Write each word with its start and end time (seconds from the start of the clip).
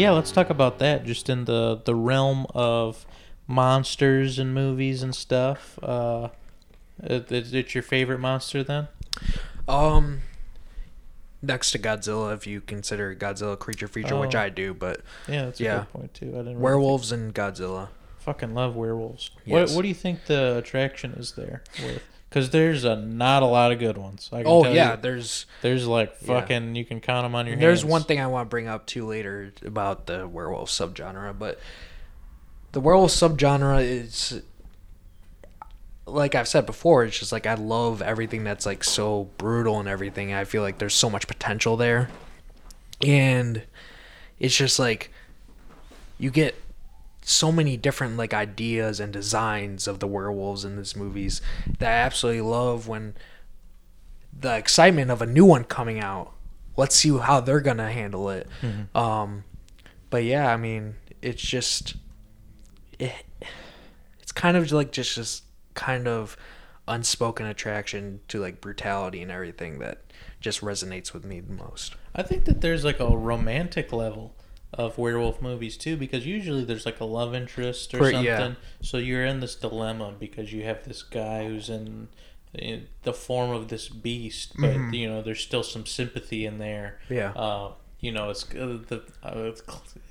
yeah, 0.00 0.10
let's 0.10 0.32
talk 0.32 0.50
about 0.50 0.78
that. 0.78 1.04
Just 1.04 1.28
in 1.28 1.44
the 1.44 1.80
the 1.84 1.94
realm 1.94 2.46
of 2.54 3.06
monsters 3.46 4.38
and 4.38 4.54
movies 4.54 5.02
and 5.02 5.14
stuff. 5.14 5.78
Uh, 5.82 6.28
it, 7.02 7.30
it, 7.32 7.52
it's 7.54 7.74
your 7.74 7.82
favorite 7.82 8.18
monster 8.18 8.62
then? 8.62 8.88
Um, 9.66 10.20
next 11.42 11.70
to 11.72 11.78
Godzilla, 11.78 12.34
if 12.34 12.46
you 12.46 12.60
consider 12.60 13.14
Godzilla 13.14 13.58
creature 13.58 13.88
feature, 13.88 14.18
which 14.18 14.34
Oh. 14.34 14.40
I 14.40 14.48
do, 14.50 14.74
but 14.74 15.00
Yeah, 15.28 15.46
that's 15.46 15.60
a 15.60 15.64
Yeah. 15.64 15.78
good 15.80 15.92
point 15.92 16.14
too. 16.14 16.26
I 16.26 16.28
didn't 16.28 16.44
really 16.46 16.56
werewolves 16.56 17.10
and 17.12 17.34
Godzilla. 17.34 17.88
fucking 18.18 18.54
love 18.54 18.76
werewolves. 18.76 19.30
Yes. 19.46 19.70
What 19.70 19.76
What 19.76 19.82
do 19.82 19.88
you 19.88 19.94
think 19.94 20.26
the 20.26 20.58
attraction 20.58 21.12
is 21.12 21.32
there? 21.32 21.62
With 21.82 22.02
because 22.30 22.50
there's 22.50 22.84
a 22.84 22.96
not 22.96 23.42
a 23.42 23.46
lot 23.46 23.72
of 23.72 23.78
good 23.78 23.98
ones. 23.98 24.30
I 24.32 24.38
can 24.38 24.46
Oh 24.46 24.64
yeah, 24.72 24.92
you. 24.94 25.00
there's 25.02 25.44
there's 25.62 25.86
like 25.86 26.14
Yeah. 26.22 26.40
fucking 26.40 26.76
you 26.76 26.84
can 26.84 27.00
count 27.00 27.24
them 27.24 27.34
on 27.34 27.44
your 27.46 27.56
hands. 27.56 27.60
there's 27.62 27.80
hands. 27.82 27.90
one 27.90 28.02
thing 28.04 28.20
I 28.20 28.26
want 28.28 28.46
to 28.46 28.50
bring 28.50 28.68
up 28.68 28.86
too 28.86 29.04
later 29.06 29.52
about 29.64 30.06
the 30.06 30.26
werewolf 30.28 30.70
subgenre, 30.70 31.36
but 31.38 31.58
the 32.72 32.80
werewolf 32.80 33.10
subgenre 33.10 33.82
is 33.84 34.40
like 36.06 36.34
I've 36.34 36.48
said 36.48 36.66
before, 36.66 37.04
it's 37.04 37.18
just 37.18 37.30
like 37.32 37.46
I 37.46 37.54
love 37.54 38.02
everything 38.02 38.42
that's 38.42 38.66
like 38.66 38.82
so 38.82 39.30
brutal 39.38 39.78
and 39.78 39.88
everything. 39.88 40.32
I 40.32 40.44
feel 40.44 40.62
like 40.62 40.78
there's 40.78 40.94
so 40.94 41.08
much 41.10 41.28
potential 41.28 41.76
there. 41.76 42.08
And 43.04 43.62
it's 44.40 44.56
just 44.56 44.78
like 44.78 45.10
you 46.18 46.30
get 46.30 46.54
so 47.30 47.52
many 47.52 47.76
different 47.76 48.16
like 48.16 48.34
ideas 48.34 49.00
and 49.00 49.12
designs 49.12 49.86
of 49.86 50.00
the 50.00 50.06
werewolves 50.06 50.64
in 50.64 50.76
these 50.76 50.96
movies 50.96 51.40
that 51.78 51.88
I 51.88 51.92
absolutely 52.06 52.42
love 52.42 52.88
when 52.88 53.14
the 54.38 54.56
excitement 54.56 55.10
of 55.10 55.22
a 55.22 55.26
new 55.26 55.44
one 55.44 55.64
coming 55.64 56.00
out. 56.00 56.32
Let's 56.76 56.96
see 56.96 57.16
how 57.16 57.40
they're 57.40 57.60
gonna 57.60 57.90
handle 57.90 58.30
it. 58.30 58.48
Um, 58.94 59.44
but 60.08 60.24
yeah, 60.24 60.52
I 60.52 60.56
mean, 60.56 60.96
it's 61.22 61.42
just 61.42 61.94
it, 62.98 63.12
it's 64.20 64.32
kind 64.32 64.56
of 64.56 64.70
like 64.72 64.90
just 64.92 65.14
just 65.14 65.44
kind 65.74 66.08
of 66.08 66.36
unspoken 66.88 67.46
attraction 67.46 68.20
to 68.28 68.40
like 68.40 68.60
brutality 68.60 69.22
and 69.22 69.30
everything 69.30 69.78
that 69.78 70.02
just 70.40 70.62
resonates 70.62 71.12
with 71.12 71.24
me 71.24 71.38
the 71.40 71.52
most. 71.52 71.94
I 72.14 72.22
think 72.22 72.44
that 72.46 72.60
there's 72.60 72.84
like 72.84 72.98
a 72.98 73.16
romantic 73.16 73.92
level 73.92 74.34
of 74.86 74.98
werewolf 74.98 75.40
movies 75.42 75.76
too, 75.76 75.96
because 75.96 76.26
usually 76.26 76.64
there's 76.64 76.86
like 76.86 77.00
a 77.00 77.04
love 77.04 77.34
interest 77.34 77.94
or 77.94 77.98
something. 78.10 78.24
yeah. 78.24 78.52
So 78.82 78.98
you're 78.98 79.24
in 79.24 79.40
this 79.40 79.54
dilemma 79.54 80.12
because 80.18 80.52
you 80.52 80.64
have 80.64 80.84
this 80.84 81.02
guy 81.02 81.46
who's 81.46 81.68
in, 81.68 82.08
in 82.54 82.88
the 83.02 83.12
form 83.12 83.50
of 83.50 83.68
this 83.68 83.88
beast, 83.88 84.52
but 84.58 84.74
Mm-hmm. 84.74 84.94
you 84.94 85.08
know 85.08 85.22
there's 85.22 85.40
still 85.40 85.62
some 85.62 85.86
sympathy 85.86 86.46
in 86.46 86.58
there. 86.58 86.98
Yeah. 87.08 87.30
Uh, 87.32 87.72
you 88.00 88.12
know, 88.12 88.30
it's 88.30 88.44
uh, 88.54 88.78
the 88.88 89.02
uh, 89.22 89.52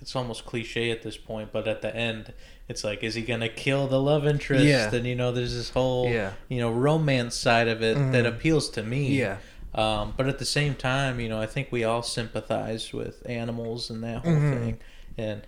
it's, 0.01 0.15
almost 0.15 0.45
cliche 0.45 0.91
at 0.91 1.01
this 1.01 1.17
point, 1.17 1.51
but 1.51 1.67
at 1.67 1.81
the 1.81 1.93
end, 1.95 2.33
it's 2.67 2.83
like, 2.83 3.03
is 3.03 3.15
he 3.15 3.23
gonna 3.23 3.49
kill 3.49 3.87
the 3.87 3.99
love 3.99 4.27
interest? 4.27 4.63
Yeah. 4.63 4.93
And 4.93 5.07
you 5.07 5.15
know, 5.15 5.31
there's 5.31 5.55
this 5.55 5.71
whole 5.71 6.07
Yeah. 6.07 6.33
you 6.49 6.59
know 6.59 6.71
romance 6.71 7.33
side 7.35 7.67
of 7.67 7.81
it 7.81 7.95
that 8.11 8.25
appeals 8.27 8.69
to 8.71 8.83
me. 8.83 9.17
Yeah. 9.17 9.37
Um, 9.75 10.13
but 10.17 10.27
at 10.27 10.39
the 10.39 10.45
same 10.45 10.73
time, 10.75 11.19
you 11.19 11.29
know, 11.29 11.39
I 11.39 11.45
think 11.45 11.71
we 11.71 11.83
all 11.83 12.01
sympathize 12.01 12.91
with 12.91 13.21
animals 13.29 13.89
and 13.89 14.03
that 14.03 14.19
whole 14.23 14.33
Mm-hmm. 14.33 14.51
thing. 14.53 14.77
And 15.17 15.41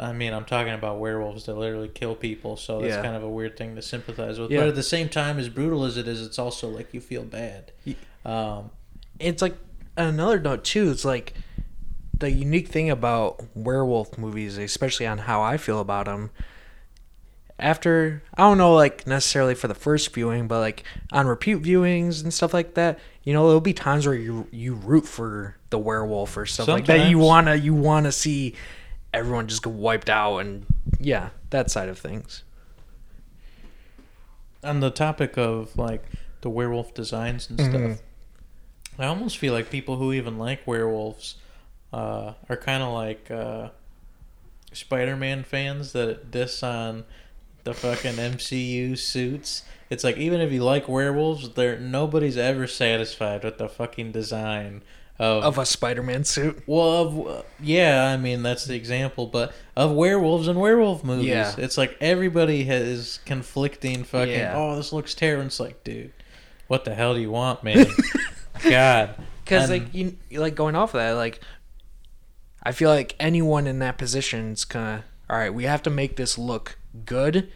I 0.00 0.12
mean, 0.12 0.32
I'm 0.32 0.44
talking 0.44 0.72
about 0.72 0.98
werewolves 0.98 1.44
that 1.46 1.54
literally 1.54 1.88
kill 1.88 2.16
people, 2.16 2.56
so 2.56 2.80
that's 2.80 2.94
Yeah. 2.96 3.02
kind 3.02 3.14
of 3.14 3.22
a 3.22 3.28
weird 3.28 3.56
thing 3.56 3.76
to 3.76 3.82
sympathize 3.82 4.38
with. 4.40 4.50
Yeah. 4.50 4.60
But 4.60 4.68
at 4.68 4.74
the 4.74 4.82
same 4.82 5.08
time, 5.08 5.38
as 5.38 5.48
brutal 5.48 5.84
as 5.84 5.96
it 5.96 6.08
is, 6.08 6.20
it's 6.20 6.38
also 6.38 6.68
like 6.68 6.92
you 6.92 7.00
feel 7.00 7.22
bad. 7.22 7.70
Um, 8.24 8.70
it's 9.20 9.40
like 9.42 9.56
another 9.96 10.40
note 10.40 10.64
too. 10.64 10.90
It's 10.90 11.04
like 11.04 11.34
the 12.18 12.32
unique 12.32 12.66
thing 12.68 12.90
about 12.90 13.40
werewolf 13.54 14.18
movies, 14.18 14.58
especially 14.58 15.06
on 15.06 15.18
how 15.18 15.40
I 15.42 15.56
feel 15.56 15.78
about 15.78 16.06
them. 16.06 16.30
After 17.60 18.22
I 18.36 18.42
don't 18.42 18.58
know, 18.58 18.74
like 18.74 19.04
necessarily 19.06 19.54
for 19.56 19.66
the 19.66 19.74
first 19.74 20.14
viewing, 20.14 20.46
but 20.46 20.60
like 20.60 20.84
on 21.10 21.26
repeat 21.26 21.60
viewings 21.62 22.22
and 22.22 22.32
stuff 22.32 22.54
like 22.54 22.74
that, 22.74 23.00
you 23.28 23.34
know, 23.34 23.46
there'll 23.46 23.60
be 23.60 23.74
times 23.74 24.06
where 24.06 24.14
you 24.16 24.46
you 24.50 24.72
root 24.72 25.04
for 25.06 25.54
the 25.68 25.78
werewolf 25.78 26.34
or 26.34 26.46
stuff 26.46 26.66
like 26.66 26.86
that. 26.86 27.10
You 27.10 27.18
wanna 27.18 27.56
you 27.56 27.74
wanna 27.74 28.10
see 28.10 28.54
everyone 29.12 29.48
just 29.48 29.62
get 29.62 29.74
wiped 29.74 30.08
out 30.08 30.38
and 30.38 30.64
yeah, 30.98 31.28
that 31.50 31.70
side 31.70 31.90
of 31.90 31.98
things. 31.98 32.42
on 34.64 34.80
the 34.80 34.90
topic 34.90 35.36
of 35.36 35.76
like 35.76 36.04
the 36.40 36.48
werewolf 36.48 36.94
designs 36.94 37.50
and 37.50 37.58
Mm-hmm. 37.58 37.92
stuff, 37.92 38.02
I 38.98 39.04
almost 39.06 39.36
feel 39.36 39.52
like 39.52 39.68
people 39.70 39.96
who 39.96 40.12
even 40.14 40.38
like 40.38 40.66
werewolves 40.66 41.36
uh, 41.92 42.32
are 42.48 42.56
kind 42.56 42.82
of 42.82 42.94
like 42.94 43.30
uh, 43.30 43.68
Spider-Man 44.72 45.44
fans 45.44 45.92
that 45.92 46.30
diss 46.30 46.62
on 46.62 47.04
the 47.64 47.74
fucking 47.74 48.14
MCU 48.14 48.96
suits. 48.98 49.64
It's 49.90 50.04
like 50.04 50.16
even 50.18 50.40
if 50.40 50.52
you 50.52 50.62
like 50.62 50.88
werewolves, 50.88 51.50
there 51.50 51.78
nobody's 51.78 52.36
ever 52.36 52.66
satisfied 52.66 53.42
with 53.44 53.58
the 53.58 53.68
fucking 53.68 54.12
design 54.12 54.82
of, 55.18 55.42
Of 55.44 55.58
a 55.58 55.66
Spider-Man 55.66 56.24
suit. 56.24 56.62
well, 56.66 56.92
of, 56.92 57.44
yeah, 57.60 58.04
I 58.06 58.16
mean 58.16 58.42
that's 58.42 58.66
the 58.66 58.76
example, 58.76 59.26
but 59.26 59.52
of 59.76 59.92
werewolves 59.92 60.46
and 60.46 60.60
werewolf 60.60 61.02
movies, 61.04 61.26
Yeah. 61.28 61.54
it's 61.58 61.76
like 61.78 61.96
everybody 62.00 62.64
has 62.64 63.18
conflicting 63.24 64.04
fucking. 64.04 64.32
Yeah. 64.34 64.54
Oh, 64.56 64.76
this 64.76 64.92
looks 64.92 65.14
terrible. 65.14 65.46
It's 65.46 65.58
like, 65.58 65.82
dude, 65.84 66.12
what 66.68 66.84
the 66.84 66.94
hell 66.94 67.14
do 67.14 67.20
you 67.20 67.30
want, 67.30 67.64
man? 67.64 67.86
God, 68.62 69.14
Because 69.44 69.70
like 69.70 69.92
you 69.94 70.16
like 70.32 70.54
going 70.54 70.76
off 70.76 70.94
of 70.94 71.00
that, 71.00 71.12
like 71.12 71.40
I 72.62 72.72
feel 72.72 72.90
like 72.90 73.14
anyone 73.18 73.66
in 73.66 73.78
that 73.78 73.98
position 73.98 74.52
is 74.52 74.64
kind 74.64 74.98
of 75.00 75.04
all 75.30 75.36
right. 75.38 75.52
We 75.52 75.64
have 75.64 75.82
to 75.84 75.90
make 75.90 76.16
this 76.16 76.36
look 76.38 76.78
good, 77.04 77.50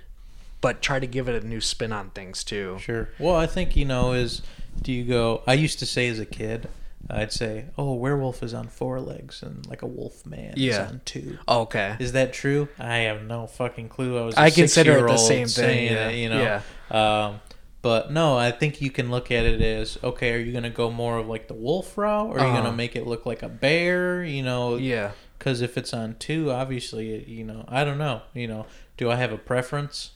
but 0.62 0.80
try 0.80 0.98
to 0.98 1.06
give 1.06 1.28
it 1.28 1.44
a 1.44 1.46
new 1.46 1.60
spin 1.60 1.92
on 1.92 2.08
things 2.10 2.42
too. 2.42 2.78
Sure. 2.80 3.10
Well, 3.18 3.36
I 3.36 3.46
think 3.46 3.76
you 3.76 3.84
know 3.84 4.12
is 4.14 4.40
do 4.80 4.90
you 4.92 5.04
go? 5.04 5.42
I 5.46 5.52
used 5.52 5.78
to 5.80 5.86
say 5.86 6.08
as 6.08 6.18
a 6.18 6.24
kid, 6.24 6.68
I'd 7.10 7.32
say, 7.32 7.66
"Oh, 7.76 7.88
a 7.90 7.94
werewolf 7.94 8.42
is 8.42 8.54
on 8.54 8.68
four 8.68 8.98
legs 9.00 9.42
and 9.42 9.66
like 9.66 9.82
a 9.82 9.86
wolf 9.86 10.24
man 10.24 10.54
Yeah. 10.56 10.70
is 10.84 10.90
on 10.92 11.00
two. 11.04 11.38
Okay. 11.46 11.96
Is 11.98 12.12
that 12.12 12.32
true? 12.32 12.68
I 12.78 12.98
have 13.08 13.22
no 13.24 13.46
fucking 13.46 13.90
clue. 13.90 14.16
I 14.18 14.22
was. 14.24 14.34
I 14.36 14.44
I 14.46 14.50
consider 14.50 14.96
it 14.98 15.10
the 15.10 15.16
same 15.18 15.46
thing, 15.48 15.92
yeah. 15.92 16.08
you 16.08 16.28
know. 16.30 16.60
Um, 16.90 17.40
but 17.82 18.12
no, 18.12 18.38
I 18.38 18.52
think 18.52 18.80
you 18.80 18.90
can 18.92 19.10
look 19.10 19.30
at 19.32 19.44
it 19.44 19.60
as 19.60 19.98
okay. 20.04 20.32
Are 20.32 20.38
you 20.38 20.52
gonna 20.52 20.70
go 20.70 20.90
more 20.90 21.18
of 21.18 21.26
like 21.26 21.48
the 21.48 21.54
wolf 21.54 21.98
route, 21.98 22.28
or 22.30 22.38
are 22.38 22.46
you 22.46 22.52
Uh-huh. 22.52 22.62
gonna 22.62 22.76
make 22.76 22.94
it 22.96 23.06
look 23.06 23.26
like 23.26 23.42
a 23.42 23.48
bear? 23.48 24.22
You 24.24 24.42
know, 24.44 24.76
Yeah. 24.76 25.10
because 25.38 25.60
if 25.60 25.76
it's 25.76 25.92
on 25.92 26.14
two, 26.20 26.50
obviously, 26.52 27.28
you 27.28 27.42
know, 27.44 27.64
I 27.68 27.84
don't 27.84 27.98
know. 27.98 28.22
You 28.32 28.46
know, 28.46 28.66
do 28.96 29.10
I 29.10 29.16
have 29.16 29.32
a 29.32 29.38
preference? 29.38 30.12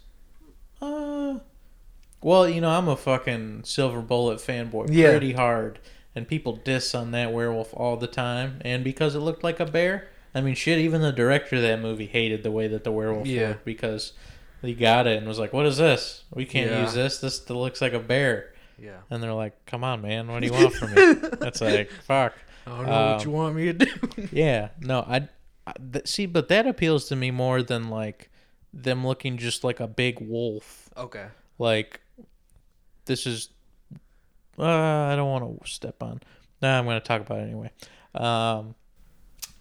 Uh, 0.81 1.39
well, 2.23 2.49
you 2.49 2.61
know, 2.61 2.71
I'm 2.71 2.89
a 2.89 2.97
fucking 2.97 3.65
Silver 3.65 4.01
Bullet 4.01 4.39
fanboy, 4.39 4.89
Yeah. 4.91 5.11
pretty 5.11 5.33
hard, 5.33 5.79
and 6.15 6.27
people 6.27 6.57
diss 6.57 6.95
on 6.95 7.11
that 7.13 7.33
werewolf 7.33 7.73
all 7.75 7.97
the 7.97 8.07
time. 8.07 8.61
And 8.65 8.83
because 8.85 9.15
it 9.15 9.21
looked 9.21 9.45
like 9.45 9.61
a 9.61 9.67
bear, 9.67 10.09
I 10.35 10.41
mean, 10.41 10.55
shit. 10.55 10.79
Even 10.79 11.01
the 11.01 11.13
director 11.13 11.57
of 11.57 11.63
that 11.63 11.81
movie 11.81 12.07
hated 12.07 12.43
the 12.43 12.51
way 12.51 12.67
that 12.69 12.85
the 12.85 12.93
werewolf 12.93 13.27
Yeah. 13.27 13.49
looked 13.51 13.65
because 13.65 14.13
he 14.63 14.75
got 14.75 15.07
it 15.07 15.17
and 15.19 15.27
was 15.27 15.39
like, 15.39 15.53
"What 15.53 15.65
is 15.67 15.77
this? 15.79 16.25
We 16.35 16.45
can't 16.45 16.71
Yeah. 16.71 16.83
use 16.83 16.95
this. 16.95 17.19
This 17.21 17.49
looks 17.49 17.81
like 17.81 17.93
a 17.95 17.99
bear." 18.01 18.53
Yeah. 18.79 18.99
And 19.09 19.23
they're 19.23 19.33
like, 19.33 19.55
"Come 19.67 19.83
on, 19.85 20.03
man. 20.03 20.27
What 20.29 20.41
do 20.41 20.47
you 20.49 20.53
want 20.53 20.75
from 20.75 20.95
me?" 20.95 21.15
That's 21.41 21.61
like, 21.63 21.91
fuck. 21.91 22.35
I 22.67 22.71
don't 22.71 22.87
know 22.87 22.91
what 22.91 23.21
Um, 23.21 23.21
you 23.23 23.31
want 23.31 23.55
me 23.57 23.65
to 23.67 23.73
do. 23.73 24.29
Yeah, 24.33 24.69
no, 24.81 25.01
I, 25.09 25.29
I 25.67 25.73
th- 25.93 26.07
see, 26.09 26.27
but 26.27 26.49
that 26.49 26.67
appeals 26.67 27.07
to 27.09 27.17
me 27.17 27.31
more 27.31 27.63
than 27.63 27.89
like 27.89 28.29
them 28.83 29.07
looking 29.07 29.39
just 29.39 29.65
like 29.65 29.81
a 29.81 29.87
big 29.89 30.21
wolf. 30.21 30.91
okay. 30.97 31.27
Like 31.59 32.01
this 33.07 33.27
is, 33.27 33.49
uh, 34.59 34.65
I 34.65 35.17
don't 35.17 35.29
want 35.31 35.65
to 35.65 35.71
step 35.71 36.03
on. 36.03 36.21
Nah, 36.61 36.79
I'm 36.79 36.85
going 36.85 37.01
to 37.01 37.07
talk 37.07 37.21
about 37.23 37.39
it 37.39 37.43
anyway. 37.43 37.71
Um, 38.15 38.75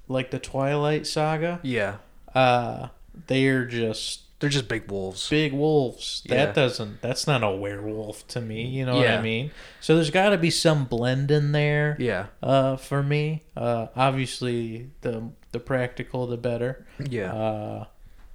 like 0.08 0.32
the 0.32 0.40
Twilight 0.40 1.08
Saga, 1.08 1.60
Yeah. 1.64 1.98
uh, 2.34 2.90
they're 3.28 3.66
just 3.66 4.22
They're 4.40 4.50
just 4.50 4.68
big 4.68 4.92
wolves. 4.92 5.30
big 5.30 5.54
wolves. 5.54 6.22
Yeah. 6.26 6.46
That 6.48 6.56
doesn't. 6.56 7.02
That's 7.02 7.26
not 7.28 7.44
a 7.44 7.52
werewolf 7.52 8.28
to 8.30 8.42
me. 8.42 8.66
You 8.66 8.86
know 8.86 8.98
what 8.98 9.10
I 9.10 9.22
mean? 9.22 9.52
So 9.80 9.96
there's 9.96 10.10
got 10.10 10.30
to 10.30 10.38
be 10.38 10.52
some 10.52 10.86
blend 10.86 11.32
in 11.32 11.52
there 11.54 11.96
Yeah. 12.00 12.28
uh, 12.44 12.76
for 12.76 13.02
me. 13.02 13.44
Uh, 13.56 13.88
obviously, 13.96 14.90
the 15.02 15.30
the 15.54 15.60
practical, 15.62 16.28
the 16.28 16.38
better. 16.38 16.86
Yeah. 17.10 17.34
Uh, 17.34 17.86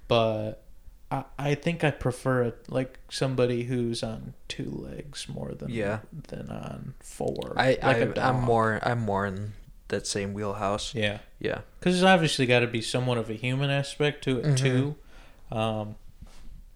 but 0.07 0.63
I 1.11 1.23
I 1.37 1.55
think 1.55 1.83
I 1.83 1.91
prefer 1.91 2.43
it 2.43 2.65
like 2.69 2.97
somebody 3.09 3.63
who's 3.63 4.01
on 4.03 4.33
two 4.47 4.71
legs 4.89 5.27
more 5.29 5.51
than 5.53 5.69
Yeah. 5.69 5.99
than 6.29 6.49
on 6.49 6.93
four. 7.01 7.53
I, 7.57 7.67
like 7.69 7.81
a 7.81 7.85
I 7.87 8.05
dog. 8.05 8.17
I'm 8.17 8.41
more 8.41 8.79
I'm 8.81 8.99
more 9.01 9.25
in 9.25 9.53
that 9.89 10.07
same 10.07 10.33
wheelhouse. 10.33 10.95
yeah 10.95 11.19
Yeah. 11.39 11.61
because 11.79 11.95
there's 11.95 12.03
obviously 12.03 12.45
got 12.45 12.59
to 12.61 12.67
be 12.67 12.81
somewhat 12.81 13.17
of 13.17 13.29
a 13.29 13.33
human 13.33 13.69
aspect 13.69 14.23
to 14.23 14.39
it 14.39 14.45
Mhm. 14.45 14.57
too. 14.57 14.95
Um, 15.51 15.95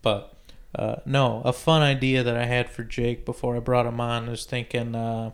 but 0.02 0.34
uh, 0.78 0.98
no, 1.06 1.42
a 1.46 1.54
fun 1.54 1.82
idea 1.82 2.22
that 2.24 2.36
I 2.36 2.46
had 2.46 2.70
for 2.70 2.84
Jake 2.84 3.26
before 3.26 3.56
I 3.56 3.60
brought 3.60 3.86
him 3.86 4.02
on 4.02 4.28
is 4.28 4.44
thinking. 4.46 4.94
Uh, 4.94 5.32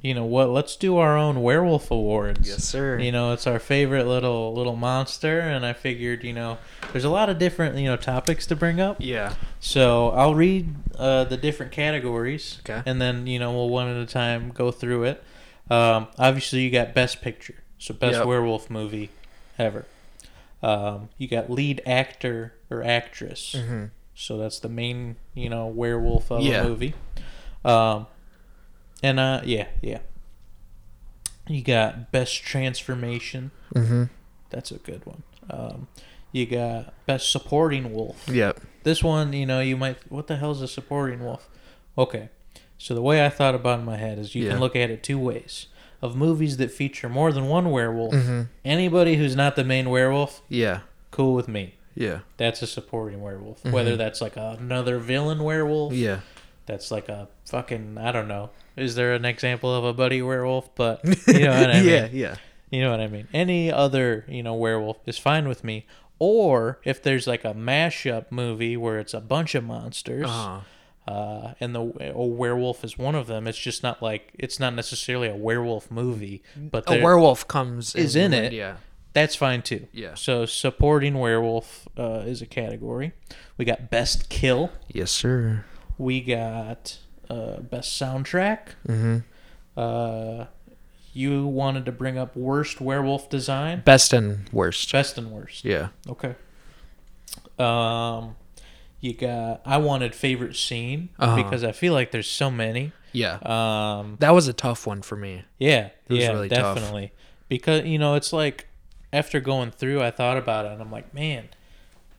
you 0.00 0.14
know 0.14 0.24
what? 0.24 0.48
Let's 0.50 0.76
do 0.76 0.96
our 0.98 1.16
own 1.16 1.42
werewolf 1.42 1.90
awards. 1.90 2.48
Yes, 2.48 2.62
sir. 2.64 2.98
You 3.00 3.10
know, 3.10 3.32
it's 3.32 3.46
our 3.46 3.58
favorite 3.58 4.06
little 4.06 4.54
little 4.54 4.76
monster, 4.76 5.40
and 5.40 5.66
I 5.66 5.72
figured, 5.72 6.22
you 6.24 6.32
know, 6.32 6.58
there's 6.92 7.04
a 7.04 7.10
lot 7.10 7.28
of 7.28 7.38
different 7.38 7.76
you 7.76 7.86
know 7.86 7.96
topics 7.96 8.46
to 8.46 8.56
bring 8.56 8.80
up. 8.80 8.96
Yeah. 9.00 9.34
So 9.60 10.10
I'll 10.10 10.34
read 10.34 10.74
uh, 10.96 11.24
the 11.24 11.36
different 11.36 11.72
categories, 11.72 12.58
Okay. 12.60 12.82
and 12.86 13.00
then 13.00 13.26
you 13.26 13.38
know 13.38 13.52
we'll 13.52 13.68
one 13.70 13.88
at 13.88 13.96
a 13.96 14.06
time 14.06 14.50
go 14.54 14.70
through 14.70 15.04
it. 15.04 15.22
Um, 15.70 16.06
obviously, 16.18 16.60
you 16.60 16.70
got 16.70 16.94
best 16.94 17.20
picture, 17.20 17.56
so 17.78 17.92
best 17.92 18.18
Yep. 18.18 18.26
werewolf 18.26 18.70
movie 18.70 19.10
ever. 19.58 19.84
Um, 20.62 21.08
you 21.18 21.28
got 21.28 21.50
lead 21.50 21.82
actor 21.86 22.54
or 22.70 22.82
actress, 22.82 23.54
Mm-hmm. 23.56 23.84
so 24.14 24.38
that's 24.38 24.58
the 24.60 24.68
main 24.68 25.16
you 25.34 25.48
know 25.48 25.66
werewolf 25.66 26.30
of 26.30 26.42
Yeah. 26.42 26.62
a 26.62 26.68
movie. 26.68 26.94
Um, 27.64 28.06
and 29.02 29.18
uh, 29.20 29.40
yeah, 29.44 29.66
yeah. 29.82 29.98
You 31.48 31.62
got 31.62 32.12
best 32.12 32.42
transformation. 32.42 33.50
Mm-hmm. 33.74 34.04
That's 34.50 34.70
a 34.70 34.78
good 34.78 35.04
one. 35.06 35.22
Um, 35.50 35.88
you 36.30 36.44
got 36.46 36.92
best 37.06 37.30
supporting 37.32 37.92
wolf. 37.94 38.28
Yep. 38.28 38.60
This 38.82 39.02
one, 39.02 39.32
you 39.32 39.46
know, 39.46 39.60
you 39.60 39.76
might. 39.76 39.96
What 40.10 40.26
the 40.26 40.36
hell 40.36 40.50
is 40.50 40.60
a 40.60 40.68
supporting 40.68 41.24
wolf? 41.24 41.48
Okay, 41.96 42.28
so 42.76 42.94
the 42.94 43.02
way 43.02 43.24
I 43.24 43.28
thought 43.28 43.54
about 43.54 43.78
it 43.78 43.80
in 43.80 43.86
my 43.86 43.96
head 43.96 44.18
is 44.18 44.34
you 44.34 44.44
Yeah. 44.44 44.50
can 44.52 44.60
look 44.60 44.76
at 44.76 44.90
it 44.90 45.02
two 45.02 45.18
ways. 45.18 45.66
Of 46.00 46.14
movies 46.14 46.58
that 46.58 46.70
feature 46.70 47.08
more 47.08 47.32
than 47.32 47.48
one 47.48 47.70
werewolf, 47.72 48.14
Mm-hmm. 48.14 48.42
anybody 48.64 49.16
who's 49.16 49.34
not 49.34 49.56
the 49.56 49.64
main 49.64 49.90
werewolf, 49.90 50.42
Yeah. 50.48 50.80
cool 51.10 51.34
with 51.34 51.48
me. 51.48 51.74
Yeah. 51.96 52.20
That's 52.36 52.62
a 52.62 52.68
supporting 52.68 53.20
werewolf. 53.20 53.62
Mhm. 53.64 53.72
Whether 53.72 53.96
that's 53.96 54.20
like 54.20 54.36
another 54.36 54.98
villain 55.00 55.42
werewolf, 55.42 55.92
Yeah. 55.94 56.20
that's 56.66 56.92
like 56.92 57.08
a 57.08 57.26
fucking 57.46 57.98
I 57.98 58.12
don't 58.12 58.28
know. 58.28 58.50
Is 58.78 58.94
there 58.94 59.14
an 59.14 59.24
example 59.24 59.74
of 59.74 59.84
a 59.84 59.92
buddy 59.92 60.22
werewolf? 60.22 60.74
But 60.74 61.00
you 61.28 61.40
know 61.40 61.60
what 61.60 61.70
I 61.70 61.80
mean. 61.80 61.88
yeah. 61.88 62.08
Yeah. 62.12 62.34
You 62.70 62.82
know 62.82 62.90
what 62.90 63.00
I 63.00 63.06
mean? 63.06 63.28
Any 63.32 63.72
other, 63.72 64.24
you 64.28 64.42
know, 64.42 64.54
werewolf 64.54 64.98
is 65.06 65.16
fine 65.18 65.48
with 65.48 65.64
me. 65.64 65.86
Or 66.18 66.80
if 66.84 67.02
there's 67.02 67.26
like 67.26 67.44
a 67.44 67.54
mashup 67.54 68.26
movie 68.30 68.76
where 68.76 68.98
it's 68.98 69.14
a 69.14 69.20
bunch 69.20 69.54
of 69.54 69.64
monsters, 69.64 70.26
Uh-huh. 70.28 70.60
uh, 71.12 71.54
and 71.60 71.74
the 71.74 72.12
a 72.14 72.26
werewolf 72.26 72.84
is 72.84 72.98
one 72.98 73.14
of 73.14 73.26
them, 73.26 73.46
it's 73.46 73.56
just 73.58 73.82
not 73.82 74.02
like 74.02 74.32
it's 74.38 74.58
not 74.60 74.74
necessarily 74.74 75.28
a 75.28 75.36
werewolf 75.36 75.90
movie, 75.90 76.42
but 76.56 76.84
A 76.90 77.02
werewolf 77.02 77.46
comes 77.48 77.94
is 77.94 78.14
in, 78.16 78.34
in 78.34 78.44
it. 78.44 78.52
Yeah. 78.52 78.76
that's 79.14 79.34
fine 79.36 79.62
too. 79.62 79.86
Yeah. 79.92 80.14
So 80.14 80.44
supporting 80.44 81.18
werewolf 81.18 81.88
uh, 81.96 82.24
is 82.26 82.42
a 82.42 82.46
category. 82.46 83.12
We 83.56 83.64
got 83.64 83.88
best 83.90 84.28
kill. 84.28 84.72
Yes, 84.88 85.10
sir. 85.10 85.64
We 85.96 86.20
got 86.20 86.98
uh, 87.30 87.60
best 87.60 88.00
soundtrack. 88.00 88.60
Mm-hmm. 88.86 89.18
Uh, 89.76 90.46
you 91.12 91.46
wanted 91.46 91.84
to 91.86 91.92
bring 91.92 92.16
up 92.18 92.36
worst 92.36 92.80
werewolf 92.80 93.28
design, 93.30 93.82
Best 93.84 94.12
and 94.12 94.48
worst. 94.52 94.90
best 94.92 95.18
and 95.18 95.30
worst. 95.30 95.64
Yeah. 95.64 95.88
Okay. 96.08 96.34
Um, 97.58 98.36
you 99.00 99.14
got. 99.14 99.62
I 99.64 99.78
wanted 99.78 100.14
favorite 100.14 100.56
scene 100.56 101.08
Uh-huh. 101.18 101.36
because 101.42 101.64
I 101.64 101.72
feel 101.72 101.92
like 101.92 102.10
there's 102.10 102.28
so 102.30 102.50
many. 102.50 102.92
Yeah. 103.12 103.38
Um, 103.42 104.16
That 104.20 104.30
was 104.34 104.48
a 104.48 104.52
tough 104.52 104.86
one 104.86 105.02
for 105.02 105.16
me. 105.16 105.44
yeah, 105.58 105.90
It 106.08 106.12
was 106.12 106.18
yeah, 106.20 106.30
really 106.30 106.48
tough. 106.48 106.76
definitely. 106.76 107.12
Because 107.48 107.84
you 107.84 107.98
know, 107.98 108.14
it's 108.14 108.32
like 108.32 108.66
after 109.12 109.40
going 109.40 109.70
through, 109.70 110.02
I 110.02 110.10
thought 110.10 110.36
about 110.36 110.66
it, 110.66 110.72
and 110.72 110.80
I'm 110.82 110.92
like, 110.92 111.14
man, 111.14 111.48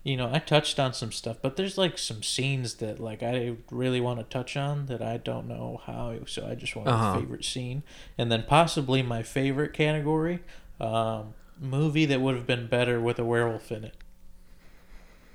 you 0.04 0.16
know, 0.18 0.30
I 0.34 0.40
touched 0.40 0.80
on 0.80 0.94
some 0.94 1.12
stuff, 1.12 1.38
but 1.42 1.56
there's 1.57 1.78
like 1.78 1.98
some 1.98 2.24
scenes 2.24 2.75
that 2.75 3.00
like 3.00 3.22
I 3.22 3.56
really 3.69 4.00
want 4.01 4.19
to 4.19 4.24
touch 4.25 4.56
on 4.57 4.86
that 4.88 5.01
I 5.01 5.18
don't 5.18 5.48
know 5.48 5.81
how. 5.86 6.16
So 6.25 6.48
I 6.48 6.56
just 6.56 6.75
wanted 6.75 6.92
Uh-huh. 6.92 7.18
a 7.18 7.19
favorite 7.22 7.46
scene, 7.46 7.84
and 8.18 8.31
then 8.31 8.44
possibly 8.48 9.01
my 9.01 9.24
favorite 9.24 9.74
category, 9.74 10.40
um, 10.80 11.34
movie 11.60 12.06
that 12.06 12.22
would 12.22 12.36
have 12.36 12.48
been 12.48 12.68
better 12.68 13.00
with 13.01 13.19
a 13.19 13.25
werewolf 13.25 13.72
in 13.72 13.84
it. 13.84 13.96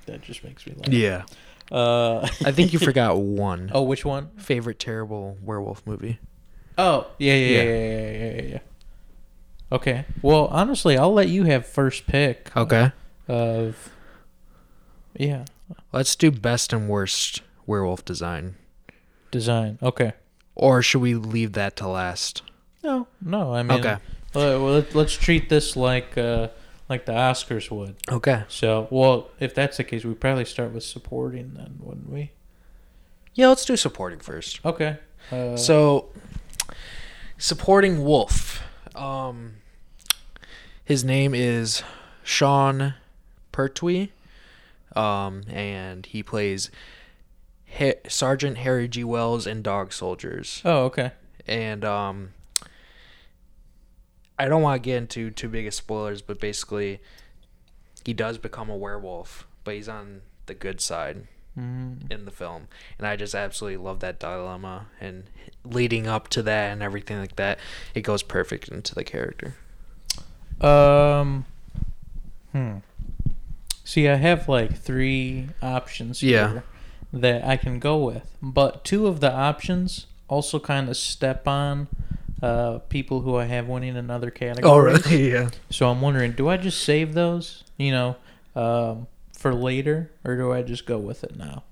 That 0.07 0.21
just 0.21 0.43
makes 0.43 0.65
me 0.67 0.73
laugh. 0.77 0.87
Yeah. 0.93 1.23
Uh, 1.71 2.27
I 2.43 2.51
think 2.51 2.73
you 2.73 2.79
forgot 2.91 3.17
one. 3.17 3.71
oh, 3.73 3.81
which 3.83 4.05
one? 4.05 4.29
Favorite 4.37 4.79
terrible 4.79 5.37
werewolf 5.41 5.85
movie. 5.85 6.19
Oh, 6.77 7.07
yeah, 7.17 7.33
yeah, 7.35 7.47
yeah, 7.47 7.47
Yeah. 7.47 7.63
yeah, 7.63 7.71
yeah, 7.71 8.11
yeah, 8.11 8.35
yeah, 8.35 8.41
yeah. 8.53 8.59
Okay. 9.71 10.05
Well, 10.21 10.45
honestly, 10.47 10.97
I'll 10.97 11.13
let 11.13 11.29
you 11.29 11.43
have 11.45 11.65
first 11.65 12.05
pick 12.07 12.55
Okay. 12.55 12.91
of. 13.27 13.89
Yeah, 15.17 15.45
Let's 15.93 16.15
do 16.15 16.29
best 16.31 16.73
and 16.73 16.87
worst 16.89 17.41
werewolf 17.65 18.03
design. 18.05 18.55
design. 19.31 19.79
Okay. 19.81 20.13
Or 20.55 20.81
should 20.81 21.01
we 21.01 21.15
leave 21.15 21.53
that 21.53 21.75
to 21.77 21.87
last? 21.87 22.41
No, 22.83 23.07
no. 23.21 23.53
I 23.53 23.63
mean, 23.63 23.79
Okay. 23.79 23.93
uh, 23.93 23.99
well, 24.33 24.59
let, 24.73 24.93
let's 24.95 25.13
treat 25.13 25.49
this 25.49 25.75
like 25.75 26.17
uh, 26.17 26.49
like 26.89 27.05
the 27.05 27.11
Oscars 27.13 27.71
would. 27.71 27.95
Okay. 28.09 28.43
So, 28.47 28.87
well, 28.91 29.29
if 29.39 29.55
that's 29.55 29.77
the 29.77 29.83
case, 29.83 30.05
we 30.05 30.13
probably 30.13 30.45
start 30.45 30.71
with 30.71 30.83
supporting 30.83 31.53
then, 31.55 31.75
wouldn't 31.79 32.09
we? 32.09 32.31
Yeah, 33.33 33.47
let's 33.49 33.65
do 33.65 33.75
supporting 33.75 34.19
first. 34.19 34.59
Okay. 34.63 34.97
Uh, 35.31 35.57
So, 35.57 36.09
supporting 37.37 38.03
Wolf. 38.03 38.61
Um, 38.95 39.55
his 40.83 41.03
name 41.03 41.33
is 41.35 41.83
Sean 42.23 42.93
Pertwee, 43.51 44.11
um, 44.95 45.43
and 45.49 46.05
he 46.05 46.23
plays 46.23 46.69
Sergeant 48.07 48.57
Harry 48.59 48.87
G. 48.87 49.03
Wells 49.03 49.45
in 49.47 49.61
Dog 49.61 49.91
Soldiers. 49.93 50.61
Oh, 50.63 50.85
okay. 50.85 51.11
And 51.47 51.83
um, 51.85 52.29
I 54.39 54.47
don't 54.47 54.61
want 54.61 54.81
to 54.81 54.85
get 54.87 54.97
into 54.97 55.31
too 55.31 55.49
big 55.49 55.67
of 55.67 55.73
spoilers, 55.73 56.21
but 56.21 56.39
basically, 56.39 56.99
he 58.05 58.13
does 58.13 58.37
become 58.37 58.69
a 58.69 58.75
werewolf, 58.75 59.47
but 59.63 59.75
he's 59.75 59.89
on 59.89 60.21
the 60.45 60.53
good 60.53 60.79
side 60.81 61.27
Mm, 61.57 62.11
in 62.11 62.25
the 62.25 62.31
film 62.31 62.67
and 62.97 63.07
i 63.07 63.15
just 63.15 63.33
absolutely 63.33 63.77
love 63.77 64.01
that 64.01 64.19
dilemma 64.19 64.87
and 64.99 65.23
leading 65.63 66.05
up 66.05 66.27
to 66.27 66.43
that 66.43 66.73
and 66.73 66.83
everything 66.83 67.17
like 67.17 67.37
that 67.37 67.59
it 67.93 68.01
goes 68.01 68.23
perfect 68.23 68.67
into 68.67 68.93
the 68.93 69.05
character 69.05 69.55
Um. 70.59 71.45
Hmm. 72.51 72.79
See, 73.85 74.09
I 74.09 74.15
have 74.15 74.49
like 74.49 74.75
three 74.75 75.49
options 75.61 76.21
Yeah. 76.21 76.49
here 76.51 76.63
that 77.13 77.45
I 77.45 77.55
can 77.55 77.79
go 77.79 78.03
with, 78.03 78.35
but 78.41 78.83
two 78.83 79.05
of 79.07 79.19
the 79.21 79.31
options 79.31 80.07
also 80.27 80.59
kind 80.59 80.89
of 80.89 80.97
step 80.97 81.47
on 81.47 81.87
uh, 82.41 82.79
people 82.89 83.21
who 83.21 83.35
I 83.37 83.45
have 83.45 83.67
winning 83.67 83.95
in 83.95 84.09
other 84.09 84.31
categories. 84.31 85.09
yeah 85.11 85.49
So 85.69 85.87
I'm 85.89 86.01
wondering, 86.01 86.31
do 86.33 86.49
I 86.49 86.57
just 86.57 86.83
save 86.83 87.13
those, 87.13 87.63
you 87.77 87.91
know, 87.91 88.15
um, 88.55 89.07
for 89.37 89.53
later, 89.53 90.11
or 90.25 90.35
do 90.35 90.51
I 90.51 90.63
just 90.63 90.85
go 90.87 90.97
with 90.97 91.23
it 91.23 91.37
now? 91.37 91.63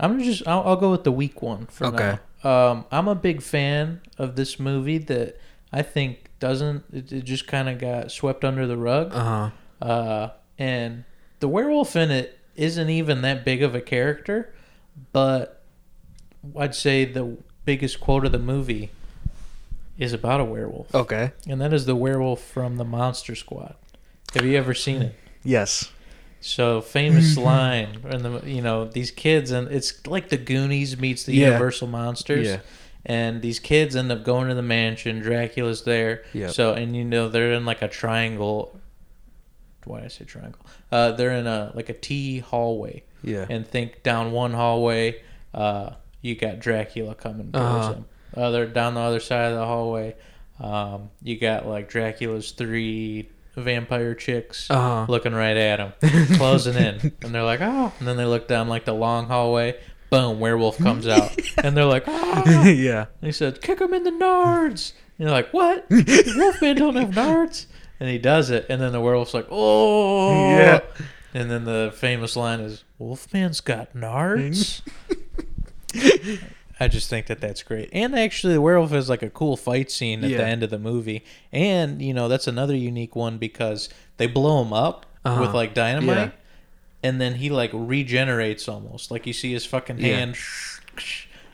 I'm 0.00 0.20
just 0.22 0.46
I'll, 0.48 0.62
I'll 0.62 0.76
go 0.76 0.90
with 0.90 1.04
the 1.04 1.12
weak 1.12 1.42
one 1.42 1.66
for 1.66 1.86
Okay. 1.86 2.18
now. 2.42 2.70
Um, 2.70 2.84
I'm 2.90 3.08
a 3.08 3.14
big 3.14 3.42
fan 3.42 4.00
of 4.18 4.36
this 4.36 4.58
movie 4.58 4.98
that 4.98 5.38
I 5.72 5.82
think 5.82 6.30
doesn't 6.40 6.84
it, 6.92 7.12
it 7.12 7.24
just 7.24 7.46
kind 7.46 7.68
of 7.68 7.78
got 7.78 8.10
swept 8.10 8.44
under 8.44 8.66
the 8.66 8.76
rug. 8.78 9.12
uh-huh 9.14 9.50
Uh, 9.84 10.30
and 10.58 11.04
the 11.40 11.48
werewolf 11.48 11.94
in 11.96 12.10
it 12.10 12.38
isn't 12.56 12.88
even 12.88 13.22
that 13.22 13.44
big 13.44 13.62
of 13.62 13.74
a 13.74 13.80
character, 13.80 14.54
but 15.12 15.62
I'd 16.58 16.74
say 16.74 17.04
the 17.04 17.36
biggest 17.64 18.00
quote 18.00 18.24
of 18.24 18.32
the 18.32 18.38
movie 18.38 18.90
is 19.98 20.12
about 20.12 20.40
a 20.40 20.44
werewolf, 20.44 20.92
okay 20.94 21.32
and 21.48 21.60
that 21.60 21.72
is 21.72 21.86
the 21.86 21.94
werewolf 21.94 22.42
from 22.42 22.76
the 22.76 22.84
Monster 22.84 23.34
Squad. 23.34 23.74
Have 24.34 24.44
you 24.44 24.56
ever 24.58 24.74
seen 24.74 25.02
it? 25.02 25.14
yes 25.44 25.90
So 26.40 26.80
famous 26.80 27.36
line, 27.52 27.98
and 28.08 28.24
the 28.24 28.42
you 28.50 28.62
know 28.62 28.84
these 28.86 29.10
kids, 29.10 29.50
and 29.50 29.68
it's 29.68 30.06
like 30.06 30.28
the 30.30 30.36
Goonies 30.36 30.98
meets 30.98 31.24
the 31.24 31.34
Yeah. 31.34 31.46
Universal 31.48 31.88
Monsters. 31.88 32.46
Yeah. 32.48 32.58
And 33.06 33.42
these 33.42 33.58
kids 33.60 33.94
end 33.96 34.10
up 34.10 34.24
going 34.24 34.48
to 34.48 34.54
the 34.54 34.62
mansion. 34.62 35.20
Dracula's 35.20 35.82
there. 35.84 36.24
Yep. 36.32 36.50
So 36.52 36.72
and 36.72 36.96
you 36.96 37.04
know 37.04 37.28
they're 37.28 37.52
in 37.52 37.64
like 37.66 37.82
a 37.82 37.88
triangle. 37.88 38.80
Why 39.86 40.02
I 40.04 40.08
say 40.08 40.24
triangle? 40.24 40.60
Uh, 40.92 41.12
they're 41.12 41.32
in 41.32 41.46
a 41.46 41.72
like 41.74 41.88
a 41.88 41.94
T 41.94 42.38
hallway, 42.40 43.02
yeah 43.22 43.46
and 43.48 43.66
think 43.66 44.02
down 44.02 44.32
one 44.32 44.52
hallway, 44.52 45.20
uh, 45.52 45.90
you 46.22 46.34
got 46.34 46.58
Dracula 46.60 47.14
coming 47.14 47.52
towards 47.52 47.56
Uh-huh. 47.86 47.92
them. 47.92 48.04
Other 48.36 48.66
down 48.66 48.94
the 48.94 49.00
other 49.00 49.20
side 49.20 49.52
of 49.52 49.58
the 49.58 49.64
hallway, 49.66 50.16
um, 50.60 51.10
you 51.22 51.38
got 51.38 51.66
like 51.66 51.88
Dracula's 51.88 52.50
three 52.52 53.28
vampire 53.56 54.14
chicks 54.16 54.68
uh-huh 54.70 55.06
looking 55.08 55.32
right 55.32 55.56
at 55.56 55.78
him, 55.78 55.92
closing 56.36 56.74
in, 56.74 57.12
and 57.22 57.34
they're 57.34 57.44
like, 57.44 57.60
"Oh!" 57.62 57.92
And 57.98 58.08
then 58.08 58.16
they 58.16 58.24
look 58.24 58.48
down 58.48 58.68
like 58.68 58.84
the 58.84 58.92
long 58.94 59.26
hallway. 59.28 59.78
Boom! 60.10 60.38
Werewolf 60.40 60.78
comes 60.78 61.06
out, 61.08 61.36
and 61.64 61.76
they're 61.76 61.84
like, 61.84 62.04
"Oh!" 62.06 62.64
yeah 62.64 63.06
And 63.20 63.26
he 63.28 63.32
said, 63.32 63.60
"Kick 63.62 63.80
him 63.80 63.94
in 63.94 64.02
the 64.04 64.10
nards." 64.10 64.92
And 65.18 65.26
you're 65.28 65.30
like, 65.30 65.52
"What? 65.52 65.86
Wolfman 65.90 66.76
don't 66.76 66.96
have 66.96 67.10
nards?" 67.10 67.66
And 68.00 68.08
he 68.08 68.18
does 68.18 68.50
it, 68.50 68.66
and 68.68 68.80
then 68.82 68.92
the 68.92 69.00
werewolf's 69.00 69.34
like, 69.34 69.46
"Oh!" 69.50 70.30
Yeah. 70.56 70.80
And 71.32 71.50
then 71.50 71.64
the 71.64 71.92
famous 71.96 72.36
line 72.36 72.60
is, 72.60 72.84
"Wolfman's 72.98 73.60
got 73.60 73.94
nards." 73.94 74.82
I 76.80 76.88
just 76.88 77.08
think 77.08 77.26
that 77.26 77.40
that's 77.40 77.62
great. 77.62 77.88
And 77.92 78.18
actually, 78.18 78.54
the 78.54 78.60
werewolf 78.60 78.90
has 78.90 79.08
like 79.08 79.22
a 79.22 79.30
cool 79.30 79.56
fight 79.56 79.90
scene 79.92 80.24
at 80.24 80.30
Yeah. 80.30 80.38
the 80.38 80.44
end 80.46 80.62
of 80.64 80.70
the 80.70 80.78
movie. 80.78 81.24
And 81.52 82.02
you 82.02 82.12
know 82.12 82.26
that's 82.28 82.48
another 82.48 82.74
unique 82.76 83.14
one 83.14 83.38
because 83.38 83.88
they 84.16 84.26
blow 84.26 84.60
him 84.62 84.72
up 84.72 85.06
Uh-huh. 85.24 85.40
with 85.40 85.54
like 85.54 85.72
dynamite, 85.72 86.16
Yeah. 86.16 86.30
and 87.08 87.20
then 87.20 87.36
he 87.36 87.48
like 87.48 87.70
regenerates 87.72 88.68
almost. 88.68 89.10
Like 89.12 89.24
you 89.26 89.32
see 89.32 89.52
his 89.52 89.64
fucking 89.64 89.98
hand. 89.98 90.36
Yeah. 90.36 91.02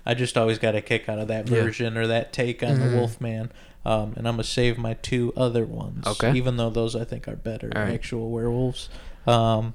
I 0.07 0.15
just 0.15 0.39
always 0.39 0.59
got 0.59 0.75
a 0.75 0.81
kick 0.81 1.09
out 1.09 1.19
of 1.19 1.29
that 1.29 1.47
version 1.47 1.97
or 1.99 2.07
that 2.07 2.33
take 2.33 2.63
on 2.63 2.79
Mhm. 2.79 2.91
the 2.91 2.97
Wolfman. 2.97 3.53
Um, 3.85 4.15
and 4.17 4.29
I'm 4.29 4.35
gonna 4.35 4.45
save 4.45 4.79
my 4.79 4.95
two 4.95 5.33
other 5.37 5.65
ones. 5.65 6.07
Okay. 6.07 6.33
Even 6.35 6.57
though 6.57 6.71
those 6.71 6.95
I 6.95 7.05
think 7.05 7.29
are 7.29 7.37
better 7.37 7.69
right. 7.75 7.93
actual 7.95 8.31
werewolves. 8.31 8.89
Um, 9.27 9.75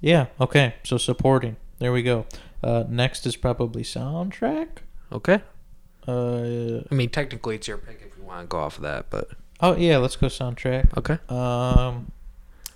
yeah. 0.00 0.26
Okay. 0.40 0.74
So 0.84 0.98
supporting. 0.98 1.56
There 1.78 1.92
we 1.92 2.02
go. 2.02 2.26
Uh, 2.62 2.84
next 2.88 3.26
is 3.26 3.36
probably 3.36 3.82
soundtrack. 3.82 4.68
Okay. 5.12 5.42
Uh, 6.08 6.82
I 6.90 6.94
mean, 6.94 7.10
technically, 7.10 7.56
it's 7.56 7.68
your 7.68 7.78
pick 7.78 8.02
if 8.04 8.16
you 8.16 8.24
want 8.24 8.42
to 8.42 8.46
go 8.46 8.58
off 8.58 8.76
of 8.76 8.82
that, 8.82 9.10
but 9.10 9.28
oh 9.60 9.76
yeah, 9.76 9.98
let's 9.98 10.16
go 10.16 10.26
soundtrack. 10.28 10.96
okay. 10.96 11.18
Um, 11.28 12.12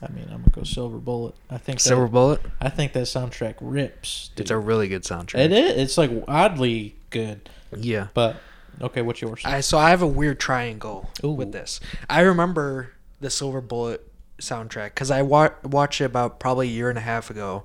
I 0.02 0.08
mean, 0.12 0.24
I'm 0.30 0.38
gonna 0.38 0.50
go 0.52 0.62
Silver 0.62 0.98
Bullet. 0.98 1.34
I 1.48 1.58
think 1.58 1.80
Silver 1.80 2.04
That, 2.04 2.12
Bullet. 2.12 2.40
I 2.60 2.68
think 2.70 2.92
that 2.94 3.04
soundtrack 3.04 3.56
rips. 3.60 4.30
It's 4.36 4.50
a 4.50 4.58
really 4.58 4.88
good 4.88 5.04
soundtrack. 5.04 5.40
It 5.40 5.52
is. 5.52 5.76
It's 5.76 5.98
like 5.98 6.10
oddly 6.26 6.96
good. 7.10 7.48
Yeah. 7.76 8.08
But 8.14 8.36
okay, 8.80 9.02
what's 9.02 9.20
yours? 9.20 9.42
I 9.44 9.60
so 9.60 9.78
I 9.78 9.90
have 9.90 10.02
a 10.02 10.06
weird 10.06 10.38
triangle 10.40 11.10
Ooh. 11.24 11.30
with 11.30 11.52
this. 11.52 11.80
I 12.08 12.20
remember 12.20 12.92
the 13.20 13.30
Silver 13.30 13.60
Bullet 13.60 14.06
soundtrack 14.40 14.88
because 14.94 15.10
I 15.10 15.22
wa- 15.22 15.50
watched 15.62 16.00
it 16.00 16.04
about 16.04 16.40
probably 16.40 16.68
a 16.68 16.70
year 16.72 16.88
and 16.88 16.98
a 16.98 17.02
half 17.02 17.30
ago, 17.30 17.64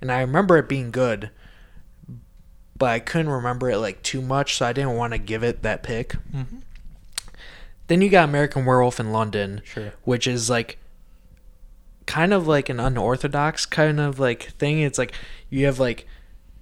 and 0.00 0.10
I 0.12 0.20
remember 0.20 0.56
it 0.58 0.68
being 0.68 0.90
good, 0.90 1.30
but 2.76 2.90
I 2.90 2.98
couldn't 2.98 3.30
remember 3.30 3.70
it 3.70 3.78
like 3.78 4.02
too 4.02 4.20
much, 4.22 4.56
so 4.56 4.66
I 4.66 4.72
didn't 4.72 4.96
want 4.96 5.12
to 5.12 5.18
give 5.18 5.42
it 5.42 5.62
that 5.62 5.82
pick. 5.82 6.12
hmm 6.32 6.42
Then 7.86 8.02
you 8.02 8.08
got 8.10 8.28
American 8.28 8.64
Werewolf 8.64 9.00
in 9.00 9.12
London, 9.12 9.62
Sure. 9.64 9.92
which 10.04 10.26
is 10.26 10.48
like 10.50 10.78
kind 12.06 12.32
of 12.34 12.46
like 12.46 12.68
an 12.68 12.80
unorthodox 12.80 13.66
kind 13.66 14.00
of 14.00 14.18
like 14.18 14.42
thing. 14.58 14.80
It's 14.80 14.98
like 14.98 15.12
you 15.48 15.66
have 15.66 15.78
like 15.78 16.06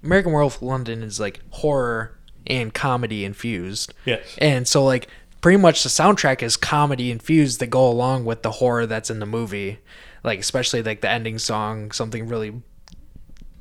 American 0.03 0.31
Werewolf 0.31 0.61
in 0.61 0.67
London 0.67 1.03
is 1.03 1.19
like 1.19 1.41
horror 1.49 2.17
and 2.49 2.73
comedy 2.73 3.23
infused. 3.23 3.93
Yes. 4.05 4.35
And 4.39 4.67
so 4.67 4.83
like 4.83 5.07
pretty 5.41 5.57
much 5.57 5.83
the 5.83 5.89
soundtrack 5.89 6.41
is 6.41 6.57
comedy 6.57 7.11
infused 7.11 7.59
that 7.59 7.67
go 7.67 7.87
along 7.87 8.25
with 8.25 8.41
the 8.41 8.51
horror 8.51 8.85
that's 8.85 9.09
in 9.09 9.19
the 9.19 9.25
movie. 9.25 9.79
Like 10.23 10.39
especially 10.39 10.81
like 10.81 11.01
the 11.01 11.09
ending 11.09 11.39
song, 11.39 11.91
something 11.91 12.27
really 12.27 12.61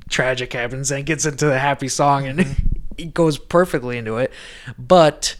tragic 0.08 0.52
happens 0.52 0.90
and 0.90 1.00
it 1.00 1.06
gets 1.06 1.26
into 1.26 1.46
the 1.46 1.58
happy 1.58 1.88
song 1.88 2.26
and 2.26 2.40
mm-hmm. 2.40 2.62
it 2.98 3.14
goes 3.14 3.38
perfectly 3.38 3.98
into 3.98 4.16
it. 4.16 4.32
But 4.78 5.36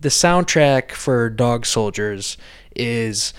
the 0.00 0.08
soundtrack 0.08 0.92
for 0.92 1.30
Dog 1.30 1.64
Soldiers 1.64 2.36
is 2.74 3.32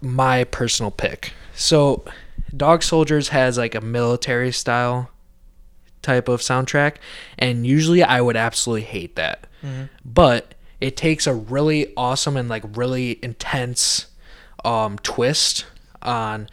my 0.00 0.44
personal 0.44 0.90
pick. 0.90 1.32
So 1.54 2.04
Dog 2.56 2.82
Soldiers 2.82 3.28
has 3.28 3.56
like 3.56 3.74
a 3.74 3.80
military 3.80 4.50
style 4.50 5.10
type 6.02 6.28
of 6.28 6.40
soundtrack 6.40 6.96
and 7.38 7.66
usually 7.66 8.02
I 8.02 8.20
would 8.20 8.36
absolutely 8.36 8.82
hate 8.86 9.16
that. 9.16 9.46
Mhm. 9.64 9.88
But 10.04 10.54
it 10.80 10.96
takes 10.96 11.26
a 11.26 11.34
really 11.34 11.92
awesome 11.96 12.36
and 12.36 12.48
like 12.48 12.64
really 12.76 13.18
intense 13.22 14.06
um 14.64 14.98
twist 14.98 15.64
on 16.02 16.48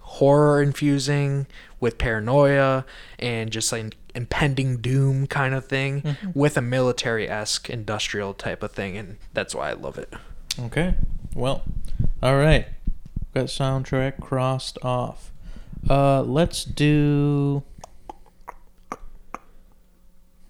horror 0.00 0.62
infusing 0.62 1.46
with 1.80 1.98
paranoia 1.98 2.84
and 3.18 3.50
just 3.50 3.70
like 3.72 3.96
impending 4.14 4.78
doom 4.78 5.26
kind 5.26 5.54
of 5.54 5.66
thing 5.66 6.16
with 6.32 6.56
a 6.56 6.62
military 6.62 7.28
esque 7.28 7.68
industrial 7.68 8.32
type 8.32 8.62
of 8.62 8.72
thing, 8.72 8.96
and 8.96 9.18
that's 9.34 9.54
why 9.54 9.68
I 9.68 9.74
love 9.74 9.98
it. 9.98 10.10
Okay. 10.58 10.94
Well, 11.34 11.64
all 12.22 12.36
right. 12.36 12.66
Got 13.34 13.46
soundtrack 13.46 14.20
crossed 14.22 14.78
off. 14.82 15.30
Uh, 15.90 16.22
let's 16.22 16.64
do. 16.64 17.62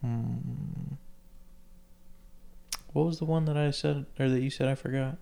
Hmm. 0.06 0.94
What 2.92 3.06
was 3.06 3.18
the 3.18 3.24
one 3.24 3.44
that 3.46 3.56
I 3.56 3.70
said, 3.72 4.06
or 4.18 4.28
that 4.28 4.40
you 4.40 4.50
said 4.50 4.68
I 4.68 4.74
forgot? 4.74 5.18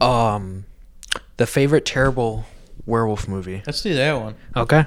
Um, 0.00 0.66
the 1.36 1.46
favorite 1.46 1.84
terrible 1.86 2.44
werewolf 2.84 3.26
movie. 3.28 3.62
Let's 3.66 3.80
do 3.82 3.94
that 3.94 4.12
one. 4.20 4.34
Okay. 4.56 4.84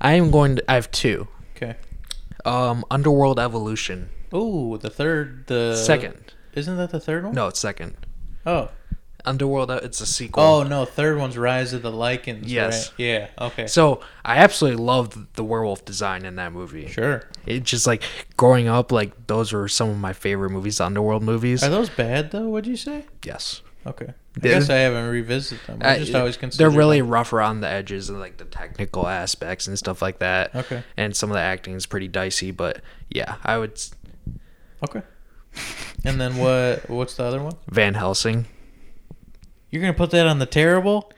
I 0.00 0.14
am 0.14 0.30
going 0.30 0.56
to. 0.56 0.70
I 0.70 0.74
have 0.74 0.90
two. 0.90 1.28
Okay. 1.56 1.76
Um, 2.44 2.84
Underworld 2.90 3.38
Evolution. 3.38 4.10
Oh, 4.32 4.76
the 4.76 4.90
third, 4.90 5.46
the 5.46 5.76
second. 5.76 6.34
Isn't 6.54 6.76
that 6.76 6.90
the 6.90 7.00
third 7.00 7.24
one? 7.24 7.34
No, 7.34 7.46
it's 7.46 7.60
second. 7.60 7.96
Oh. 8.44 8.68
Underworld. 9.24 9.70
It's 9.70 10.00
a 10.00 10.06
sequel. 10.06 10.42
Oh 10.42 10.62
no, 10.62 10.84
third 10.84 11.18
one's 11.18 11.38
Rise 11.38 11.72
of 11.72 11.82
the 11.82 11.90
Lycans. 11.90 12.42
Yes. 12.44 12.88
Right? 12.90 12.94
Yeah. 12.98 13.28
Okay. 13.40 13.66
So 13.66 14.00
I 14.24 14.36
absolutely 14.36 14.82
loved 14.84 15.34
the 15.36 15.44
werewolf 15.44 15.84
design 15.84 16.24
in 16.24 16.36
that 16.36 16.52
movie. 16.52 16.88
Sure. 16.88 17.22
It 17.46 17.62
just 17.62 17.86
like 17.86 18.02
growing 18.36 18.68
up, 18.68 18.92
like 18.92 19.26
those 19.26 19.52
were 19.52 19.68
some 19.68 19.88
of 19.90 19.98
my 19.98 20.12
favorite 20.12 20.50
movies, 20.50 20.80
Underworld 20.80 21.22
movies. 21.22 21.62
Are 21.62 21.70
those 21.70 21.88
bad 21.90 22.30
though? 22.30 22.48
What'd 22.48 22.66
you 22.68 22.76
say? 22.76 23.04
yes. 23.24 23.62
Okay. 23.86 24.14
I 24.36 24.40
guess 24.40 24.70
I 24.70 24.76
haven't 24.76 25.10
revisited 25.10 25.64
them. 25.66 25.78
I 25.82 25.98
just 25.98 26.14
always 26.14 26.36
consider 26.38 26.68
they're 26.68 26.76
really 26.76 27.00
them- 27.00 27.10
rough 27.10 27.32
around 27.32 27.60
the 27.60 27.68
edges 27.68 28.08
and 28.10 28.18
like 28.18 28.38
the 28.38 28.44
technical 28.46 29.06
aspects 29.06 29.66
and 29.66 29.78
stuff 29.78 30.00
like 30.02 30.18
that. 30.20 30.54
Okay. 30.54 30.82
And 30.96 31.14
some 31.14 31.30
of 31.30 31.34
the 31.34 31.40
acting 31.40 31.74
is 31.74 31.86
pretty 31.86 32.08
dicey, 32.08 32.50
but 32.50 32.80
yeah, 33.10 33.36
I 33.44 33.58
would 33.58 33.80
Okay. 34.88 35.02
And 36.04 36.20
then 36.20 36.36
what? 36.36 36.88
What's 36.90 37.14
the 37.14 37.24
other 37.24 37.42
one? 37.42 37.54
Van 37.70 37.94
Helsing. 37.94 38.46
You're 39.74 39.80
gonna 39.80 39.92
put 39.92 40.12
that 40.12 40.28
on 40.28 40.38
the 40.38 40.46
terrible? 40.46 41.12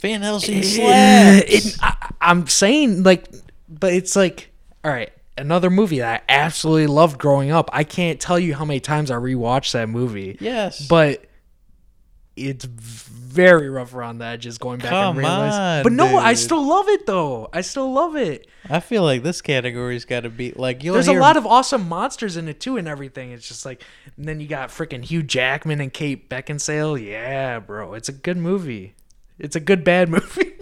Van 0.00 0.22
Helsing 0.22 0.56
Yeah, 0.56 1.38
slaps. 1.38 1.66
it, 1.66 1.76
I, 1.80 2.12
I'm 2.20 2.48
saying 2.48 3.04
like, 3.04 3.28
but 3.68 3.92
it's 3.92 4.16
like, 4.16 4.50
all 4.82 4.90
right, 4.90 5.12
another 5.38 5.70
movie 5.70 6.00
that 6.00 6.24
I 6.28 6.32
absolutely 6.32 6.88
loved 6.88 7.20
growing 7.20 7.52
up. 7.52 7.70
I 7.72 7.84
can't 7.84 8.18
tell 8.20 8.40
you 8.40 8.56
how 8.56 8.64
many 8.64 8.80
times 8.80 9.12
I 9.12 9.14
rewatched 9.14 9.70
that 9.74 9.88
movie. 9.88 10.36
yes. 10.40 10.84
but 10.88 11.24
it's 12.36 12.64
very 12.64 13.68
rough 13.68 13.94
around 13.94 14.18
the 14.18 14.24
edges 14.24 14.58
going 14.58 14.78
back 14.78 14.90
Come 14.90 15.16
and 15.16 15.18
realize. 15.18 15.54
on, 15.54 15.82
but 15.82 15.92
no, 15.92 16.16
I 16.16 16.34
still 16.34 16.66
love 16.66 16.88
it 16.88 17.06
though. 17.06 17.48
I 17.52 17.60
still 17.60 17.92
love 17.92 18.16
it. 18.16 18.46
I 18.68 18.80
feel 18.80 19.02
like 19.02 19.22
this 19.22 19.42
category's 19.42 20.04
got 20.04 20.20
to 20.20 20.30
be 20.30 20.52
like 20.52 20.82
you'll 20.82 20.94
There's 20.94 21.06
hear, 21.06 21.18
a 21.18 21.20
lot 21.20 21.36
of 21.36 21.46
awesome 21.46 21.88
monsters 21.88 22.36
in 22.36 22.48
it 22.48 22.60
too, 22.60 22.76
and 22.76 22.88
everything. 22.88 23.32
It's 23.32 23.46
just 23.46 23.66
like, 23.66 23.82
and 24.16 24.26
then 24.26 24.40
you 24.40 24.46
got 24.46 24.70
freaking 24.70 25.04
Hugh 25.04 25.22
Jackman 25.22 25.80
and 25.80 25.92
Kate 25.92 26.28
Beckinsale. 26.28 27.04
Yeah, 27.04 27.58
bro, 27.58 27.94
it's 27.94 28.08
a 28.08 28.12
good 28.12 28.36
movie. 28.38 28.94
It's 29.38 29.56
a 29.56 29.60
good 29.60 29.84
bad 29.84 30.08
movie. 30.10 30.54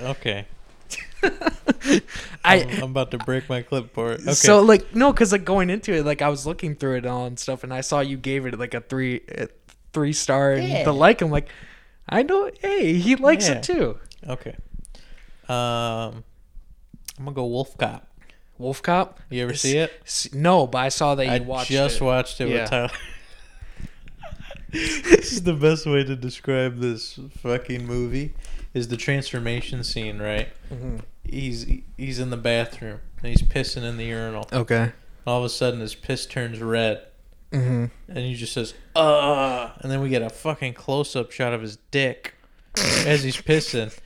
Okay. 0.00 0.46
I 1.24 2.00
I'm, 2.44 2.68
I'm 2.70 2.90
about 2.90 3.12
to 3.12 3.18
break 3.18 3.48
my 3.48 3.62
clipboard. 3.62 4.20
Okay. 4.20 4.32
so 4.32 4.60
like 4.60 4.94
no, 4.94 5.12
because 5.12 5.32
like 5.32 5.44
going 5.44 5.70
into 5.70 5.92
it, 5.92 6.04
like 6.04 6.22
I 6.22 6.28
was 6.28 6.46
looking 6.46 6.74
through 6.74 6.96
it 6.98 7.06
all 7.06 7.26
and 7.26 7.38
stuff, 7.38 7.64
and 7.64 7.72
I 7.72 7.80
saw 7.80 8.00
you 8.00 8.16
gave 8.16 8.46
it 8.46 8.58
like 8.58 8.74
a 8.74 8.80
three, 8.80 9.22
a 9.28 9.48
three 9.92 10.12
star, 10.12 10.52
and 10.52 10.68
Yeah. 10.68 10.84
the 10.84 10.92
like. 10.94 11.20
I'm 11.22 11.30
like, 11.30 11.48
I 12.08 12.22
know. 12.22 12.50
Hey, 12.60 12.94
he 12.94 13.16
likes 13.16 13.48
Yeah. 13.48 13.54
it 13.56 13.62
too. 13.62 13.98
okay. 14.28 14.56
Um, 15.48 16.24
I'm 17.18 17.24
gonna 17.24 17.32
go 17.32 17.46
Wolf 17.46 17.76
Cop. 17.76 18.06
Wolf 18.58 18.82
Cop. 18.82 19.18
You 19.30 19.42
ever 19.42 19.52
S- 19.52 19.60
see 19.62 19.76
it? 19.78 19.92
No, 20.32 20.66
but 20.66 20.78
I 20.78 20.88
saw 20.88 21.14
that 21.16 21.26
you 21.26 21.32
I 21.32 21.38
watched 21.40 21.70
just 21.70 21.96
it. 22.00 22.04
watched 22.04 22.40
it 22.40 22.48
Yeah. 22.48 22.60
with 22.62 22.70
Tyler. 22.70 22.90
this 24.70 25.32
is 25.32 25.42
the 25.42 25.52
best 25.52 25.84
way 25.86 26.04
to 26.04 26.16
describe 26.16 26.78
this 26.78 27.18
fucking 27.38 27.86
movie 27.86 28.34
is 28.72 28.88
the 28.88 28.96
transformation 28.96 29.84
scene, 29.84 30.18
right? 30.18 30.48
Mhm. 30.72 31.00
He's 31.24 31.66
he's 31.98 32.18
in 32.18 32.30
the 32.30 32.36
bathroom 32.36 33.00
and 33.22 33.28
he's 33.30 33.42
pissing 33.42 33.82
in 33.82 33.96
the 33.98 34.04
urinal. 34.06 34.48
Okay. 34.52 34.92
All 35.26 35.38
of 35.40 35.44
a 35.44 35.48
sudden 35.50 35.80
his 35.80 35.94
piss 35.94 36.24
turns 36.26 36.58
red 36.60 37.02
Mm-hmm. 37.52 37.84
and 38.08 38.18
he 38.18 38.34
just 38.34 38.52
says, 38.52 38.74
"Uh," 38.96 39.70
and 39.80 39.90
then 39.92 40.00
we 40.00 40.08
get 40.08 40.22
a 40.22 40.30
fucking 40.30 40.74
close 40.74 41.14
up 41.14 41.30
shot 41.32 41.52
of 41.52 41.60
his 41.62 41.76
dick 41.90 42.34
as 43.06 43.22
he's 43.22 43.36
pissing. 43.36 43.96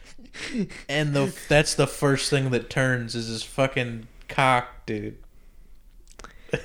And 0.88 1.14
the 1.14 1.34
that's 1.48 1.74
the 1.74 1.86
first 1.86 2.28
thing 2.28 2.50
that 2.50 2.68
turns 2.68 3.14
is 3.14 3.28
his 3.28 3.42
fucking 3.42 4.08
cock, 4.28 4.84
dude. 4.86 5.16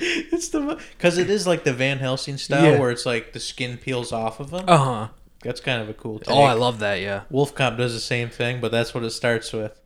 it's 0.00 0.48
the 0.48 0.80
because 0.96 1.18
it 1.18 1.30
is 1.30 1.46
like 1.46 1.64
the 1.64 1.72
Van 1.72 1.98
Helsing 1.98 2.36
style 2.38 2.72
Yeah. 2.72 2.78
where 2.80 2.90
it's 2.90 3.06
like 3.06 3.32
the 3.32 3.40
skin 3.40 3.76
peels 3.78 4.12
off 4.12 4.40
of 4.40 4.50
him. 4.52 4.64
Uh 4.66 4.76
huh. 4.78 5.08
That's 5.42 5.60
kind 5.60 5.80
of 5.80 5.88
a 5.88 5.94
cool. 5.94 6.18
Take. 6.18 6.30
Oh, 6.34 6.42
I 6.42 6.52
love 6.52 6.80
that. 6.80 7.00
Yeah. 7.00 7.22
Wolf 7.30 7.54
Cop 7.54 7.76
does 7.78 7.94
the 7.94 8.00
same 8.00 8.28
thing, 8.28 8.60
but 8.60 8.70
that's 8.70 8.92
what 8.94 9.04
it 9.04 9.10
starts 9.10 9.52
with. 9.52 9.80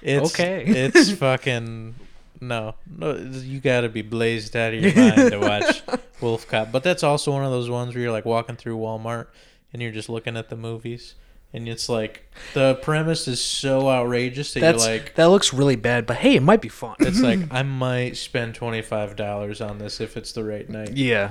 It's, 0.00 0.32
Okay. 0.34 0.64
it's 0.66 1.10
fucking 1.18 1.96
no, 2.40 2.74
no. 2.88 3.16
You 3.16 3.60
got 3.60 3.82
to 3.82 3.88
be 3.88 4.02
blazed 4.02 4.56
out 4.56 4.74
of 4.74 4.82
your 4.82 4.94
mind 4.94 5.30
to 5.30 5.38
watch 5.38 5.82
Wolf 6.20 6.46
Cop. 6.48 6.72
But 6.72 6.82
that's 6.82 7.02
also 7.02 7.32
one 7.32 7.44
of 7.44 7.50
those 7.50 7.68
ones 7.70 7.94
where 7.94 8.02
you're 8.02 8.12
like 8.12 8.24
walking 8.24 8.56
through 8.56 8.78
Walmart 8.78 9.26
and 9.72 9.80
you're 9.82 9.92
just 9.92 10.08
looking 10.08 10.36
at 10.36 10.48
the 10.48 10.56
movies 10.56 11.14
and 11.52 11.68
it's 11.68 11.88
like 11.88 12.30
the 12.54 12.74
premise 12.76 13.26
is 13.28 13.40
so 13.42 13.88
outrageous 13.88 14.52
that 14.54 14.60
That's 14.60 14.84
you're 14.86 14.96
like, 14.98 15.14
that 15.14 15.26
looks 15.26 15.54
really 15.54 15.76
bad, 15.76 16.04
but 16.06 16.16
hey, 16.18 16.36
it 16.36 16.42
might 16.42 16.60
be 16.60 16.68
fun. 16.68 16.96
it's 17.00 17.20
like 17.20 17.38
I 17.50 17.62
might 17.62 18.16
spend 18.16 18.54
twenty 18.54 18.82
five 18.82 19.16
dollars 19.16 19.60
on 19.60 19.78
this 19.78 20.00
if 20.00 20.16
it's 20.16 20.32
the 20.32 20.44
right 20.44 20.68
night. 20.68 20.96
yeah. 20.96 21.30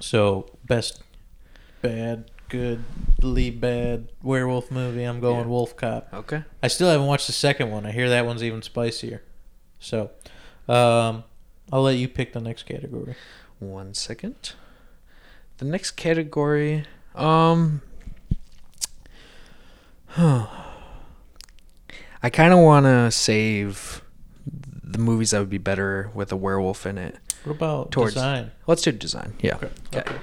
So 0.00 0.50
best 0.66 1.02
bad, 1.80 2.30
goodly 2.48 3.50
bad 3.50 4.08
werewolf 4.22 4.70
movie. 4.70 5.04
I'm 5.04 5.20
going 5.20 5.40
Yeah. 5.42 5.46
Wolf 5.46 5.76
Cop. 5.76 6.08
Okay. 6.12 6.44
I 6.62 6.68
still 6.68 6.88
haven't 6.90 7.06
watched 7.06 7.26
the 7.28 7.32
second 7.32 7.70
one. 7.70 7.86
I 7.86 7.92
hear 7.92 8.08
that 8.08 8.26
one's 8.26 8.42
even 8.42 8.62
spicier. 8.62 9.22
So, 9.78 10.10
um, 10.68 11.24
I'll 11.72 11.82
let 11.82 11.96
you 11.96 12.08
pick 12.08 12.32
the 12.32 12.40
next 12.40 12.64
category. 12.64 13.14
One 13.58 13.94
second. 13.94 14.52
The 15.58 15.64
next 15.64 15.92
category, 15.92 16.84
um, 17.14 17.80
huh. 20.08 20.46
I 22.22 22.30
kind 22.30 22.52
of 22.52 22.58
want 22.58 22.84
to 22.86 23.10
save 23.10 24.02
the 24.82 24.98
movies 24.98 25.30
that 25.30 25.38
would 25.40 25.50
be 25.50 25.58
better 25.58 26.10
with 26.14 26.30
a 26.32 26.36
werewolf 26.36 26.84
in 26.86 26.98
it. 26.98 27.16
What 27.44 27.56
about 27.56 27.90
Towards- 27.92 28.14
design? 28.14 28.50
Let's 28.66 28.82
do 28.82 28.92
design. 28.92 29.34
Yeah. 29.40 29.56
Okay. 29.56 29.70
Okay. 29.94 30.00
okay. 30.00 30.16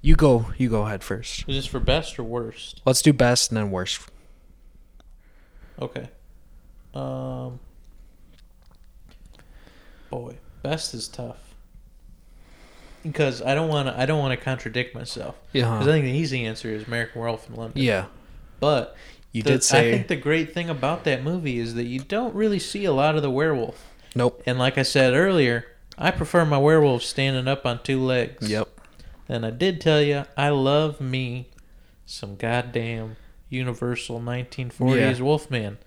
You 0.00 0.16
go. 0.16 0.46
You 0.56 0.68
go 0.68 0.82
ahead 0.86 1.02
first. 1.04 1.40
Is 1.48 1.56
this 1.56 1.66
for 1.66 1.80
best 1.80 2.18
or 2.18 2.24
worst? 2.24 2.80
Let's 2.84 3.02
do 3.02 3.12
best 3.12 3.50
and 3.50 3.58
then 3.58 3.70
worst. 3.70 4.00
Okay. 5.80 6.08
Um. 6.94 7.60
Boy, 10.12 10.36
best 10.62 10.92
is 10.94 11.08
tough. 11.08 11.38
Because 13.02 13.42
I 13.42 13.54
don't 13.54 13.68
want 13.68 13.88
to. 13.88 13.98
I 13.98 14.06
don't 14.06 14.20
want 14.20 14.38
to 14.38 14.42
contradict 14.44 14.94
myself. 14.94 15.34
Yeah. 15.52 15.62
Because 15.72 15.88
I 15.88 15.92
think 15.92 16.04
the 16.04 16.12
easy 16.12 16.44
answer 16.46 16.68
is 16.68 16.86
American 16.86 17.20
Werewolf 17.20 17.48
in 17.48 17.56
London. 17.56 17.82
Yeah. 17.82 18.04
But 18.60 18.94
You 19.32 19.42
the- 19.42 19.52
did 19.52 19.64
say 19.64 19.88
I 19.88 19.92
think 19.92 20.06
the 20.08 20.16
great 20.16 20.54
thing 20.54 20.68
about 20.70 21.02
that 21.04 21.24
movie 21.24 21.58
is 21.58 21.74
that 21.74 21.84
you 21.86 21.98
don't 21.98 22.34
really 22.34 22.60
see 22.60 22.84
a 22.84 22.92
lot 22.92 23.16
of 23.16 23.22
the 23.22 23.30
werewolf. 23.30 23.84
nope. 24.14 24.40
And 24.46 24.58
like 24.58 24.76
I 24.78 24.82
said 24.82 25.14
earlier, 25.14 25.66
I 25.98 26.10
prefer 26.12 26.44
my 26.44 26.58
werewolf 26.58 27.02
standing 27.02 27.48
up 27.48 27.64
on 27.66 27.82
two 27.82 28.00
legs. 28.00 28.48
Yep. 28.48 28.68
And 29.28 29.44
I 29.46 29.50
did 29.50 29.80
tell 29.80 30.02
you, 30.02 30.24
I 30.36 30.50
love 30.50 31.00
me 31.00 31.48
some 32.06 32.36
goddamn 32.36 33.16
Universal 33.48 34.20
1940s 34.20 35.18
Yeah. 35.18 35.24
Wolfman. 35.24 35.78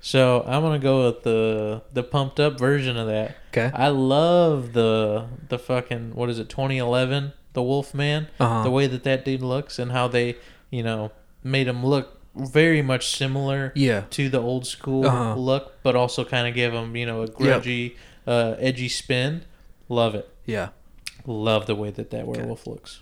So 0.00 0.42
I'm 0.46 0.62
gonna 0.62 0.78
go 0.78 1.06
with 1.06 1.22
the 1.24 1.82
the 1.92 2.02
pumped 2.02 2.40
up 2.40 2.58
version 2.58 2.96
of 2.96 3.06
that. 3.08 3.36
Okay. 3.52 3.70
I 3.74 3.88
love 3.88 4.72
the 4.72 5.26
the 5.48 5.58
fucking 5.58 6.14
what 6.14 6.30
is 6.30 6.38
it 6.38 6.48
2011 6.48 7.32
the 7.52 7.62
Wolfman 7.62 8.28
Uh-huh. 8.38 8.62
the 8.62 8.70
way 8.70 8.86
that 8.86 9.02
that 9.04 9.24
dude 9.24 9.42
looks 9.42 9.78
and 9.78 9.90
how 9.92 10.08
they 10.08 10.36
you 10.70 10.82
know 10.82 11.10
made 11.42 11.66
him 11.68 11.84
look 11.84 12.18
very 12.34 12.80
much 12.80 13.08
similar 13.08 13.72
Yeah. 13.74 14.04
to 14.10 14.28
the 14.28 14.40
old 14.40 14.64
school 14.66 15.04
Uh-huh. 15.06 15.34
look, 15.34 15.82
but 15.82 15.96
also 15.96 16.24
kind 16.24 16.46
of 16.48 16.54
give 16.54 16.72
him 16.72 16.94
you 16.96 17.04
know 17.06 17.22
a 17.22 17.28
grudgy, 17.28 17.96
uh, 18.26 18.54
edgy 18.58 18.88
spin. 18.88 19.42
Love 19.88 20.14
it. 20.14 20.28
Yeah. 20.46 20.68
Love 21.26 21.66
the 21.66 21.74
way 21.74 21.90
that 21.90 22.10
that 22.10 22.26
werewolf 22.26 22.66
looks. 22.66 23.00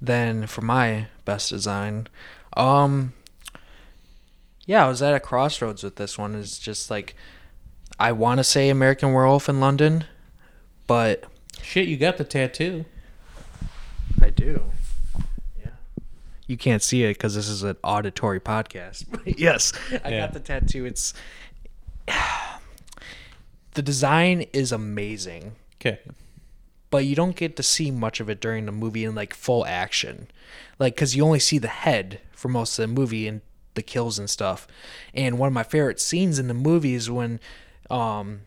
Then 0.00 0.46
for 0.46 0.62
my 0.62 1.06
best 1.24 1.50
design, 1.50 2.08
um 2.56 3.12
yeah, 4.68 4.84
I 4.84 4.88
was 4.88 5.02
at 5.02 5.14
a 5.14 5.18
crossroads 5.20 5.82
with 5.82 5.96
this 5.96 6.16
one. 6.16 6.36
It's 6.36 6.58
just 6.60 6.90
like 6.90 7.16
I 7.98 8.12
want 8.12 8.38
to 8.38 8.44
say 8.44 8.68
American 8.68 9.12
Werewolf 9.12 9.48
in 9.48 9.58
London, 9.58 10.04
but 10.86 11.24
Shit, 11.62 11.88
you 11.88 11.96
got 11.96 12.16
the 12.18 12.24
tattoo. 12.24 12.84
I 14.22 14.30
do. 14.30 14.62
Yeah. 15.60 15.70
You 16.46 16.56
can't 16.56 16.82
see 16.82 17.02
it 17.04 17.14
because 17.18 17.34
this 17.34 17.48
is 17.48 17.62
an 17.64 17.76
auditory 17.82 18.38
podcast. 18.40 19.04
Yes, 19.38 19.72
I 20.04 20.10
Yeah. 20.10 20.20
got 20.20 20.32
the 20.34 20.40
tattoo. 20.40 20.84
It's 20.86 21.12
the 23.74 23.82
design 23.82 24.42
is 24.52 24.72
amazing. 24.72 25.52
Okay. 25.80 26.00
but 26.90 27.04
you 27.04 27.14
don't 27.14 27.36
get 27.36 27.54
to 27.56 27.62
see 27.62 27.90
much 27.92 28.18
of 28.18 28.28
it 28.28 28.40
during 28.40 28.66
the 28.66 28.72
movie 28.72 29.04
in 29.04 29.14
like 29.14 29.32
full 29.32 29.64
action 29.66 30.26
like 30.80 30.94
because 30.96 31.14
you 31.14 31.22
only 31.24 31.38
see 31.38 31.56
the 31.58 31.68
head 31.68 32.20
for 32.32 32.48
most 32.48 32.76
of 32.78 32.82
the 32.82 32.92
movie 32.92 33.28
and 33.28 33.42
the 33.78 33.82
kills 33.82 34.18
and 34.18 34.28
stuff 34.28 34.66
and 35.14 35.38
one 35.38 35.46
of 35.46 35.52
my 35.52 35.62
favorite 35.74 36.00
scenes 36.00 36.38
in 36.38 36.46
the 36.48 36.54
movie 36.68 36.94
is 36.94 37.10
when 37.10 37.38
um 37.90 38.40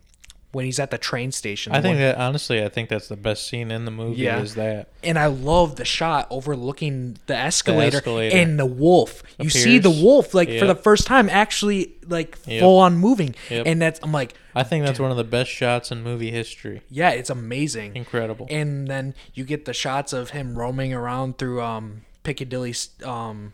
when 0.54 0.66
he's 0.66 0.80
at 0.82 0.92
the 0.92 0.98
train 0.98 1.32
station 1.32 1.72
I 1.72 1.76
think 1.82 1.94
When- 1.96 2.02
that 2.02 2.18
honestly, 2.18 2.62
I 2.62 2.68
think 2.68 2.90
that's 2.90 3.08
the 3.08 3.16
best 3.16 3.48
scene 3.48 3.72
in 3.72 3.86
the 3.86 3.92
movie. 3.92 4.22
Yeah. 4.22 4.42
Is 4.42 4.56
that 4.56 4.90
and 5.02 5.18
I 5.18 5.28
love 5.28 5.78
the 5.78 5.86
shot 5.86 6.28
overlooking 6.30 7.18
the 7.28 7.38
escalator, 7.38 7.98
escalator. 8.00 8.36
and 8.36 8.60
the 8.60 8.66
wolf. 8.66 9.24
You 9.40 9.50
see 9.50 9.78
the 9.80 9.90
wolf 9.90 10.34
like 10.34 10.50
for 10.60 10.66
the 10.66 10.76
first 10.76 11.08
time 11.08 11.30
actually 11.30 11.94
like 12.06 12.38
Yep. 12.46 12.60
full 12.60 12.80
on 12.80 12.98
moving, 12.98 13.34
Yep. 13.50 13.66
and 13.66 13.82
that's 13.82 14.02
I'm 14.04 14.12
like, 14.12 14.34
I 14.54 14.64
think 14.64 14.86
that's 14.86 15.00
one 15.00 15.10
of 15.10 15.16
the 15.16 15.24
best 15.24 15.50
shots 15.50 15.90
in 15.90 16.04
movie 16.04 16.32
history. 16.32 16.82
yeah, 16.90 17.12
it's 17.12 17.30
amazing. 17.30 17.96
Incredible. 17.96 18.48
and 18.50 18.90
then 18.90 19.16
you 19.34 19.46
get 19.46 19.64
the 19.64 19.74
shots 19.74 20.12
of 20.12 20.32
him 20.32 20.56
roaming 20.60 20.94
around 20.94 21.38
through 21.38 21.62
um 21.62 22.02
Piccadilly 22.24 22.76
um 23.06 23.54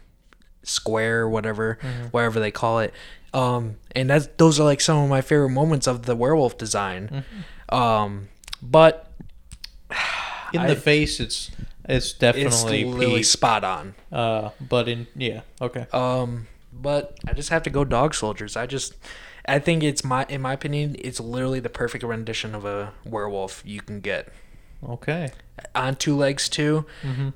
Square, 0.67 1.30
whatever, 1.30 1.77
Mm-hmm. 1.82 2.06
whatever 2.08 2.39
they 2.39 2.51
call 2.51 2.80
it. 2.80 2.93
Um, 3.34 3.75
and 3.95 4.10
that's 4.10 4.27
those 4.38 4.60
are 4.60 4.63
like 4.63 4.82
some 4.82 4.97
of 4.97 5.10
my 5.10 5.21
favorite 5.21 5.49
moments 5.49 5.88
of 5.88 6.06
the 6.06 6.15
werewolf 6.15 6.58
design. 6.58 7.23
Mm-hmm. 7.69 7.75
Um, 7.75 8.30
but 8.62 9.12
in 10.53 10.62
I- 10.62 10.67
the 10.67 10.75
face, 10.75 11.19
it's 11.19 11.51
it's 11.89 12.08
it's 12.10 12.13
definitely 12.13 12.86
literally 12.86 13.15
peak. 13.17 13.25
spot 13.25 13.63
on. 13.63 13.95
Uh, 14.12 14.49
but 14.60 14.88
in 14.88 15.08
yeah, 15.15 15.41
okay. 15.62 15.86
Um, 15.93 16.47
but 16.73 17.17
I 17.27 17.34
just 17.34 17.49
have 17.49 17.63
to 17.63 17.69
go 17.69 17.84
dog 17.86 18.13
soldiers. 18.13 18.56
I 18.58 18.65
just 18.65 18.93
I 19.45 19.60
think 19.60 19.84
it's 19.84 20.03
my 20.03 20.25
in 20.30 20.41
my 20.41 20.53
opinion, 20.53 20.95
it's 20.99 21.19
literally 21.19 21.60
the 21.60 21.69
perfect 21.69 22.03
rendition 22.03 22.53
of 22.56 22.65
a 22.65 22.93
werewolf 23.06 23.63
you 23.65 23.82
can 23.82 23.99
get. 24.01 24.30
Okay. 24.88 25.32
On 25.75 25.95
two 25.95 26.15
legs 26.15 26.49
too. 26.49 26.86
Mhm. 27.03 27.34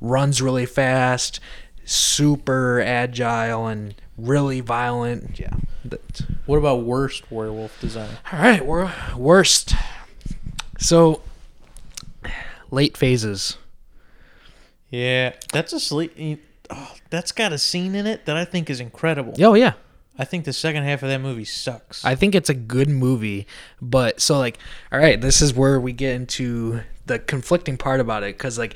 Runs 0.00 0.40
really 0.40 0.66
fast, 0.66 1.40
super 1.84 2.80
agile 2.80 3.66
and 3.66 3.94
really 4.16 4.60
violent. 4.60 5.38
Yeah. 5.38 5.54
What 6.46 6.58
about 6.58 6.82
worst 6.84 7.30
werewolf 7.30 7.78
design? 7.80 8.10
All 8.32 8.38
right, 8.38 8.64
we're 8.64 8.92
worst. 9.16 9.74
So 10.78 11.22
late 12.70 12.96
phases. 12.96 13.56
Yeah, 14.90 15.34
that's 15.52 15.72
a 15.72 15.80
sleep. 15.80 16.42
Oh, 16.68 16.94
that's 17.10 17.32
got 17.32 17.52
a 17.52 17.58
scene 17.58 17.94
in 17.94 18.06
it 18.06 18.26
that 18.26 18.36
I 18.36 18.44
think 18.44 18.70
is 18.70 18.80
incredible. 18.80 19.34
Oh 19.40 19.54
yeah. 19.54 19.74
I 20.18 20.24
think 20.24 20.44
the 20.44 20.52
second 20.52 20.84
half 20.84 21.02
of 21.02 21.08
that 21.08 21.20
movie 21.20 21.46
sucks. 21.46 22.04
I 22.04 22.14
think 22.14 22.34
it's 22.34 22.50
a 22.50 22.54
good 22.54 22.90
movie, 22.90 23.46
but 23.80 24.20
so 24.20 24.38
like, 24.38 24.58
all 24.92 24.98
right, 24.98 25.18
this 25.18 25.40
is 25.40 25.54
where 25.54 25.80
we 25.80 25.92
get 25.92 26.14
into 26.14 26.80
the 27.06 27.18
conflicting 27.18 27.78
part 27.78 28.00
about 28.00 28.22
it 28.22 28.36
because 28.36 28.58
like 28.58 28.74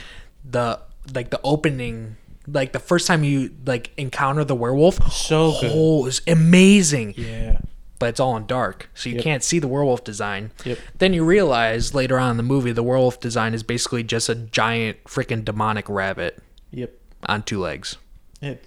the 0.49 0.81
like 1.15 1.31
the 1.31 1.41
opening, 1.45 2.17
like 2.47 2.73
the 2.73 2.79
first 2.79 3.07
time 3.07 3.25
you 3.25 3.51
like 3.67 3.91
encounter 3.97 4.45
the 4.45 4.55
werewolf, 4.55 5.13
So 5.13 5.53
good. 5.61 5.73
oh, 5.75 6.07
is 6.07 6.23
amazing, 6.27 7.15
yeah. 7.17 7.59
but 7.99 8.11
it's 8.11 8.21
all 8.21 8.37
in 8.37 8.47
dark, 8.47 8.89
so 8.95 9.09
you 9.09 9.17
Yep. 9.17 9.25
can't 9.25 9.43
see 9.43 9.59
the 9.59 9.69
werewolf 9.69 10.05
design. 10.05 10.51
Yep. 10.65 10.79
Then 10.99 11.13
you 11.15 11.25
realize 11.25 11.95
later 11.95 12.19
on 12.19 12.33
in 12.33 12.37
the 12.37 12.43
movie, 12.43 12.73
the 12.73 12.83
werewolf 12.83 13.21
design 13.21 13.55
is 13.55 13.63
basically 13.63 14.03
just 14.03 14.29
a 14.29 14.35
giant 14.35 15.03
freaking 15.05 15.45
demonic 15.45 15.89
rabbit 15.89 16.43
Yep. 16.71 16.93
on 17.27 17.43
two 17.43 17.61
legs. 17.61 17.97
It, 18.41 18.63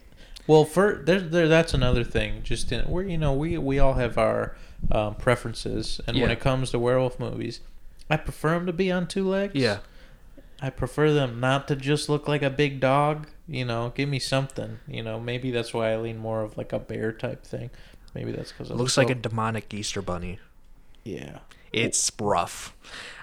well, 0.48 0.64
for 0.64 1.02
there, 1.06 1.20
there, 1.20 1.48
that's 1.48 1.74
another 1.74 2.04
thing. 2.04 2.42
Just 2.44 2.72
in 2.72 2.82
where 2.86 3.04
you 3.04 3.18
know 3.18 3.34
we 3.34 3.58
we 3.58 3.80
all 3.80 3.94
have 3.96 4.18
our 4.18 4.56
um, 4.92 5.16
preferences, 5.16 6.00
and 6.08 6.20
when 6.20 6.32
it 6.32 6.40
comes 6.40 6.72
to 6.72 6.80
werewolf 6.80 7.20
movies, 7.20 7.60
I 8.10 8.16
prefer 8.18 8.52
them 8.52 8.66
to 8.68 8.74
be 8.74 8.90
on 8.92 9.08
two 9.08 9.28
legs. 9.28 9.56
Yeah. 9.56 9.80
I 10.62 10.70
prefer 10.70 11.14
them 11.14 11.40
not 11.40 11.68
to 11.68 11.76
just 11.76 12.10
look 12.10 12.28
like 12.28 12.42
a 12.42 12.50
big 12.50 12.80
dog. 12.80 13.28
You 13.48 13.64
know, 13.66 13.92
give 13.96 14.10
me 14.10 14.20
something. 14.20 14.80
You 14.88 15.04
know, 15.04 15.20
maybe 15.20 15.52
that's 15.52 15.74
why 15.74 15.92
I 15.94 15.98
lean 15.98 16.18
more 16.18 16.42
of 16.42 16.58
like 16.58 16.74
a 16.74 16.80
bear 16.80 17.12
type 17.12 17.46
thing. 17.46 17.70
Maybe 18.14 18.32
that's 18.32 18.52
because 18.52 18.70
It 18.72 18.76
looks 18.78 18.98
like 18.98 19.10
a 19.10 19.16
demonic 19.16 19.74
Easter 19.74 20.02
bunny. 20.02 20.40
yeah. 21.04 21.40
It's 21.74 22.10
rough. 22.20 22.74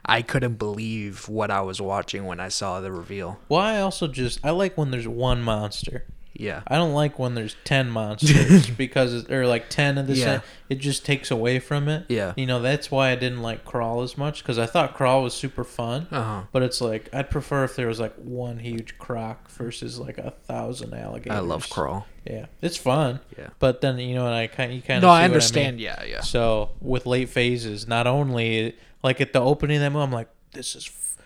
I 0.04 0.20
couldn't 0.20 0.58
believe 0.58 1.28
what 1.30 1.50
I 1.50 1.62
was 1.62 1.80
watching 1.80 2.26
when 2.26 2.38
I 2.40 2.48
saw 2.48 2.80
the 2.80 2.92
reveal. 2.92 3.40
Well, 3.48 3.60
I 3.60 3.80
also 3.80 4.06
just 4.06 4.38
I 4.44 4.50
like 4.50 4.76
when 4.76 4.90
there's 4.90 5.08
one 5.08 5.42
monster. 5.42 6.04
Yeah. 6.36 6.62
I 6.66 6.76
don't 6.76 6.92
like 6.94 7.18
when 7.18 7.34
there's 7.34 7.54
ten 7.64 7.88
monsters 7.90 8.68
because 8.76 9.30
or 9.30 9.46
like 9.46 9.68
ten 9.70 9.98
of 9.98 10.06
the 10.06 10.14
Yeah. 10.14 10.24
same. 10.24 10.40
It 10.68 10.74
just 10.76 11.04
takes 11.06 11.30
away 11.30 11.60
from 11.60 11.88
it. 11.88 12.06
Yeah. 12.08 12.32
You 12.36 12.46
know 12.46 12.60
that's 12.60 12.90
why 12.90 13.10
I 13.10 13.14
didn't 13.14 13.42
like 13.42 13.64
Crawl 13.64 14.02
as 14.02 14.18
much 14.18 14.42
because 14.42 14.58
I 14.58 14.66
thought 14.66 14.94
Crawl 14.94 15.22
was 15.22 15.32
super 15.34 15.62
fun. 15.64 16.08
Uh 16.10 16.22
huh. 16.22 16.42
But 16.50 16.62
it's 16.62 16.80
like 16.80 17.08
I'd 17.12 17.30
prefer 17.30 17.64
if 17.64 17.76
there 17.76 17.86
was 17.86 18.00
like 18.00 18.14
one 18.16 18.58
huge 18.58 18.98
croc 18.98 19.48
versus 19.50 19.98
like 19.98 20.18
a 20.18 20.32
thousand 20.44 20.92
alligators. 20.94 21.36
I 21.38 21.40
love 21.40 21.68
crawl. 21.70 22.06
Yeah, 22.26 22.46
it's 22.62 22.76
fun. 22.78 23.20
Yeah. 23.38 23.50
But 23.58 23.80
then 23.80 23.98
you 23.98 24.14
know, 24.14 24.26
and 24.26 24.34
I 24.34 24.46
kind 24.48 24.70
of, 24.72 24.76
you 24.76 24.82
kind 24.82 24.98
of 24.98 25.02
No, 25.02 25.10
I 25.10 25.24
understand. 25.24 25.78
yeah, 25.78 26.02
yeah. 26.04 26.20
So 26.22 26.70
with 26.80 27.06
late 27.06 27.28
phases, 27.28 27.86
not 27.86 28.06
only 28.06 28.76
like 29.02 29.20
at 29.20 29.32
the 29.32 29.40
opening 29.40 29.76
of 29.76 29.82
that 29.82 29.90
movie, 29.90 30.02
I'm 30.02 30.10
like, 30.10 30.28
this 30.52 30.74
is 30.74 30.86
f- 30.86 31.18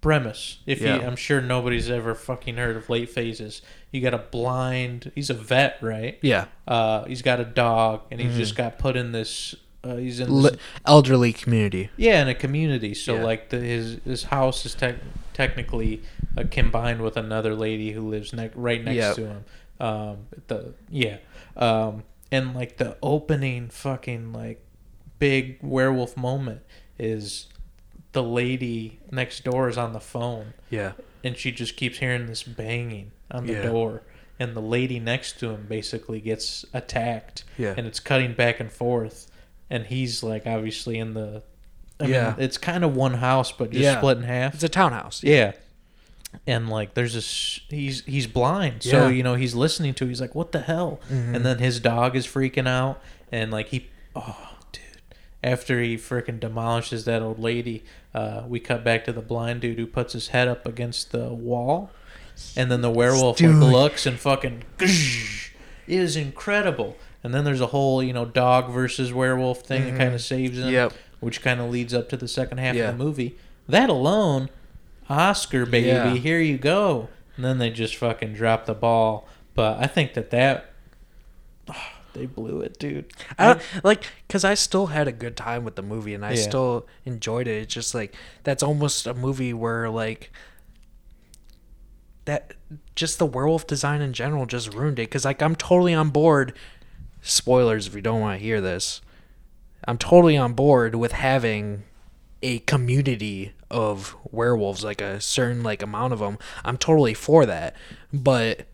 premise. 0.00 0.58
If 0.66 0.80
Yeah. 0.80 0.96
you, 0.96 1.02
I'm 1.02 1.16
sure 1.16 1.40
nobody's 1.40 1.90
ever 1.90 2.14
fucking 2.14 2.56
heard 2.56 2.76
of 2.76 2.88
late 2.88 3.10
phases. 3.10 3.62
You 3.90 4.00
got 4.00 4.14
a 4.14 4.18
blind. 4.18 5.12
He's 5.14 5.30
a 5.30 5.34
vet, 5.34 5.76
right? 5.80 6.18
Yeah. 6.22 6.46
Uh, 6.66 7.04
he's 7.04 7.22
got 7.22 7.40
a 7.40 7.44
dog, 7.44 8.02
and 8.10 8.20
he 8.20 8.26
Mhm. 8.28 8.36
just 8.36 8.54
got 8.56 8.78
put 8.78 8.96
in 8.96 9.12
this. 9.12 9.54
Uh, 9.82 9.96
he's 9.96 10.20
in 10.20 10.26
this, 10.42 10.52
Li- 10.52 10.58
elderly 10.86 11.32
community. 11.32 11.88
yeah, 11.96 12.20
in 12.20 12.28
a 12.28 12.34
community. 12.34 12.92
So 12.94 13.14
Yeah. 13.16 13.24
like 13.24 13.48
the, 13.48 13.58
his 13.58 13.98
his 14.04 14.24
house 14.24 14.66
is 14.66 14.74
tec- 14.74 14.96
technically 15.32 16.02
uh, 16.36 16.44
combined 16.50 17.00
with 17.00 17.16
another 17.16 17.54
lady 17.54 17.92
who 17.92 18.06
lives 18.08 18.32
ne- 18.34 18.50
right 18.54 18.84
next 18.84 18.96
Yep. 18.96 19.14
to 19.16 19.26
him. 19.26 19.44
Um, 19.80 20.16
the 20.48 20.74
yeah, 20.90 21.16
um, 21.56 22.02
and 22.30 22.54
like 22.54 22.76
the 22.76 22.96
opening 23.02 23.68
fucking 23.70 24.32
like 24.34 24.62
big 25.18 25.56
werewolf 25.62 26.14
moment 26.16 26.60
is 26.98 27.46
the 28.12 28.22
lady 28.22 28.98
next 29.10 29.44
door 29.44 29.68
is 29.68 29.78
on 29.78 29.92
the 29.92 30.00
phone 30.00 30.54
Yeah. 30.70 30.92
and 31.22 31.36
she 31.36 31.52
just 31.52 31.76
keeps 31.76 31.98
hearing 31.98 32.26
this 32.26 32.42
banging 32.42 33.12
on 33.30 33.46
the 33.46 33.52
Yeah. 33.54 33.62
door 33.62 34.02
and 34.38 34.56
the 34.56 34.60
lady 34.62 34.98
next 34.98 35.38
to 35.40 35.50
him 35.50 35.66
basically 35.68 36.20
gets 36.20 36.64
attacked 36.74 37.44
Yeah. 37.58 37.74
and 37.76 37.86
it's 37.86 38.00
cutting 38.00 38.32
back 38.32 38.58
and 38.60 38.70
forth 38.72 39.30
and 39.68 39.86
he's 39.86 40.22
like 40.22 40.46
obviously 40.46 40.98
in 40.98 41.14
the 41.14 41.42
I 42.00 42.06
Yeah. 42.06 42.30
mean, 42.30 42.44
it's 42.44 42.56
kind 42.58 42.82
of 42.84 42.96
one 42.96 43.14
house 43.14 43.52
but 43.52 43.70
just 43.70 43.82
Yeah. 43.82 43.98
split 43.98 44.16
in 44.18 44.24
half 44.24 44.54
It's 44.54 44.64
a 44.64 44.68
townhouse. 44.68 45.22
yeah 45.22 45.52
and 46.46 46.68
like 46.68 46.94
there's 46.94 47.14
this 47.14 47.60
he's 47.68 48.04
he's 48.06 48.26
blind 48.26 48.82
so 48.82 49.06
Yeah. 49.06 49.08
you 49.08 49.22
know 49.22 49.34
he's 49.34 49.54
listening 49.54 49.94
to 49.94 50.06
he's 50.06 50.20
like 50.20 50.34
what 50.34 50.52
the 50.52 50.60
hell 50.60 51.00
Mhm. 51.10 51.34
and 51.36 51.44
then 51.46 51.58
his 51.58 51.80
dog 51.80 52.16
is 52.16 52.26
freaking 52.26 52.68
out 52.68 53.00
and 53.32 53.50
like 53.50 53.68
he 53.68 53.88
oh 54.16 54.49
after 55.42 55.80
he 55.80 55.96
freaking 55.96 56.38
demolishes 56.40 57.04
that 57.04 57.22
old 57.22 57.38
lady 57.38 57.82
uh, 58.14 58.42
we 58.46 58.60
cut 58.60 58.84
back 58.84 59.04
to 59.04 59.12
the 59.12 59.20
blind 59.22 59.60
dude 59.60 59.78
who 59.78 59.86
puts 59.86 60.12
his 60.12 60.28
head 60.28 60.48
up 60.48 60.66
against 60.66 61.12
the 61.12 61.28
wall 61.32 61.90
and 62.56 62.70
then 62.70 62.80
the 62.82 62.90
werewolf 62.90 63.40
like 63.40 63.50
looks 63.54 64.06
and 64.06 64.18
fucking 64.18 64.62
it 64.78 65.50
is 65.86 66.16
incredible 66.16 66.96
and 67.22 67.34
then 67.34 67.44
there's 67.44 67.60
a 67.60 67.66
whole 67.68 68.02
you 68.02 68.12
know 68.12 68.24
dog 68.24 68.70
versus 68.72 69.12
werewolf 69.12 69.60
thing 69.62 69.84
that 69.84 69.94
Mhm. 69.94 69.98
kind 69.98 70.14
of 70.14 70.20
saves 70.20 70.58
him 70.58 70.70
Yep. 70.72 70.92
which 71.20 71.42
kind 71.42 71.60
of 71.60 71.70
leads 71.70 71.92
up 71.94 72.08
to 72.10 72.16
the 72.16 72.28
second 72.28 72.58
half 72.58 72.74
Yeah. 72.74 72.90
of 72.90 72.98
the 72.98 73.04
movie 73.04 73.36
that 73.68 73.88
alone 73.90 74.48
oscar 75.08 75.66
baby 75.66 75.88
Yeah. 75.88 76.14
here 76.14 76.40
you 76.40 76.56
go 76.58 77.08
and 77.36 77.44
then 77.44 77.58
they 77.58 77.70
just 77.70 77.96
fucking 77.96 78.34
drop 78.34 78.66
the 78.66 78.74
ball 78.74 79.26
but 79.54 79.78
i 79.78 79.86
think 79.86 80.14
that 80.14 80.30
that 80.30 80.66
they 82.12 82.26
blew 82.26 82.60
it 82.60 82.78
dude 82.78 83.12
I 83.38 83.46
don't 83.54 83.62
like 83.84 84.04
because 84.26 84.44
I 84.44 84.54
still 84.54 84.86
had 84.86 85.06
a 85.08 85.12
good 85.12 85.36
time 85.36 85.64
with 85.64 85.76
the 85.76 85.82
movie 85.82 86.14
and 86.14 86.24
I 86.24 86.32
Yeah. 86.32 86.42
still 86.42 86.86
enjoyed 87.04 87.46
it. 87.46 87.62
It's 87.62 87.74
just 87.74 87.94
like 87.94 88.14
that's 88.44 88.62
almost 88.62 89.06
a 89.06 89.14
movie 89.14 89.52
where 89.54 89.88
like 89.90 90.32
that 92.24 92.54
just 92.94 93.18
the 93.18 93.26
werewolf 93.26 93.66
design 93.66 94.00
in 94.02 94.12
general 94.12 94.46
just 94.46 94.72
ruined 94.74 94.98
it. 94.98 95.02
Because 95.08 95.24
like 95.24 95.42
I'm 95.42 95.56
totally 95.56 95.94
on 95.94 96.10
board. 96.10 96.52
Spoilers 97.22 97.86
if 97.86 97.94
you 97.94 98.00
don't 98.00 98.20
want 98.20 98.38
to 98.38 98.44
hear 98.44 98.60
this. 98.60 99.00
I'm 99.86 99.98
totally 99.98 100.36
on 100.36 100.52
board 100.54 100.94
with 100.94 101.12
having 101.12 101.84
a 102.42 102.60
community 102.60 103.52
of 103.70 104.16
werewolves, 104.30 104.84
like 104.84 105.00
a 105.00 105.20
certain 105.20 105.62
like 105.62 105.82
amount 105.82 106.12
of 106.12 106.18
them. 106.18 106.38
I'm 106.64 106.76
totally 106.76 107.14
for 107.14 107.46
that, 107.46 107.76
but 108.12 108.66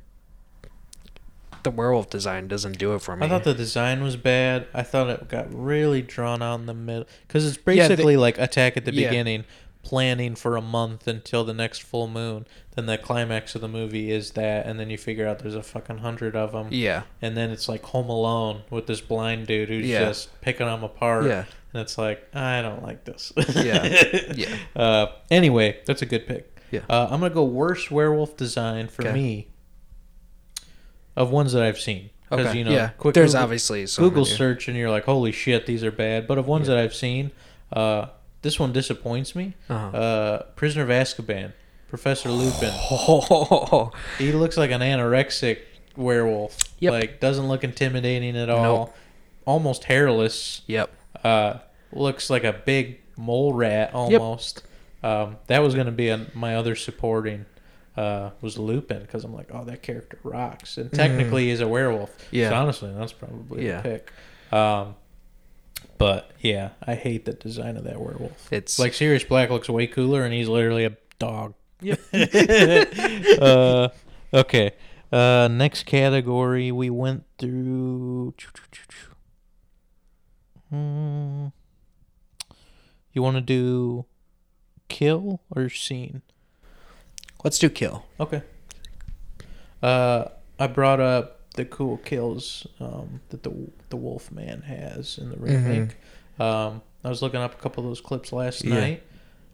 the 1.66 1.70
werewolf 1.72 2.08
design 2.08 2.48
doesn't 2.48 2.78
do 2.78 2.94
it 2.94 3.02
for 3.02 3.14
me. 3.16 3.26
I 3.26 3.28
thought 3.28 3.44
the 3.44 3.52
design 3.54 4.02
was 4.02 4.16
bad. 4.16 4.66
I 4.72 4.82
thought 4.82 5.10
it 5.10 5.28
got 5.28 5.46
really 5.52 6.00
drawn 6.00 6.40
out 6.42 6.60
in 6.60 6.66
the 6.66 6.74
middle 6.74 7.06
because 7.26 7.44
it's 7.46 7.56
Yeah, 7.58 7.62
they- 7.88 7.88
basically 7.96 8.16
like 8.16 8.38
attack 8.38 8.76
at 8.76 8.84
the 8.84 8.94
Yeah. 8.94 9.08
beginning, 9.08 9.44
planning 9.82 10.34
for 10.34 10.56
a 10.56 10.62
month 10.62 11.06
until 11.06 11.44
the 11.44 11.54
next 11.54 11.82
full 11.82 12.08
moon. 12.08 12.46
Then 12.74 12.86
the 12.86 12.98
climax 12.98 13.54
of 13.54 13.60
the 13.60 13.68
movie 13.68 14.10
is 14.10 14.32
that, 14.32 14.66
and 14.66 14.78
then 14.80 14.90
you 14.90 14.98
figure 14.98 15.26
out 15.28 15.38
there's 15.38 15.54
a 15.54 15.62
fucking 15.62 15.98
hundred 15.98 16.34
of 16.36 16.52
them. 16.52 16.68
yeah. 16.70 17.02
And 17.22 17.36
then 17.36 17.50
it's 17.50 17.68
like 17.68 17.82
Home 17.84 18.08
Alone 18.08 18.62
with 18.70 18.86
this 18.86 19.00
blind 19.00 19.46
dude 19.46 19.68
who's 19.68 19.86
Yeah. 19.86 20.00
just 20.06 20.40
picking 20.40 20.66
them 20.66 20.82
apart. 20.82 21.26
Yeah. 21.26 21.44
And 21.72 21.82
it's 21.82 21.98
like 21.98 22.26
I 22.34 22.62
don't 22.62 22.82
like 22.82 23.04
this. 23.04 23.32
Yeah. 23.54 23.84
Yeah. 24.34 24.56
Uh, 24.74 25.06
anyway, 25.30 25.78
that's 25.86 26.02
a 26.02 26.06
good 26.06 26.26
pick. 26.26 26.52
Yeah. 26.70 26.80
Uh, 26.90 27.04
I'm 27.10 27.20
gonna 27.20 27.32
go 27.34 27.44
worst 27.44 27.90
werewolf 27.90 28.36
design 28.36 28.88
for 28.88 29.02
Okay. 29.06 29.12
me 29.14 29.48
of 31.16 31.30
ones 31.30 31.52
that 31.52 31.62
I've 31.62 31.78
seen. 31.78 32.10
Because 32.30 32.46
Okay. 32.48 32.58
you 32.58 32.64
know, 32.64 32.72
yeah. 32.72 32.88
quick 32.98 33.14
There's 33.14 33.32
Google, 33.32 33.42
obviously 33.44 33.86
some 33.86 34.04
Google 34.04 34.24
here. 34.24 34.36
search 34.36 34.68
and 34.68 34.76
you're 34.76 34.90
like, 34.90 35.04
holy 35.04 35.30
shit, 35.32 35.64
these 35.66 35.82
are 35.84 35.92
bad. 35.92 36.26
But 36.26 36.38
of 36.38 36.46
ones 36.48 36.68
Yeah. 36.68 36.74
that 36.74 36.84
I've 36.84 36.94
seen, 36.94 37.30
uh, 37.72 38.06
this 38.42 38.58
one 38.58 38.72
disappoints 38.72 39.34
me. 39.36 39.54
Uh-huh. 39.70 39.96
Uh, 39.96 40.42
Prisoner 40.56 40.82
of 40.82 40.88
Azkaban, 40.88 41.52
Professor 41.88 42.28
Lupin. 42.30 42.72
Oh, 42.90 43.92
He 44.18 44.32
looks 44.32 44.56
like 44.56 44.70
an 44.72 44.80
anorexic 44.80 45.58
werewolf. 45.96 46.58
Yep. 46.80 46.92
Like 46.92 47.20
doesn't 47.20 47.46
look 47.48 47.62
intimidating 47.64 48.36
at 48.36 48.50
all. 48.50 48.62
Nope. 48.86 48.94
Almost 49.46 49.84
hairless. 49.84 50.62
yep. 50.66 50.90
Uh, 51.22 51.58
looks 51.92 52.28
like 52.28 52.42
a 52.44 52.52
big 52.52 53.00
mole 53.16 53.52
rat 53.54 53.94
almost. 53.94 54.62
Um, 55.02 55.36
that 55.46 55.62
was 55.62 55.74
gonna 55.76 55.92
be 55.92 56.08
a, 56.08 56.26
my 56.34 56.56
other 56.56 56.74
supporting. 56.74 57.46
Uh, 57.96 58.30
was 58.42 58.58
Lupin 58.58 59.00
because 59.00 59.24
I'm 59.24 59.32
like, 59.34 59.48
oh, 59.52 59.64
that 59.64 59.82
character 59.82 60.18
rocks, 60.22 60.76
and 60.76 60.92
technically 60.92 61.48
he's 61.48 61.60
a 61.60 61.68
werewolf. 61.68 62.10
Mm. 62.18 62.22
Yeah. 62.30 62.48
So 62.50 62.54
honestly, 62.56 62.92
that's 62.94 63.12
probably 63.14 63.66
Yeah. 63.66 63.80
the 63.80 63.88
pick. 63.88 64.12
Um, 64.52 64.96
but 65.98 66.30
yeah, 66.40 66.70
I 66.86 66.94
hate 66.94 67.24
the 67.24 67.32
design 67.32 67.76
of 67.78 67.84
that 67.84 67.98
werewolf. 67.98 68.52
It's 68.52 68.78
Like 68.78 68.92
Sirius 68.92 69.24
Black 69.24 69.48
looks 69.50 69.68
way 69.70 69.86
cooler, 69.86 70.24
and 70.24 70.34
he's 70.34 70.46
literally 70.48 70.84
a 70.84 70.96
dog. 71.18 71.54
Yep. 71.80 72.00
uh, 73.40 73.88
okay. 74.34 74.72
Uh, 75.10 75.48
next 75.50 75.84
category 75.86 76.70
we 76.72 76.90
went 76.90 77.24
through. 77.38 78.34
Hmm. 80.70 81.46
You 83.12 83.22
want 83.22 83.36
to 83.36 83.40
do 83.40 84.04
kill 84.88 85.40
or 85.54 85.68
scene? 85.70 86.22
Let's 87.46 87.60
do 87.60 87.70
kill. 87.70 88.04
Okay. 88.18 88.42
Uh, 89.80 90.24
I 90.58 90.66
brought 90.66 90.98
up 90.98 91.52
the 91.52 91.64
cool 91.64 91.98
kills 91.98 92.66
um, 92.80 93.20
that 93.28 93.44
the 93.44 93.52
the 93.88 93.96
Wolf 93.96 94.32
Man 94.32 94.62
has 94.62 95.16
in 95.18 95.30
the 95.30 95.36
remake. 95.36 95.94
Um, 96.40 96.82
I 97.04 97.08
was 97.08 97.22
looking 97.22 97.40
up 97.40 97.54
a 97.54 97.62
couple 97.62 97.84
of 97.84 97.88
those 97.90 98.00
clips 98.00 98.32
last 98.32 98.64
Yeah. 98.64 98.74
night. 98.80 99.02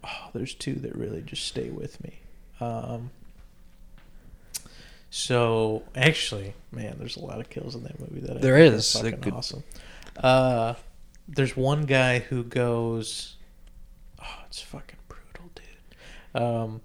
Oh, 0.05 0.31
there's 0.33 0.55
two 0.55 0.74
that 0.76 0.96
really 0.96 1.20
just 1.20 1.46
stay 1.46 1.68
with 1.68 2.02
me. 2.02 2.14
Um, 2.61 3.11
so 5.11 5.83
actually, 5.94 6.55
man, 6.70 6.96
there's 6.98 7.16
a 7.16 7.20
lot 7.24 7.40
of 7.40 7.50
kills 7.50 7.74
in 7.74 7.83
that 7.85 8.00
movie 8.00 8.20
that 8.26 8.38
I 8.38 8.40
There 8.40 8.57
is. 8.57 8.90
Fucking 8.94 9.20
good- 9.20 9.35
awesome. 9.35 9.64
Uh, 10.16 10.74
there's 11.28 11.57
one 11.57 11.83
guy 11.85 12.20
who 12.20 12.42
goes, 12.42 13.37
oh, 14.20 14.38
it's 14.46 14.61
fucking 14.62 14.98
brutal, 15.09 15.50
dude. 15.55 16.42
Um, 16.42 16.81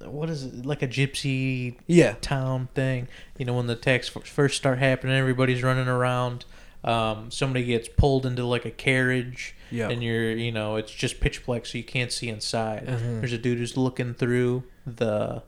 what 0.00 0.28
is 0.30 0.44
it 0.44 0.66
like 0.66 0.82
a 0.82 0.88
gypsy 0.88 1.76
Yeah. 1.86 2.14
town 2.20 2.68
thing. 2.74 3.08
You 3.38 3.44
know, 3.46 3.54
when 3.54 3.66
the 3.66 3.74
attacks 3.74 4.08
first 4.08 4.56
start 4.56 4.78
happening, 4.78 5.16
everybody's 5.16 5.62
running 5.62 5.88
around. 5.88 6.44
Um, 6.82 7.30
somebody 7.30 7.64
gets 7.64 7.88
pulled 7.88 8.26
into 8.26 8.44
like 8.44 8.66
a 8.66 8.70
carriage, 8.70 9.54
Yeah. 9.70 9.88
and 9.88 10.02
you're, 10.04 10.32
you 10.32 10.52
know, 10.52 10.76
it's 10.76 10.92
just 10.92 11.18
pitch 11.20 11.46
black, 11.46 11.64
so 11.64 11.78
you 11.78 11.84
can't 11.84 12.12
see 12.12 12.28
inside. 12.28 12.86
Mhm. 12.86 13.20
There's 13.20 13.32
a 13.32 13.38
dude 13.38 13.56
who's 13.58 13.76
looking 13.78 14.12
through 14.12 14.64
the, 14.86 15.42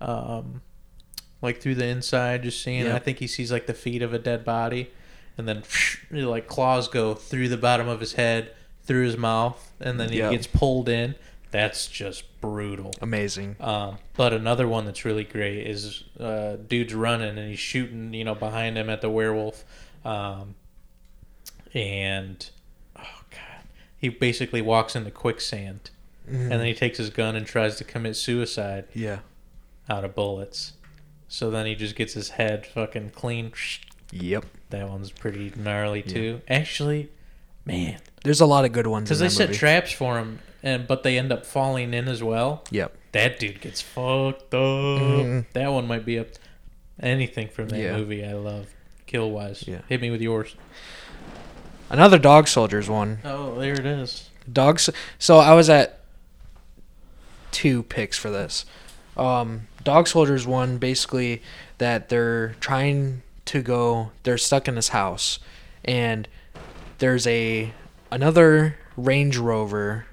um, 0.00 0.60
like 1.40 1.60
through 1.62 1.76
the 1.76 1.86
inside, 1.86 2.42
just 2.42 2.62
seeing. 2.62 2.84
Yep. 2.84 2.94
I 2.94 2.98
think 2.98 3.18
he 3.18 3.26
sees 3.26 3.50
like 3.50 3.66
the 3.66 3.72
feet 3.74 4.02
of 4.02 4.12
a 4.12 4.18
dead 4.18 4.44
body, 4.44 4.90
and 5.38 5.48
then 5.48 5.62
like 6.10 6.46
claws 6.48 6.88
go 6.88 7.14
through 7.14 7.48
the 7.48 7.56
bottom 7.56 7.88
of 7.88 8.00
his 8.00 8.14
head, 8.14 8.50
through 8.82 9.04
his 9.06 9.16
mouth, 9.16 9.72
and 9.80 9.98
then 9.98 10.10
he 10.10 10.18
Yep. 10.18 10.30
gets 10.32 10.46
pulled 10.46 10.88
in. 10.90 11.14
That's 11.54 11.86
just 11.86 12.24
brutal. 12.40 12.90
Amazing. 13.00 13.54
Um, 13.60 13.98
but 14.16 14.32
another 14.32 14.66
one 14.66 14.86
that's 14.86 15.04
really 15.04 15.22
great 15.22 15.64
is 15.68 16.02
uh, 16.18 16.56
dude's 16.56 16.92
running 16.92 17.38
and 17.38 17.48
he's 17.48 17.60
shooting, 17.60 18.12
you 18.12 18.24
know, 18.24 18.34
behind 18.34 18.76
him 18.76 18.90
at 18.90 19.00
the 19.00 19.08
werewolf, 19.08 19.64
um, 20.04 20.56
and 21.72 22.50
oh 22.98 23.20
god, 23.30 23.68
he 23.96 24.08
basically 24.08 24.62
walks 24.62 24.96
into 24.96 25.12
quicksand, 25.12 25.90
and 26.26 26.50
then 26.50 26.66
he 26.66 26.74
takes 26.74 26.98
his 26.98 27.10
gun 27.10 27.36
and 27.36 27.46
tries 27.46 27.76
to 27.76 27.84
commit 27.84 28.16
suicide 28.16 28.86
yeah. 28.92 29.20
out 29.88 30.04
of 30.04 30.12
bullets. 30.12 30.72
So 31.28 31.52
then 31.52 31.66
he 31.66 31.76
just 31.76 31.94
gets 31.94 32.14
his 32.14 32.30
head 32.30 32.66
fucking 32.66 33.10
clean. 33.10 33.52
Yep. 34.10 34.44
That 34.70 34.88
one's 34.88 35.12
pretty 35.12 35.52
gnarly 35.54 36.02
too. 36.02 36.40
Actually, 36.48 37.10
man, 37.64 38.00
There's 38.24 38.40
a 38.40 38.46
lot 38.46 38.64
of 38.64 38.72
good 38.72 38.88
ones. 38.88 39.04
because 39.04 39.20
they 39.20 39.28
set 39.28 39.50
movie. 39.50 39.58
traps 39.60 39.92
for 39.92 40.18
him, 40.18 40.40
and 40.64 40.88
but 40.88 41.04
they 41.04 41.16
end 41.16 41.30
up 41.30 41.46
falling 41.46 41.94
in 41.94 42.08
as 42.08 42.22
well. 42.22 42.64
Yep. 42.72 42.96
that 43.12 43.38
dude 43.38 43.60
gets 43.60 43.80
fucked 43.80 44.52
up. 44.54 44.60
Mhm. 44.60 45.44
That 45.52 45.68
one 45.68 45.86
might 45.86 46.04
be 46.04 46.18
up. 46.18 46.26
Anything 47.00 47.46
from 47.46 47.68
that 47.68 47.78
Yeah. 47.78 47.96
movie, 47.96 48.24
I 48.26 48.32
love. 48.32 48.66
Kill 49.06 49.30
wise, 49.30 49.62
Yeah. 49.68 49.82
hit 49.88 50.00
me 50.00 50.10
with 50.10 50.20
yours. 50.20 50.56
Another 51.90 52.18
Dog 52.18 52.48
Soldiers 52.48 52.88
one. 52.88 53.18
Oh, 53.24 53.56
there 53.60 53.74
it 53.74 53.86
is. 53.86 54.30
Dogs. 54.52 54.90
So 55.20 55.38
I 55.38 55.54
was 55.54 55.70
at 55.70 56.00
two 57.52 57.84
picks 57.84 58.18
for 58.18 58.30
this. 58.30 58.64
Um, 59.16 59.68
Dog 59.84 60.08
Soldiers 60.08 60.46
one 60.46 60.78
basically 60.78 61.40
that 61.78 62.08
they're 62.08 62.56
trying 62.60 63.22
to 63.44 63.62
go. 63.62 64.10
They're 64.24 64.38
stuck 64.38 64.66
in 64.66 64.74
this 64.74 64.88
house, 64.88 65.38
and 65.84 66.26
there's 66.98 67.26
a 67.26 67.72
another 68.10 68.76
Range 68.96 69.36
Rover 69.36 70.06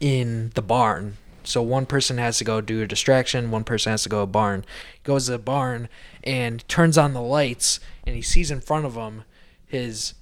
in 0.00 0.50
the 0.54 0.62
barn. 0.62 1.18
So 1.44 1.62
one 1.62 1.86
person 1.86 2.18
has 2.18 2.38
to 2.38 2.44
go 2.44 2.60
do 2.60 2.82
a 2.82 2.86
distraction. 2.86 3.50
One 3.50 3.64
person 3.64 3.92
has 3.92 4.02
to 4.02 4.08
go 4.08 4.18
to 4.18 4.22
a 4.22 4.26
barn. 4.26 4.64
Goes 5.04 5.26
to 5.26 5.32
the 5.32 5.38
barn 5.38 5.88
and 6.22 6.66
turns 6.68 6.98
on 6.98 7.14
the 7.14 7.22
lights, 7.22 7.80
and 8.06 8.16
he 8.16 8.22
sees 8.22 8.50
in 8.50 8.60
front 8.60 8.86
of 8.86 8.94
him 8.94 9.24
his 9.66 10.14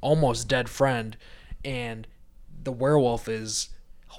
almost 0.00 0.48
dead 0.48 0.68
friend, 0.68 1.16
and 1.64 2.06
the 2.62 2.72
werewolf 2.72 3.28
is 3.28 3.70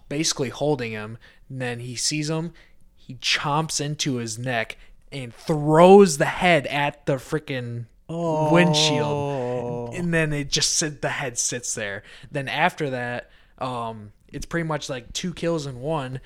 basically 0.10 0.50
holding 0.50 0.92
him. 0.92 1.18
And 1.50 1.62
then 1.62 1.80
he 1.80 1.96
sees 1.96 2.30
him, 2.30 2.54
he 2.96 3.16
chomps 3.16 3.80
into 3.80 4.16
his 4.16 4.40
neck 4.40 4.78
and 5.12 5.34
throws 5.34 6.18
the 6.18 6.26
head 6.26 6.66
at 6.68 7.06
the 7.06 7.14
freaking 7.14 7.86
windshield. 8.10 9.94
And 9.94 10.14
then 10.14 10.34
it 10.34 10.50
just 10.50 10.74
sit, 10.76 11.02
the 11.02 11.10
head 11.10 11.38
sits 11.38 11.76
there. 11.76 12.04
Then 12.32 12.48
after 12.48 12.90
that, 12.90 13.30
um, 13.60 14.12
it's 14.34 14.46
pretty 14.46 14.68
much 14.68 14.90
like 14.90 15.14
two 15.14 15.34
kills 15.34 15.66
in 15.66 15.80
one. 15.80 16.20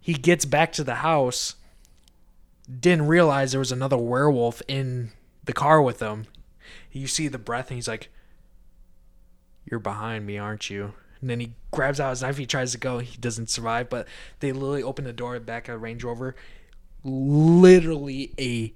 He 0.00 0.14
gets 0.14 0.44
back 0.44 0.72
to 0.72 0.84
the 0.84 0.96
house, 0.96 1.54
didn't 2.68 3.06
realize 3.06 3.52
there 3.52 3.58
was 3.58 3.72
another 3.72 3.96
werewolf 3.96 4.60
in 4.68 5.12
the 5.44 5.52
car 5.52 5.80
with 5.80 6.00
him. 6.00 6.26
You 6.90 7.06
see 7.06 7.28
the 7.28 7.38
breath, 7.38 7.70
and 7.70 7.76
he's 7.76 7.88
like, 7.88 8.10
"You're 9.64 9.80
behind 9.80 10.26
me, 10.26 10.38
aren't 10.38 10.68
you?" 10.68 10.94
And 11.20 11.30
then 11.30 11.40
he 11.40 11.54
grabs 11.70 12.00
out 12.00 12.10
his 12.10 12.22
knife. 12.22 12.36
He 12.36 12.46
tries 12.46 12.72
to 12.72 12.78
go. 12.78 12.98
He 12.98 13.16
doesn't 13.16 13.48
survive. 13.48 13.88
But 13.88 14.08
they 14.40 14.52
literally 14.52 14.82
open 14.82 15.04
the 15.04 15.12
door 15.12 15.38
back 15.38 15.68
of 15.68 15.80
Range 15.80 16.02
Rover. 16.02 16.34
Literally 17.04 18.34
a 18.38 18.74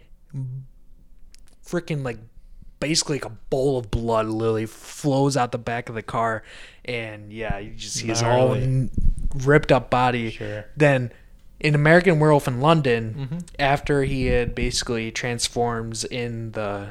freaking 1.65 2.05
like 2.05 2.19
basically 2.81 3.17
like 3.17 3.25
a 3.25 3.37
bowl 3.51 3.79
of 3.79 3.91
blood 3.91 4.27
literally 4.27 4.67
flows 4.67 5.37
out 5.37 5.53
the 5.53 5.59
back 5.59 5.89
of 5.89 5.95
the 5.95 6.03
car 6.03 6.43
and 6.85 7.33
yeah 7.33 7.59
you 7.59 7.73
just 7.73 7.95
see 7.95 8.07
his 8.07 8.23
all 8.23 8.57
ripped 9.35 9.73
up 9.73 9.91
body. 9.91 10.31
Sure. 10.31 10.67
then 10.77 11.13
in 11.59 11.75
american 11.75 12.19
werewolf 12.19 12.47
in 12.47 12.61
london 12.61 13.15
mm-hmm. 13.19 13.39
after 13.59 14.05
he 14.05 14.27
had 14.27 14.55
basically 14.55 15.11
transforms 15.11 16.05
in 16.05 16.53
the 16.53 16.91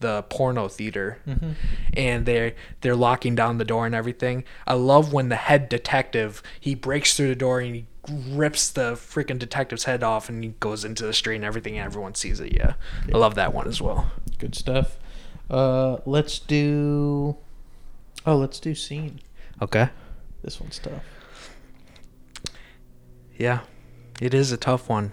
the 0.00 0.22
porno 0.24 0.66
theater 0.66 1.18
mm-hmm. 1.26 1.52
and 1.94 2.26
they're 2.26 2.54
they're 2.80 2.96
locking 2.96 3.36
down 3.36 3.58
the 3.58 3.64
door 3.64 3.86
and 3.86 3.94
everything 3.94 4.42
i 4.66 4.74
love 4.74 5.12
when 5.12 5.28
the 5.28 5.36
head 5.36 5.68
detective 5.68 6.42
he 6.58 6.74
breaks 6.74 7.16
through 7.16 7.28
the 7.28 7.36
door 7.36 7.60
and 7.60 7.76
he 7.76 7.86
rips 8.10 8.70
the 8.70 8.92
freaking 8.94 9.38
detective's 9.38 9.84
head 9.84 10.02
off 10.02 10.28
and 10.28 10.42
he 10.42 10.50
goes 10.60 10.84
into 10.84 11.06
the 11.06 11.12
street 11.12 11.36
and 11.36 11.44
everything 11.44 11.78
and 11.78 11.86
everyone 11.86 12.14
sees 12.14 12.40
it 12.40 12.52
yeah. 12.52 12.74
I 13.12 13.16
love 13.16 13.34
that 13.36 13.54
one 13.54 13.68
as 13.68 13.80
well. 13.80 14.10
Good 14.38 14.54
stuff. 14.54 14.98
Uh, 15.52 15.98
let's 16.06 16.38
do. 16.38 17.36
Oh, 18.26 18.36
let's 18.36 18.58
do 18.60 18.74
scene. 18.74 19.20
okay 19.60 19.90
This 20.42 20.60
one's 20.60 20.78
tough. 20.78 21.02
yeah 23.36 23.60
it 24.20 24.34
is 24.34 24.52
a 24.52 24.56
tough 24.56 24.88
one 24.88 25.12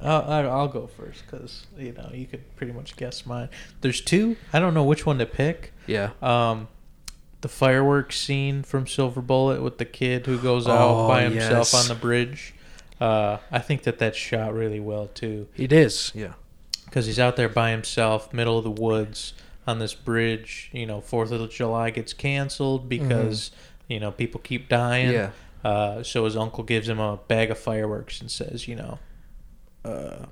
I'll, 0.00 0.22
I'll 0.22 0.50
I'll 0.50 0.68
go 0.68 0.86
first 0.88 1.22
because 1.24 1.66
you 1.78 1.92
know 1.92 2.10
you 2.12 2.26
could 2.26 2.56
pretty 2.56 2.72
much 2.72 2.96
guess 2.96 3.24
mine. 3.24 3.48
There's 3.82 4.00
two. 4.00 4.36
I 4.52 4.58
don't 4.58 4.74
know 4.74 4.82
which 4.82 5.06
one 5.06 5.18
to 5.18 5.26
pick. 5.26 5.72
yeah 5.86 6.10
Um, 6.20 6.66
the 7.40 7.46
fireworks 7.48 8.18
scene 8.18 8.64
from 8.64 8.88
Silver 8.88 9.20
Bullet 9.22 9.62
with 9.62 9.78
the 9.78 9.84
kid 9.84 10.26
who 10.26 10.38
goes 10.38 10.66
out 10.66 11.04
Oh, 11.04 11.06
by 11.08 11.22
himself 11.22 11.72
yes. 11.72 11.74
on 11.74 11.86
the 11.88 11.94
bridge. 12.00 12.52
Uh, 13.00 13.38
I 13.52 13.60
think 13.60 13.84
that 13.84 13.98
that's 14.00 14.18
shot 14.18 14.52
really 14.54 14.80
well 14.80 15.06
too 15.06 15.46
it 15.56 15.72
is 15.72 16.10
yeah 16.16 16.32
because 16.92 17.06
he's 17.06 17.18
out 17.18 17.36
there 17.36 17.48
by 17.48 17.70
himself, 17.70 18.34
middle 18.34 18.58
of 18.58 18.64
the 18.64 18.70
woods 18.70 19.32
on 19.66 19.78
this 19.78 19.94
bridge. 19.94 20.68
You 20.74 20.84
know, 20.84 21.00
Fourth 21.00 21.32
of 21.32 21.50
July 21.50 21.88
gets 21.88 22.12
canceled 22.12 22.86
because 22.86 23.50
you 23.88 23.98
know 23.98 24.10
people 24.12 24.40
keep 24.40 24.68
dying. 24.68 25.06
Mm-hmm. 25.08 25.14
Yeah. 25.64 25.70
Uh, 25.70 26.02
so 26.02 26.24
his 26.26 26.36
uncle 26.36 26.64
gives 26.64 26.86
him 26.88 26.98
a 27.00 27.16
bag 27.28 27.50
of 27.50 27.58
fireworks 27.58 28.20
and 28.20 28.30
says, 28.30 28.66
you 28.68 28.74
know, 28.76 28.98
uh, 29.84 30.26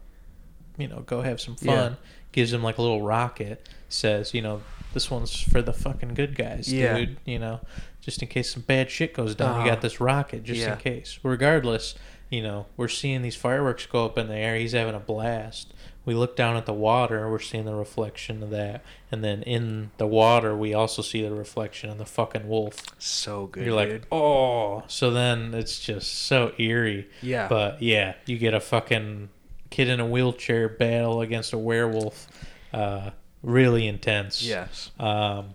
you 0.76 0.88
know, 0.88 1.00
go 1.00 1.22
have 1.22 1.40
some 1.40 1.56
Yeah. 1.62 1.74
fun. 1.76 1.96
Gives 2.32 2.52
him 2.52 2.62
like 2.62 2.78
a 2.78 2.82
little 2.82 3.02
rocket. 3.02 3.68
Says, 3.88 4.34
you 4.34 4.42
know, 4.42 4.60
this 4.92 5.10
one's 5.10 5.40
for 5.40 5.62
the 5.62 5.72
fucking 5.72 6.14
good 6.14 6.36
guys, 6.36 6.72
Yeah. 6.72 6.96
dude. 6.98 7.16
You 7.24 7.38
know, 7.38 7.60
just 8.00 8.22
in 8.22 8.28
case 8.28 8.52
some 8.52 8.62
bad 8.62 8.90
shit 8.90 9.14
goes 9.14 9.34
down, 9.36 9.54
you 9.54 9.60
Uh-huh. 9.60 9.68
got 9.70 9.82
this 9.82 10.00
rocket 10.00 10.42
just 10.44 10.60
Yeah. 10.60 10.72
in 10.72 10.78
case. 10.78 11.18
Regardless, 11.22 11.94
you 12.28 12.42
know, 12.42 12.66
we're 12.76 12.88
seeing 12.88 13.22
these 13.22 13.36
fireworks 13.36 13.86
go 13.86 14.04
up 14.04 14.18
in 14.18 14.26
the 14.28 14.34
air. 14.36 14.56
He's 14.56 14.72
having 14.72 14.94
a 14.94 15.00
blast. 15.00 15.72
We 16.06 16.14
look 16.14 16.34
down 16.34 16.56
at 16.56 16.64
the 16.66 16.72
water. 16.72 17.30
We're 17.30 17.38
seeing 17.40 17.66
the 17.66 17.74
reflection 17.74 18.42
of 18.42 18.50
that, 18.50 18.82
and 19.12 19.22
then 19.22 19.42
in 19.42 19.90
the 19.98 20.06
water, 20.06 20.56
we 20.56 20.72
also 20.72 21.02
see 21.02 21.22
the 21.22 21.32
reflection 21.34 21.90
of 21.90 21.98
the 21.98 22.06
fucking 22.06 22.48
wolf. 22.48 22.76
so 22.98 23.46
good 23.46 23.66
You're 23.66 23.74
like, 23.74 23.88
dude. 23.90 24.06
oh. 24.10 24.82
So 24.86 25.10
then 25.10 25.52
it's 25.54 25.78
just 25.80 26.12
so 26.26 26.52
eerie. 26.58 27.08
yeah 27.22 27.48
But 27.48 27.82
yeah, 27.82 28.14
you 28.26 28.38
get 28.38 28.54
a 28.54 28.60
fucking 28.60 29.28
kid 29.68 29.88
in 29.88 30.00
a 30.00 30.06
wheelchair 30.06 30.68
battle 30.68 31.20
against 31.20 31.52
a 31.52 31.58
werewolf. 31.58 32.28
Uh, 32.72 33.10
really 33.42 33.86
intense. 33.86 34.42
yes 34.42 34.90
Um, 34.98 35.54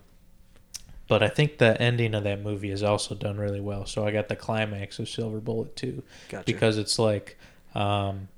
but 1.08 1.22
I 1.22 1.28
think 1.28 1.58
the 1.58 1.80
ending 1.80 2.14
of 2.14 2.24
that 2.24 2.40
movie 2.42 2.70
is 2.70 2.82
also 2.82 3.14
done 3.14 3.36
really 3.36 3.60
well. 3.60 3.84
So 3.86 4.06
I 4.06 4.10
got 4.10 4.28
the 4.28 4.36
climax 4.36 4.98
of 4.98 5.08
Silver 5.08 5.40
Bullet 5.40 5.74
too, 5.76 6.02
gotcha 6.28 6.44
because 6.44 6.78
it's 6.78 6.98
like, 6.98 7.36
um, 7.74 8.28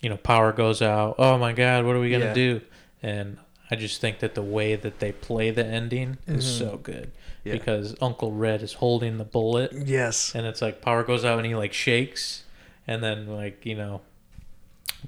you 0.00 0.08
know, 0.10 0.16
power 0.16 0.52
goes 0.52 0.82
out. 0.82 1.16
Oh 1.18 1.38
my 1.38 1.52
God, 1.52 1.84
what 1.84 1.96
are 1.96 2.00
we 2.00 2.10
gonna 2.10 2.26
Yeah. 2.26 2.34
do? 2.34 2.60
And 3.02 3.38
I 3.70 3.76
just 3.76 4.00
think 4.00 4.20
that 4.20 4.34
the 4.34 4.42
way 4.42 4.76
that 4.76 5.00
they 5.00 5.10
play 5.12 5.50
the 5.50 5.64
ending 5.66 6.18
is 6.26 6.44
Mhm. 6.44 6.58
so 6.58 6.76
good 6.76 7.10
Yeah. 7.44 7.54
because 7.54 7.96
Uncle 8.00 8.30
Red 8.32 8.62
is 8.62 8.74
holding 8.74 9.18
the 9.18 9.24
bullet 9.24 9.72
yes 9.86 10.32
and 10.36 10.46
it's 10.46 10.62
like 10.62 10.80
power 10.80 11.02
goes 11.02 11.24
out 11.24 11.38
and 11.38 11.46
he 11.46 11.54
like 11.56 11.72
shakes 11.72 12.44
and 12.86 13.02
then 13.02 13.26
like 13.26 13.66
you 13.66 13.74
know 13.74 14.02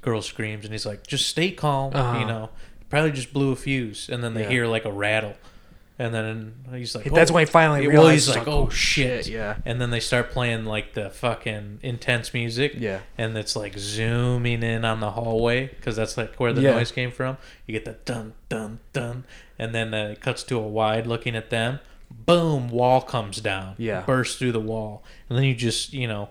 girl 0.03 0.23
screams 0.23 0.65
and 0.65 0.73
he's 0.73 0.87
like 0.87 1.07
just 1.07 1.29
stay 1.29 1.51
calm 1.53 1.93
Uh-huh. 1.95 2.19
you 2.19 2.25
know 2.27 2.51
probably 2.89 3.13
just 3.13 3.33
blew 3.33 3.53
a 3.53 3.57
fuse 3.57 4.09
and 4.09 4.23
then 4.25 4.35
they 4.35 4.43
Yeah. 4.43 4.49
hear 4.51 4.67
like 4.67 4.85
a 4.85 4.93
rattle 4.93 5.35
and 5.99 6.15
then 6.15 6.55
he's 6.73 6.95
like 6.95 7.11
that's 7.13 7.31
"Oh." 7.31 7.35
when 7.35 7.47
he 7.47 7.51
finally 7.51 7.83
Yeah, 7.83 7.89
realizes 7.91 8.29
well, 8.29 8.39
he's 8.39 8.47
like 8.47 8.55
oh 8.55 8.69
shit 8.69 9.27
yeah 9.27 9.57
and 9.65 9.81
then 9.81 9.91
they 9.91 9.99
start 10.01 10.31
playing 10.31 10.65
like 10.65 10.93
the 10.95 11.11
fucking 11.11 11.81
intense 11.83 12.33
music 12.33 12.75
yeah 12.77 13.01
and 13.17 13.37
it's 13.37 13.57
like 13.57 13.77
zooming 13.79 14.63
in 14.63 14.85
on 14.85 15.01
the 15.01 15.11
hallway 15.13 15.67
because 15.67 15.97
that's 15.97 16.17
like 16.17 16.37
where 16.37 16.53
the 16.53 16.61
Yeah. 16.63 16.73
noise 16.73 16.93
came 16.93 17.11
from. 17.11 17.37
You 17.67 17.73
get 17.73 17.85
the 17.85 17.97
dun 18.05 18.35
dun 18.49 18.79
dun, 18.93 19.25
and 19.59 19.75
then 19.75 19.93
uh, 19.93 20.09
it 20.13 20.21
cuts 20.21 20.43
to 20.45 20.57
a 20.59 20.67
wide 20.69 21.07
looking 21.07 21.35
at 21.37 21.51
them. 21.51 21.81
Boom, 22.11 22.69
wall 22.71 23.01
comes 23.03 23.41
down. 23.41 23.75
Yeah. 23.77 24.03
bursts 24.07 24.37
through 24.39 24.53
the 24.53 24.61
wall, 24.61 25.03
and 25.29 25.37
then 25.37 25.45
you 25.45 25.55
just 25.55 25.93
you 25.93 26.07
know. 26.07 26.31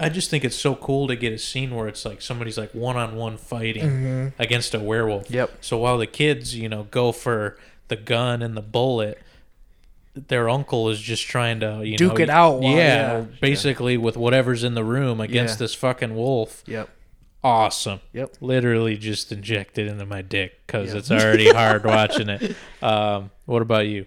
I 0.00 0.08
just 0.08 0.30
think 0.30 0.44
it's 0.44 0.54
so 0.56 0.76
cool 0.76 1.08
to 1.08 1.16
get 1.16 1.32
a 1.32 1.38
scene 1.38 1.74
where 1.74 1.88
it's 1.88 2.04
like 2.04 2.22
somebody's 2.22 2.56
like 2.56 2.72
one 2.72 2.96
on 2.96 3.16
one 3.16 3.36
fighting 3.36 3.82
Mhm. 3.84 4.32
against 4.38 4.72
a 4.74 4.78
werewolf. 4.78 5.28
Yep. 5.28 5.58
So 5.60 5.76
while 5.78 5.98
the 5.98 6.06
kids, 6.06 6.54
you 6.54 6.68
know, 6.68 6.84
go 6.84 7.10
for 7.10 7.58
the 7.88 7.96
gun 7.96 8.42
and 8.42 8.56
the 8.56 8.62
bullet, 8.62 9.18
their 10.14 10.48
uncle 10.48 10.88
is 10.88 11.00
just 11.00 11.24
trying 11.26 11.60
to 11.60 11.82
you 11.84 11.92
know 11.92 11.96
Duke 11.96 12.18
know, 12.18 12.24
it 12.24 12.30
out 12.30 12.60
while- 12.60 12.72
yeah, 12.72 13.18
yeah. 13.18 13.24
basically 13.40 13.96
with 13.96 14.16
whatever's 14.16 14.64
in 14.64 14.74
the 14.74 14.84
room 14.84 15.20
against 15.20 15.54
Yeah. 15.54 15.64
this 15.64 15.74
fucking 15.74 16.14
wolf. 16.14 16.62
yep 16.66 16.88
Awesome. 17.44 18.00
Yep. 18.14 18.34
Literally 18.40 18.96
just 18.96 19.30
injected 19.30 19.86
into 19.86 20.04
my 20.04 20.22
dick 20.22 20.60
because 20.66 20.92
Yeah. 20.92 20.98
it's 20.98 21.10
already 21.12 21.48
hard 21.54 21.84
watching 21.84 22.28
it. 22.28 22.56
Um, 22.82 23.30
what 23.46 23.62
about 23.62 23.86
you? 23.86 24.06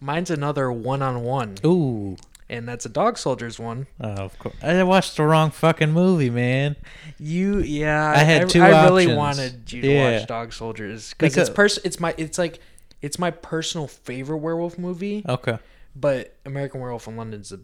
mine's 0.00 0.30
another 0.30 0.72
one-on-one 0.72 1.56
Ooh. 1.66 2.16
and 2.48 2.66
that's 2.66 2.86
a 2.86 2.88
dog 2.88 3.18
soldiers 3.18 3.58
one 3.58 3.86
Oh, 4.00 4.08
of 4.08 4.38
course. 4.38 4.54
I 4.62 4.82
watched 4.82 5.18
the 5.18 5.24
wrong 5.24 5.50
fucking 5.50 5.92
movie, 5.92 6.30
man. 6.30 6.76
you 7.18 7.58
yeah 7.58 8.10
I 8.16 8.20
had 8.20 8.48
two 8.48 8.62
i 8.62 8.84
really 8.86 9.14
wanted 9.14 9.70
you 9.70 9.82
to 9.82 9.88
Yeah. 9.92 10.18
watch 10.20 10.26
dog 10.26 10.52
soldiers 10.54 11.10
because 11.18 11.36
it's 11.36 11.50
pers- 11.50 11.78
it's 11.84 12.00
my 12.00 12.14
it's 12.16 12.38
like 12.38 12.60
it's 13.02 13.18
my 13.18 13.30
personal 13.30 13.86
favorite 13.86 14.38
werewolf 14.38 14.78
movie 14.78 15.24
Okay. 15.28 15.58
but 15.96 16.36
american 16.44 16.80
werewolf 16.80 17.06
in 17.08 17.16
london's 17.16 17.50
the 17.50 17.60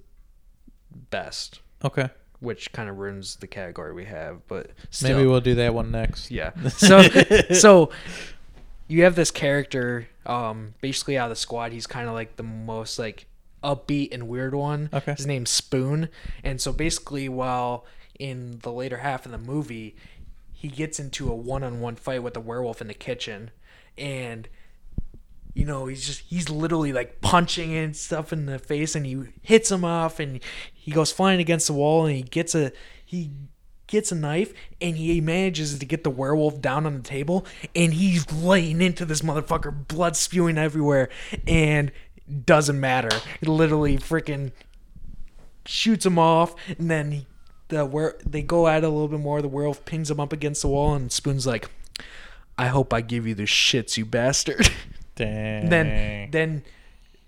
best 1.11 1.61
Okay. 1.85 2.09
which 2.41 2.73
kind 2.73 2.89
of 2.89 2.97
ruins 2.99 3.37
the 3.37 3.47
category 3.47 3.93
we 3.93 4.05
have 4.07 4.47
but 4.49 4.71
still. 4.91 5.17
Maybe 5.17 5.27
we'll 5.29 5.41
do 5.41 5.55
that 5.57 5.75
one 5.75 5.91
next. 5.91 6.31
Yeah. 6.31 6.51
So 6.71 7.03
so 7.53 7.91
you 8.89 9.03
have 9.05 9.15
this 9.17 9.31
character, 9.31 10.09
um, 10.25 10.75
basically 10.81 11.19
out 11.19 11.25
of 11.25 11.31
the 11.31 11.37
squad. 11.37 11.73
He's 11.73 11.87
kind 11.89 12.07
of 12.09 12.15
like 12.15 12.37
the 12.37 12.43
most 12.45 12.99
like 12.99 13.27
upbeat 13.65 14.13
and 14.15 14.29
weird 14.29 14.55
one. 14.55 14.89
Okay. 14.93 15.15
His 15.17 15.27
name's 15.27 15.51
Spoon, 15.51 16.09
and 16.45 16.61
so 16.61 16.73
basically, 16.73 17.29
while 17.29 17.85
in 18.19 18.61
the 18.63 18.71
later 18.73 18.99
half 18.99 19.27
of 19.27 19.33
the 19.33 19.39
movie, 19.39 19.97
he 20.53 20.69
gets 20.69 21.01
into 21.01 21.31
a 21.31 21.35
one-on-one 21.35 21.97
fight 21.97 22.23
with 22.23 22.37
a 22.37 22.41
werewolf 22.41 22.81
in 22.81 22.87
the 22.87 22.95
kitchen, 22.95 23.51
and 23.99 24.49
you 25.57 25.65
know, 25.65 25.87
he's 25.87 26.07
just 26.07 26.21
he's 26.21 26.51
literally 26.51 26.93
like 26.93 27.23
punching 27.23 27.75
and 27.75 27.97
stuff 27.97 28.31
in 28.31 28.45
the 28.45 28.59
face, 28.59 28.95
and 28.95 29.07
he 29.07 29.23
hits 29.41 29.71
him 29.71 29.87
off, 29.87 30.21
and 30.21 30.41
he 30.73 30.91
goes 30.91 31.11
flying 31.11 31.41
against 31.41 31.67
the 31.67 31.73
wall, 31.73 32.05
and 32.05 32.15
he 32.15 32.23
gets 32.23 32.55
a 32.55 32.73
he 33.07 33.31
gets 33.87 34.13
a 34.13 34.15
knife, 34.15 34.53
and 34.83 34.99
he 34.99 35.19
manages 35.23 35.79
to 35.79 35.87
get 35.87 36.05
the 36.05 36.11
werewolf 36.11 36.61
down 36.61 36.85
on 36.85 36.95
the 36.99 37.03
table, 37.03 37.47
and 37.75 37.95
he's 37.95 38.31
laying 38.31 38.83
into 38.83 39.07
this 39.07 39.23
motherfucker, 39.23 39.89
blood 39.89 40.15
spewing 40.15 40.59
everywhere, 40.59 41.09
and 41.47 41.91
doesn't 42.45 42.79
matter. 42.79 43.17
He 43.41 43.47
literally 43.47 43.97
freaking 43.97 44.53
shoots 45.65 46.05
him 46.05 46.19
off, 46.19 46.55
and 46.79 46.91
then 46.91 47.13
he, 47.13 47.27
the 47.69 47.87
where 47.87 48.19
they 48.27 48.43
go 48.43 48.69
at 48.69 48.85
it 48.85 48.87
a 48.87 48.91
little 48.91 49.09
bit 49.09 49.21
more. 49.21 49.41
The 49.41 49.49
werewolf 49.49 49.87
pings 49.87 50.11
him 50.11 50.21
up 50.21 50.35
against 50.35 50.61
the 50.61 50.69
wall, 50.69 50.95
and 50.95 51.11
Spoon's 51.11 51.47
like, 51.47 51.71
"I 52.59 52.67
hope 52.67 52.93
I 52.93 53.01
give 53.01 53.27
you 53.27 53.35
the 53.35 53.45
shits, 53.45 53.97
you 53.97 54.05
bastard." 54.05 54.69
Dang. 55.17 55.69
then 55.69 56.31
then 56.31 56.63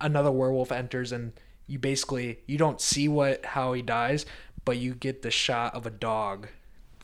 another 0.01 0.31
werewolf 0.31 0.71
enters, 0.71 1.11
and 1.13 1.33
you 1.67 1.79
basically 1.79 2.39
you 2.47 2.57
don't 2.59 2.81
see 2.81 3.09
what 3.09 3.45
how 3.45 3.73
he 3.73 3.83
dies, 3.83 4.25
but 4.65 4.77
you 4.79 4.95
get 4.95 5.23
the 5.23 5.31
shot 5.31 5.75
of 5.75 5.87
a 5.87 5.91
dog, 5.91 6.49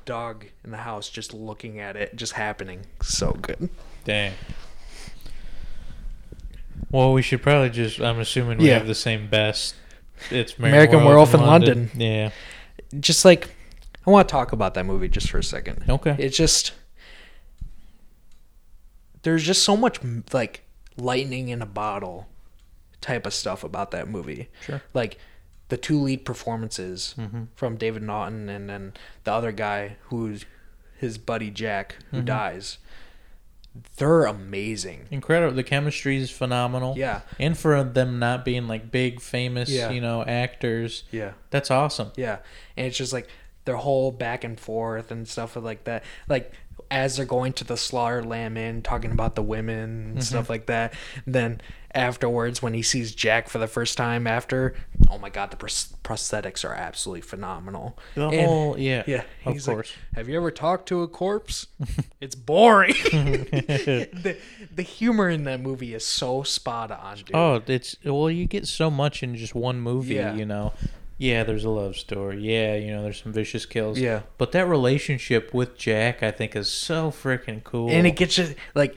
dog 0.05 0.47
in 0.65 0.71
the 0.71 0.77
house 0.79 1.09
just 1.09 1.35
looking 1.35 1.81
at 1.81 1.97
it, 1.97 2.15
just 2.17 2.35
happening. 2.35 2.87
So 3.03 3.33
good. 3.33 3.69
Dang. 4.05 4.33
Well, 6.91 7.13
we 7.13 7.23
should 7.23 7.43
probably 7.43 7.71
just. 7.71 8.01
I'm 8.01 8.21
assuming 8.21 8.59
we 8.59 8.69
Yeah. 8.69 8.79
have 8.79 8.87
the 8.87 8.95
same 8.95 9.29
best. 9.29 9.75
It's 10.31 10.57
American 10.59 11.05
Werewolf 11.05 11.35
in 11.35 11.41
London. 11.41 11.91
Yeah. 11.95 12.31
Just 13.01 13.25
like 13.25 13.49
I 14.07 14.11
want 14.11 14.29
to 14.29 14.33
talk 14.33 14.53
about 14.53 14.75
that 14.75 14.85
movie 14.87 15.09
just 15.09 15.31
for 15.31 15.39
a 15.39 15.43
second. 15.45 15.85
Okay. 15.89 16.15
It's 16.19 16.37
just 16.37 16.73
there's 19.23 19.43
just 19.43 19.63
so 19.65 19.77
much 19.77 19.99
like 20.33 20.64
lightning 20.97 21.49
in 21.49 21.61
a 21.63 21.67
bottle 21.67 22.27
type 23.01 23.27
of 23.27 23.35
stuff 23.35 23.65
about 23.65 23.91
that 23.91 24.09
movie. 24.09 24.49
Sure. 24.63 24.83
Like 24.93 25.19
the 25.69 25.77
two 25.77 25.99
lead 26.01 26.25
performances 26.25 27.15
Mm-hmm. 27.19 27.45
from 27.57 27.77
David 27.77 28.03
Naughton 28.03 28.49
and 28.49 28.69
then 28.69 28.93
the 29.25 29.33
other 29.33 29.53
guy 29.53 29.97
who's 30.05 30.45
his 30.99 31.19
buddy 31.19 31.51
Jack 31.51 31.97
who 32.11 32.19
Mm-hmm. 32.19 32.27
dies. 32.27 32.79
They're 33.97 34.25
amazing. 34.25 35.07
Incredible. 35.11 35.53
The 35.55 35.65
chemistry 35.65 36.17
is 36.17 36.31
phenomenal. 36.31 36.95
Yeah. 36.97 37.23
And 37.41 37.59
for 37.59 37.83
them 37.83 38.21
not 38.21 38.45
being 38.45 38.69
like 38.69 38.93
big, 38.93 39.21
famous, 39.21 39.69
Yeah. 39.69 39.91
you 39.91 40.01
know, 40.01 40.23
actors, 40.25 41.03
Yeah. 41.11 41.33
that's 41.51 41.73
awesome. 41.73 42.13
Yeah, 42.17 42.39
and 42.77 42.87
it's 42.87 42.97
just 42.97 43.13
like 43.13 43.29
their 43.65 43.77
whole 43.77 44.13
back 44.13 44.45
and 44.45 44.61
forth 44.61 45.11
and 45.11 45.27
stuff 45.27 45.57
like 45.57 45.85
that. 45.85 46.05
Like 46.29 46.53
as 46.91 47.17
they're 47.17 47.27
going 47.27 47.53
to 47.55 47.65
the 47.65 47.77
Slaughtered 47.77 48.27
Lamb 48.27 48.57
inn, 48.57 48.83
talking 48.83 49.11
about 49.13 49.35
the 49.35 49.43
women 49.43 49.79
and 49.79 50.11
mm-hmm. 50.13 50.21
stuff 50.21 50.49
like 50.51 50.67
that. 50.67 50.95
Then 51.27 51.61
afterwards, 51.95 52.61
when 52.61 52.75
he 52.75 52.83
sees 52.83 53.15
Jack 53.15 53.49
for 53.49 53.59
the 53.59 53.67
first 53.67 53.97
time, 53.97 54.27
after 54.27 54.75
oh 55.11 55.19
my 55.19 55.31
god, 55.31 55.51
the 55.51 55.57
pros- 55.57 55.95
prosthetics 56.03 56.65
are 56.65 56.75
absolutely 56.75 57.21
phenomenal. 57.23 57.99
The 58.15 58.29
And- 58.29 58.47
whole, 58.47 58.79
yeah. 58.79 59.05
yeah, 59.07 59.25
Of 59.45 59.55
he's 59.55 59.69
like, 59.69 59.77
course. 59.77 59.93
Have 60.15 60.29
you 60.29 60.37
ever 60.37 60.51
talked 60.51 60.89
to 60.89 61.03
a 61.03 61.09
corpse? 61.09 61.67
it's 62.21 62.35
boring. 62.35 62.95
the 63.13 64.37
the 64.75 64.83
humor 64.83 65.29
in 65.29 65.45
that 65.45 65.61
movie 65.61 65.95
is 65.95 66.05
so 66.05 66.43
spot 66.43 66.91
on, 66.91 67.17
dude. 67.19 67.31
Oh, 67.35 67.63
it's 67.67 67.97
well, 68.05 68.31
you 68.31 68.47
get 68.47 68.67
so 68.67 68.91
much 68.91 69.23
in 69.23 69.37
just 69.37 69.55
one 69.55 69.81
movie, 69.81 70.15
Yeah. 70.15 70.35
you 70.35 70.45
know. 70.47 70.73
Yeah, 71.17 71.45
there's 71.45 71.65
a 71.65 71.71
love 71.71 71.97
story. 71.97 72.41
Yeah, 72.43 72.75
you 72.75 72.91
know, 72.93 73.03
there's 73.03 73.23
some 73.23 73.33
vicious 73.33 73.67
kills. 73.67 73.99
Yeah. 73.99 74.23
But 74.37 74.53
that 74.53 74.67
relationship 74.67 75.55
with 75.55 75.77
Jack, 75.79 76.23
I 76.23 76.31
think, 76.33 76.57
is 76.57 76.69
so 76.69 77.11
freaking 77.11 77.63
cool. 77.63 77.89
and 77.91 78.07
it 78.07 78.17
gets 78.17 78.37
you 78.39 78.55
like 78.75 78.97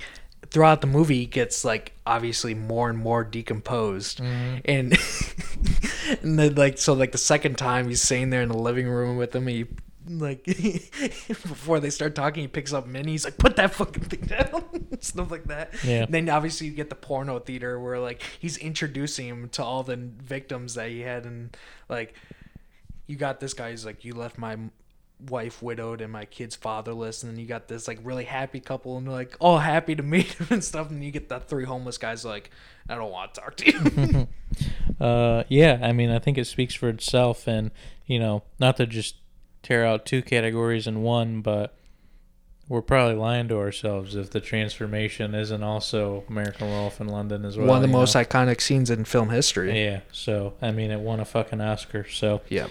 throughout 0.49 0.79
the 0.79 0.87
movie 0.87 1.23
it 1.23 1.31
gets 1.31 1.65
like 1.65 1.91
obviously 2.05 2.53
more 2.53 2.89
and 2.89 2.97
more 2.97 3.21
decomposed 3.23 4.19
Mm-hmm. 4.19 4.57
and 4.63 4.97
and 6.23 6.39
then 6.39 6.55
like 6.55 6.77
so 6.77 6.93
like 6.93 7.11
the 7.11 7.17
second 7.17 7.57
time 7.57 7.89
he's 7.89 8.01
sitting 8.01 8.29
there 8.29 8.41
in 8.41 8.47
the 8.49 8.57
living 8.57 8.87
room 8.87 9.17
with 9.17 9.35
him 9.35 9.47
he 9.47 9.65
like 10.09 10.43
before 11.27 11.79
they 11.79 11.89
start 11.89 12.15
talking 12.15 12.41
he 12.41 12.47
picks 12.47 12.73
up 12.73 12.87
Minnie. 12.87 13.11
He's 13.11 13.25
like 13.25 13.37
put 13.37 13.55
that 13.57 13.73
fucking 13.73 14.03
thing 14.03 14.21
down. 14.21 14.63
Stuff 14.99 15.31
like 15.31 15.45
that. 15.45 15.73
Yeah. 15.83 16.03
And 16.03 16.13
then 16.13 16.29
obviously 16.29 16.67
you 16.67 16.73
get 16.73 16.89
the 16.89 16.95
porno 16.95 17.39
theater 17.39 17.79
where 17.79 17.99
like 17.99 18.21
he's 18.39 18.57
introducing 18.57 19.27
him 19.27 19.49
to 19.49 19.63
all 19.63 19.83
the 19.83 19.95
victims 19.97 20.75
that 20.75 20.89
he 20.89 21.01
had 21.01 21.25
and 21.25 21.55
like 21.89 22.13
you 23.05 23.15
got 23.15 23.39
this 23.39 23.53
guy 23.53 23.71
who's 23.71 23.85
like 23.85 24.03
you 24.03 24.13
left 24.13 24.37
my 24.37 24.57
wife 25.29 25.63
widowed 25.63 26.01
and 26.01 26.11
my 26.13 26.25
kids 26.25 26.55
fatherless 26.55 27.23
and 27.23 27.31
then 27.31 27.39
you 27.39 27.47
got 27.47 27.67
this 27.67 27.87
like 27.87 27.99
really 28.03 28.25
happy 28.25 28.59
couple 28.59 28.97
and 28.97 29.07
they're 29.07 29.13
like 29.13 29.35
all 29.39 29.57
happy 29.57 29.95
to 29.95 30.03
meet 30.03 30.33
him 30.33 30.47
and 30.51 30.63
stuff 30.63 30.89
and 30.89 31.03
you 31.03 31.11
get 31.11 31.27
the 31.29 31.39
three 31.39 31.65
homeless 31.65 31.97
guys 31.97 32.23
like 32.23 32.51
i 32.87 32.95
don't 32.95 33.11
want 33.11 33.33
to 33.33 33.41
talk 33.41 33.55
to 33.55 33.71
you. 33.71 34.27
Uh, 34.99 35.43
yeah, 35.47 35.79
I 35.81 35.91
mean, 35.91 36.09
I 36.09 36.19
think 36.19 36.37
it 36.37 36.45
speaks 36.45 36.73
for 36.73 36.89
itself, 36.89 37.47
and 37.47 37.71
you 38.05 38.19
know, 38.19 38.43
not 38.59 38.77
to 38.77 38.87
just 38.87 39.15
tear 39.67 39.85
out 39.85 40.05
two 40.05 40.21
categories 40.21 40.87
in 40.87 41.01
one, 41.03 41.41
but 41.41 41.75
we're 42.69 42.81
probably 42.81 43.15
lying 43.15 43.47
to 43.47 43.57
ourselves 43.57 44.15
if 44.15 44.29
the 44.29 44.39
transformation 44.41 45.33
isn't 45.33 45.63
also 45.63 46.23
American 46.29 46.67
Werewolf 46.69 46.99
in 47.01 47.07
London 47.07 47.45
as 47.45 47.57
well. 47.57 47.67
one 47.67 47.77
of 47.77 47.81
the 47.81 47.87
most 47.87 48.15
know? 48.15 48.21
iconic 48.23 48.59
scenes 48.61 48.89
in 48.89 49.05
film 49.05 49.29
history 49.29 49.83
Yeah, 49.85 50.01
so 50.11 50.53
I 50.61 50.71
mean, 50.71 50.91
it 50.91 50.99
won 50.99 51.19
a 51.19 51.25
fucking 51.25 51.61
Oscar. 51.61 52.07
So 52.09 52.41
yeah 52.49 52.67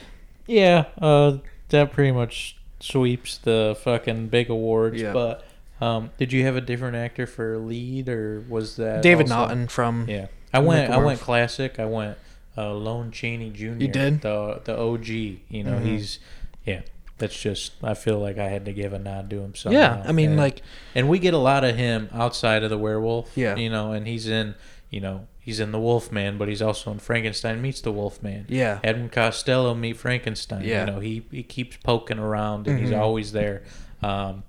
yeah, 0.47 0.85
uh, 1.01 1.39
that 1.71 1.93
pretty 1.93 2.13
much 2.13 2.57
sweeps 2.79 3.39
the 3.39 3.77
fucking 3.83 4.29
big 4.29 4.49
awards. 4.49 5.01
Yeah. 5.03 5.13
But 5.13 5.45
um, 5.81 6.11
did 6.19 6.33
you 6.33 6.45
have 6.45 6.55
a 6.57 6.61
different 6.61 6.95
actor 6.97 7.27
for 7.27 7.59
lead, 7.59 8.09
or 8.09 8.45
was 8.49 8.77
that 8.77 9.03
david 9.03 9.25
also- 9.25 9.35
naughton 9.35 9.67
from 9.69 10.07
Yeah, 10.09 10.27
I 10.53 10.61
went. 10.61 10.93
I 10.93 10.99
went 10.99 11.21
classic. 11.21 11.81
I 11.81 11.85
went 11.87 12.17
uh, 12.57 12.73
Lon 12.75 13.11
Chaney 13.11 13.51
Jr. 13.51 13.65
You 13.65 13.89
did? 13.89 14.21
the 14.23 14.61
the 14.65 14.79
OG. 14.79 15.09
You 15.09 15.65
know, 15.65 15.79
Mhm. 15.81 15.85
he's 15.85 16.21
yeah. 16.66 16.83
That's 17.18 17.40
just. 17.40 17.72
I 17.83 17.94
feel 17.94 18.18
like 18.18 18.37
I 18.37 18.48
had 18.48 18.66
to 18.66 18.72
give 18.74 18.92
a 18.92 18.98
nod 18.98 19.31
to 19.31 19.40
him. 19.40 19.55
Somehow. 19.55 19.79
yeah 19.79 20.02
i 20.07 20.12
mean 20.12 20.31
And- 20.33 20.38
like 20.38 20.61
and 20.94 21.09
we 21.09 21.18
get 21.18 21.33
a 21.33 21.38
lot 21.38 21.64
of 21.64 21.74
him 21.76 22.11
outside 22.12 22.62
of 22.62 22.68
the 22.68 22.76
werewolf. 22.76 23.31
Yeah. 23.37 23.57
you 23.57 23.70
know, 23.70 23.92
and 23.92 24.07
he's 24.07 24.29
in. 24.29 24.55
You 24.90 25.00
know, 25.00 25.26
he's 25.40 25.59
in 25.59 25.72
the 25.72 25.81
Wolfman, 25.81 26.38
but 26.38 26.46
he's 26.48 26.62
also 26.62 26.92
in 26.92 26.98
Frankenstein 27.00 27.61
meets 27.61 27.81
the 27.81 27.90
Wolfman. 27.90 28.46
yeah 28.48 28.79
Abbott 28.85 28.96
and 29.02 29.12
Costello 29.12 29.74
meet 29.74 29.96
Frankenstein. 29.96 30.62
Yeah. 30.64 30.85
You 30.87 30.92
know, 30.92 31.00
he 31.00 31.22
he 31.31 31.42
keeps 31.42 31.76
poking 31.79 32.18
around 32.18 32.68
and 32.68 32.79
he's 32.79 32.90
Mhm. 32.90 32.98
always 33.00 33.33
there. 33.33 33.62
Um, 34.02 34.44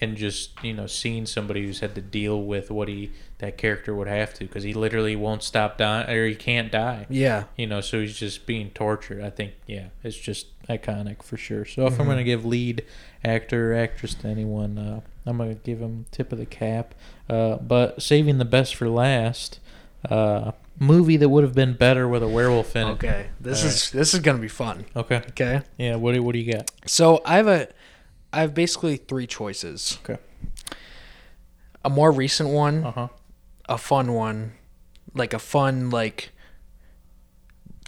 and 0.00 0.16
just 0.16 0.62
you 0.62 0.74
know, 0.74 0.86
seeing 0.86 1.24
somebody 1.26 1.64
who's 1.66 1.80
had 1.80 1.94
to 1.94 2.00
deal 2.02 2.42
with 2.42 2.70
what 2.70 2.88
he 2.88 3.12
that 3.38 3.56
character 3.56 3.94
would 3.94 4.08
have 4.08 4.34
to 4.34 4.44
because 4.44 4.62
he 4.64 4.74
literally 4.74 5.14
won't 5.16 5.42
stop 5.42 5.78
dying 5.78 6.08
or 6.10 6.26
he 6.26 6.34
can't 6.34 6.70
die. 6.72 7.06
yeah 7.08 7.44
You 7.56 7.66
know, 7.68 7.80
so 7.80 8.00
he's 8.00 8.18
just 8.18 8.44
being 8.44 8.70
tortured. 8.70 9.22
I 9.22 9.30
think, 9.30 9.52
yeah, 9.66 9.86
it's 10.04 10.16
just 10.18 10.46
iconic 10.68 11.22
for 11.22 11.36
sure. 11.36 11.64
So 11.64 11.86
if 11.86 11.98
I'm 11.98 12.06
Mhm. 12.06 12.10
gonna 12.10 12.24
give 12.24 12.44
lead 12.44 12.84
actor 13.24 13.72
or 13.72 13.76
actress 13.76 14.14
to 14.14 14.28
anyone, 14.28 14.78
uh, 14.78 15.00
I'm 15.26 15.38
gonna 15.38 15.54
give 15.54 15.80
him 15.80 16.06
tip 16.10 16.32
of 16.32 16.38
the 16.38 16.46
cap. 16.46 16.94
Uh, 17.28 17.56
but 17.56 18.00
saving 18.02 18.38
the 18.38 18.44
best 18.44 18.74
for 18.74 18.88
last, 18.88 19.60
uh, 20.08 20.52
movie 20.80 21.16
that 21.16 21.28
would 21.28 21.42
have 21.42 21.54
been 21.54 21.72
better 21.74 22.06
with 22.08 22.22
a 22.22 22.28
werewolf 22.28 22.76
in 22.76 22.86
it. 22.86 22.90
okay 22.92 23.26
this 23.40 23.62
All 23.62 23.68
is 23.68 23.90
this 23.90 24.14
is 24.14 24.20
gonna 24.20 24.38
be 24.38 24.46
fun 24.48 24.84
Okay. 24.94 25.16
okay 25.30 25.62
Yeah. 25.76 25.96
What 25.96 26.14
do 26.14 26.22
What 26.22 26.34
do 26.34 26.38
you 26.38 26.52
got? 26.52 26.70
so 26.86 27.20
i 27.24 27.34
have 27.36 27.48
a 27.48 27.66
i 28.32 28.40
have 28.42 28.54
basically 28.54 28.96
three 28.96 29.26
choices 29.26 29.98
Okay. 30.04 30.20
a 31.84 31.90
more 31.90 32.12
recent 32.12 32.50
one 32.50 32.84
Uh 32.84 32.90
huh. 32.92 33.08
a 33.68 33.76
fun 33.78 34.12
one, 34.12 34.52
like 35.14 35.34
a 35.34 35.38
fun 35.38 35.90
like 35.90 36.30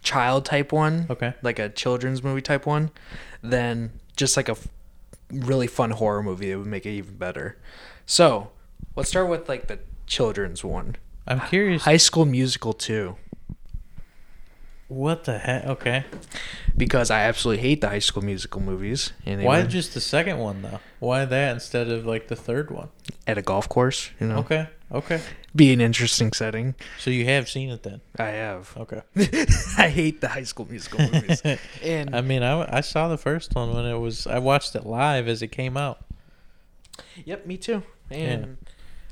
child 0.02 0.44
type 0.44 0.72
one, 0.72 1.06
Okay. 1.10 1.34
like 1.42 1.58
a 1.58 1.68
children's 1.68 2.22
movie 2.22 2.40
type 2.42 2.66
one, 2.66 2.90
then 3.42 3.92
just 4.16 4.36
like 4.36 4.48
a 4.48 4.52
f- 4.52 4.68
really 5.32 5.66
fun 5.66 5.90
horror 5.92 6.22
movie 6.22 6.50
it 6.50 6.56
would 6.56 6.66
make 6.66 6.86
it 6.86 6.90
even 6.92 7.16
better. 7.16 7.56
So, 8.06 8.50
let's 8.96 9.08
start 9.08 9.28
with 9.28 9.48
like 9.48 9.66
the 9.68 9.78
children's 10.06 10.64
one. 10.64 10.96
I'm 11.26 11.40
curious. 11.40 11.82
High 11.84 11.96
School 11.98 12.24
Musical 12.24 12.72
2 12.72 13.16
what 14.90 15.24
the 15.24 15.38
heck? 15.38 15.64
Okay. 15.66 16.04
because 16.76 17.10
I 17.10 17.22
absolutely 17.22 17.62
hate 17.62 17.80
the 17.80 17.88
High 17.88 18.00
School 18.00 18.22
Musical 18.22 18.60
movies 18.60 19.12
and 19.24 19.42
Why 19.42 19.62
were 19.62 19.66
just 19.66 19.94
the 19.94 20.00
second 20.00 20.38
one 20.38 20.62
though? 20.62 20.80
Why 20.98 21.24
that 21.24 21.52
instead 21.52 21.88
of 21.88 22.04
like 22.06 22.28
the 22.28 22.36
third 22.36 22.70
one? 22.70 22.88
at 23.26 23.38
a 23.38 23.42
golf 23.42 23.68
course, 23.68 24.10
you 24.20 24.26
know. 24.26 24.38
Okay. 24.38 24.68
Okay. 24.92 25.20
Be 25.54 25.72
an 25.72 25.80
interesting 25.80 26.32
setting. 26.32 26.74
So 26.98 27.10
you 27.10 27.24
have 27.26 27.48
seen 27.48 27.70
it 27.70 27.82
then? 27.84 28.00
I 28.18 28.26
have. 28.26 28.76
Okay. 28.76 29.02
I 29.78 29.88
hate 29.88 30.20
the 30.20 30.28
High 30.28 30.42
School 30.42 30.66
Musical 30.68 30.98
movies. 31.00 31.42
And 31.82 32.14
I 32.14 32.20
mean, 32.20 32.42
I, 32.42 32.78
I 32.78 32.80
saw 32.80 33.08
the 33.08 33.16
first 33.16 33.54
one 33.54 33.72
when 33.72 33.84
it 33.84 33.98
was. 33.98 34.26
I 34.26 34.38
watched 34.38 34.74
it 34.74 34.84
live 34.84 35.28
as 35.28 35.42
it 35.42 35.48
came 35.48 35.76
out. 35.76 36.04
Yep, 37.24 37.46
me 37.46 37.56
too. 37.56 37.82
And 38.10 38.58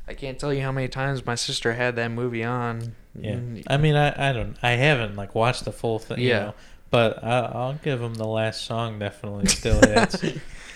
I 0.08 0.14
can't 0.14 0.38
tell 0.38 0.52
you 0.52 0.62
how 0.62 0.72
many 0.72 0.88
times 0.88 1.24
my 1.24 1.36
sister 1.36 1.74
had 1.74 1.94
that 1.96 2.10
movie 2.10 2.44
on. 2.44 2.96
Yeah. 3.22 3.34
Mm, 3.34 3.62
I 3.66 3.76
mean, 3.76 3.94
I, 3.94 4.30
I 4.30 4.32
don't. 4.32 4.56
I 4.62 4.72
haven't 4.72 5.16
like 5.16 5.34
watched 5.34 5.64
the 5.64 5.72
full 5.72 5.98
thing. 5.98 6.20
You 6.20 6.28
Yeah. 6.28 6.38
know, 6.40 6.54
but 6.90 7.22
I, 7.24 7.38
I'll 7.40 7.74
give 7.74 8.00
him 8.00 8.14
the 8.14 8.26
last 8.26 8.64
song. 8.64 8.98
Definitely 8.98 9.46
still 9.46 9.80
hits. 9.86 10.22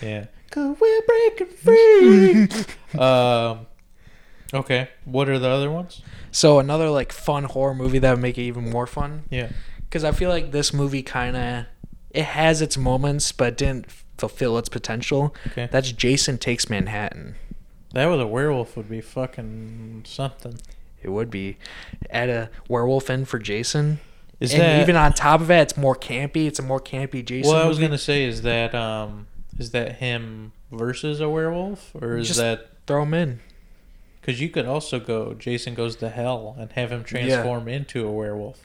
yeah. 0.02 0.26
Cause 0.50 0.76
we're 0.80 1.02
breaking 1.02 1.46
free. 1.56 3.00
um. 3.00 3.66
Okay. 4.54 4.88
What 5.04 5.28
are 5.30 5.38
the 5.38 5.48
other 5.48 5.70
ones? 5.70 6.02
So 6.30 6.58
another 6.58 6.90
like 6.90 7.10
fun 7.12 7.44
horror 7.44 7.74
movie 7.74 7.98
that 8.00 8.10
would 8.10 8.20
make 8.20 8.36
it 8.38 8.42
even 8.42 8.68
more 8.70 8.86
fun. 8.86 9.24
Yeah. 9.30 9.50
Because 9.80 10.04
I 10.04 10.12
feel 10.12 10.28
like 10.30 10.52
this 10.52 10.72
movie 10.74 11.02
kind 11.02 11.36
of 11.36 11.64
it 12.10 12.24
has 12.24 12.60
its 12.60 12.76
moments, 12.76 13.32
but 13.32 13.56
didn't 13.56 13.90
fulfill 14.18 14.58
its 14.58 14.68
potential. 14.68 15.34
Okay. 15.48 15.68
That's 15.72 15.90
Jason 15.92 16.36
Takes 16.36 16.68
Manhattan. 16.68 17.36
That 17.94 18.06
with 18.10 18.20
a 18.20 18.26
werewolf 18.26 18.76
would 18.76 18.88
be 18.90 19.00
fucking 19.00 20.04
something. 20.06 20.58
It 21.02 21.10
would 21.10 21.30
be 21.30 21.56
add 22.10 22.28
a 22.28 22.50
werewolf 22.68 23.10
in 23.10 23.24
for 23.24 23.38
Jason. 23.38 24.00
Is 24.40 24.52
and 24.52 24.62
that 24.62 24.80
even 24.82 24.96
on 24.96 25.12
top 25.12 25.40
of 25.40 25.50
it, 25.50 25.60
it's 25.60 25.76
more 25.76 25.94
campy. 25.94 26.46
It's 26.46 26.58
a 26.58 26.62
more 26.62 26.80
campy 26.80 27.24
Jason. 27.24 27.52
Well, 27.52 27.62
I 27.62 27.66
was 27.66 27.78
gonna 27.78 27.98
say, 27.98 28.24
is 28.24 28.42
that 28.42 28.74
um, 28.74 29.26
is 29.58 29.70
that 29.70 29.96
him 29.96 30.52
versus 30.72 31.20
a 31.20 31.28
werewolf, 31.28 31.94
or 31.94 32.16
is 32.16 32.28
Just- 32.28 32.40
that 32.40 32.68
throw 32.86 33.02
him 33.02 33.14
in. 33.14 33.40
because 34.20 34.40
you 34.40 34.48
could 34.48 34.66
also 34.66 34.98
go 34.98 35.34
Jason 35.34 35.74
goes 35.74 35.94
to 35.96 36.08
hell 36.08 36.56
and 36.58 36.72
have 36.72 36.90
him 36.90 37.04
transform 37.04 37.68
into 37.68 38.06
a 38.06 38.10
werewolf. 38.10 38.64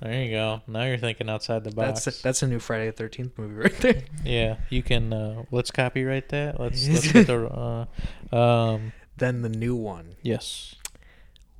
There 0.00 0.20
you 0.24 0.30
go. 0.32 0.62
Now 0.66 0.82
you're 0.84 0.98
thinking 0.98 1.28
outside 1.30 1.62
the 1.64 1.70
box. 1.70 2.04
That's 2.04 2.22
that's 2.22 2.42
a 2.42 2.48
new 2.48 2.58
Friday 2.58 2.86
the 2.86 2.92
Thirteenth 2.92 3.38
movie 3.38 3.54
right 3.62 3.78
there. 3.78 4.02
yeah, 4.24 4.56
you 4.70 4.82
can. 4.82 5.12
Uh, 5.12 5.44
let's 5.52 5.70
copyright 5.70 6.30
that. 6.30 6.58
Let's 6.58 6.88
let's 6.88 7.12
get 7.12 7.26
the. 7.26 7.86
Uh, 8.32 8.34
um, 8.34 8.92
then 9.18 9.42
the 9.42 9.48
new 9.50 9.76
one, 9.76 10.16
yes. 10.22 10.74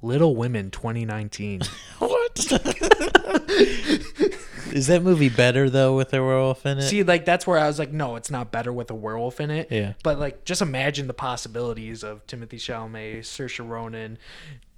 Little 0.03 0.36
Women 0.36 0.70
2019. 0.70 1.62
What? 1.98 2.38
is 4.72 4.86
that 4.88 5.03
movie 5.03 5.28
better 5.28 5.70
though 5.70 5.94
with 5.96 6.12
a 6.14 6.20
werewolf 6.22 6.66
in 6.66 6.78
it? 6.78 6.82
See, 6.82 7.03
like 7.05 7.24
that's 7.24 7.46
where 7.46 7.59
I 7.59 7.66
was 7.68 7.78
like, 7.78 7.92
no, 7.92 8.16
it's 8.16 8.30
not 8.30 8.50
better 8.50 8.72
with 8.72 8.90
a 8.90 8.94
werewolf 8.94 9.40
in 9.40 9.50
it. 9.50 9.68
Yeah. 9.70 9.92
But 10.03 10.18
like, 10.18 10.44
just 10.44 10.62
imagine 10.62 11.07
the 11.07 11.14
possibilities 11.14 12.03
of 12.03 12.26
Timothée 12.26 12.55
Chalamet, 12.55 13.20
Saoirse 13.20 13.68
Ronan, 13.68 14.18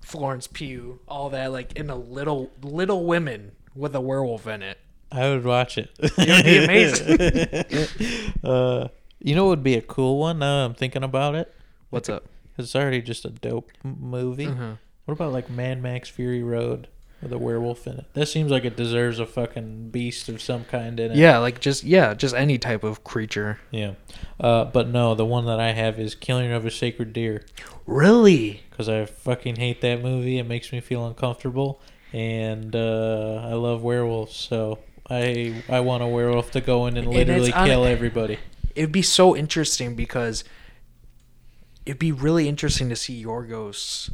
Florence 0.02 0.46
Pugh, 0.46 1.00
all 1.08 1.30
that, 1.30 1.50
like 1.52 1.72
in 1.74 1.88
a 1.88 1.96
little 1.96 2.50
Little 2.62 3.06
Women 3.06 3.52
with 3.74 3.94
a 3.94 4.00
werewolf 4.00 4.46
in 4.46 4.62
it. 4.62 4.78
I 5.10 5.30
would 5.30 5.44
watch 5.44 5.78
it. 5.78 5.90
It 5.98 6.12
would 6.18 6.44
be 6.44 6.64
amazing. 6.64 8.34
uh, 8.44 8.88
you 9.20 9.34
know 9.34 9.44
what 9.44 9.50
would 9.50 9.62
be 9.62 9.76
a 9.76 9.82
cool 9.82 10.18
one? 10.18 10.40
Now 10.40 10.66
I'm 10.66 10.74
thinking 10.74 11.04
about 11.04 11.34
it. 11.36 11.54
What's 11.90 12.08
up? 12.08 12.24
It's 12.58 12.76
already 12.76 13.00
just 13.00 13.24
a 13.24 13.30
dope 13.30 13.70
movie. 13.82 14.46
Uh-huh. 14.46 14.74
What 15.04 15.12
about 15.14 15.32
like 15.32 15.50
Mad 15.50 15.82
Max 15.82 16.08
Fury 16.08 16.42
Road 16.42 16.88
with 17.20 17.32
a 17.32 17.38
werewolf 17.38 17.86
in 17.86 17.98
it? 17.98 18.06
That 18.14 18.26
seems 18.26 18.50
like 18.50 18.64
it 18.64 18.76
deserves 18.76 19.18
a 19.18 19.26
fucking 19.26 19.90
beast 19.90 20.28
of 20.28 20.40
some 20.40 20.64
kind 20.64 20.98
in 20.98 21.12
it. 21.12 21.16
Yeah, 21.16 21.38
like 21.38 21.60
just 21.60 21.84
yeah, 21.84 22.14
just 22.14 22.34
any 22.34 22.58
type 22.58 22.84
of 22.84 23.04
creature. 23.04 23.60
Yeah. 23.70 23.94
Uh, 24.40 24.64
but 24.64 24.88
no, 24.88 25.14
the 25.14 25.26
one 25.26 25.44
that 25.46 25.60
I 25.60 25.72
have 25.72 25.98
is 25.98 26.14
Killing 26.14 26.52
of 26.52 26.64
a 26.64 26.70
Sacred 26.70 27.12
Deer. 27.12 27.44
Really? 27.86 28.62
Because 28.70 28.88
I 28.88 29.04
fucking 29.04 29.56
hate 29.56 29.80
that 29.82 30.02
movie. 30.02 30.38
It 30.38 30.44
makes 30.44 30.72
me 30.72 30.80
feel 30.80 31.06
uncomfortable. 31.06 31.80
And 32.12 32.74
uh, 32.74 33.42
I 33.44 33.54
love 33.54 33.82
werewolves. 33.82 34.34
So 34.36 34.78
I 35.10 35.62
I 35.68 35.80
want 35.80 36.02
a 36.02 36.06
werewolf 36.06 36.50
to 36.52 36.60
go 36.60 36.86
in 36.86 36.96
and 36.96 37.06
And 37.08 37.14
literally 37.16 37.52
on- 37.52 37.66
kill 37.66 37.84
everybody. 37.84 38.38
It'd 38.74 38.90
be 38.92 39.02
so 39.02 39.36
interesting 39.36 39.94
because 39.94 40.42
it'd 41.86 41.98
be 41.98 42.10
really 42.12 42.48
interesting 42.48 42.88
to 42.88 42.96
see 42.96 43.22
Yorgos 43.22 44.10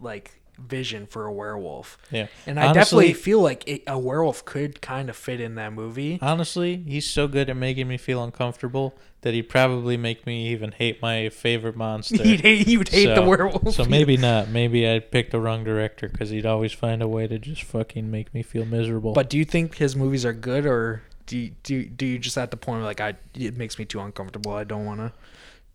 like 0.00 0.40
vision 0.56 1.04
for 1.06 1.26
a 1.26 1.32
werewolf. 1.32 1.98
Yeah. 2.12 2.28
And 2.46 2.60
I 2.60 2.66
Honestly- 2.68 3.06
definitely 3.08 3.12
feel 3.14 3.40
like 3.40 3.66
it, 3.66 3.82
a 3.88 3.98
werewolf 3.98 4.44
could 4.44 4.80
kind 4.80 5.10
of 5.10 5.16
fit 5.16 5.40
in 5.40 5.56
that 5.56 5.72
movie. 5.72 6.18
Honestly, 6.22 6.76
he's 6.86 7.08
so 7.10 7.26
good 7.26 7.50
at 7.50 7.56
making 7.56 7.88
me 7.88 7.96
feel 7.96 8.22
uncomfortable 8.22 8.94
that 9.22 9.34
he'd 9.34 9.48
probably 9.48 9.96
make 9.96 10.26
me 10.26 10.48
even 10.48 10.70
hate 10.72 11.02
my 11.02 11.28
favorite 11.30 11.74
monster. 11.76 12.16
You'd 12.24 12.42
hate, 12.42 12.68
you'd 12.68 12.88
hate 12.90 13.06
the 13.06 13.16
So- 13.16 13.26
werewolf. 13.28 13.74
So 13.74 13.84
maybe 13.84 14.16
not. 14.28 14.48
Maybe 14.48 14.88
I 14.88 15.00
picked 15.00 15.32
the 15.32 15.40
wrong 15.40 15.64
director 15.64 16.08
because 16.08 16.30
he'd 16.30 16.46
always 16.46 16.72
find 16.72 17.02
a 17.02 17.08
way 17.08 17.26
to 17.26 17.38
just 17.38 17.62
fucking 17.64 18.08
make 18.10 18.32
me 18.32 18.42
feel 18.42 18.64
miserable. 18.64 19.12
But 19.12 19.28
do 19.30 19.38
you 19.38 19.44
think 19.44 19.76
his 19.76 19.96
movies 19.96 20.24
are 20.24 20.32
good, 20.34 20.66
or 20.66 21.02
do 21.26 21.38
you, 21.38 21.50
do 21.64 21.84
do 21.86 22.04
you 22.06 22.18
just 22.18 22.36
at 22.38 22.50
the 22.52 22.56
point 22.58 22.76
where 22.80 22.84
like 22.86 23.00
I 23.00 23.14
it 23.34 23.56
makes 23.56 23.78
me 23.78 23.86
too 23.86 23.98
uncomfortable? 24.00 24.52
I 24.52 24.62
don't 24.64 24.84
want 24.84 25.00
to. 25.00 25.12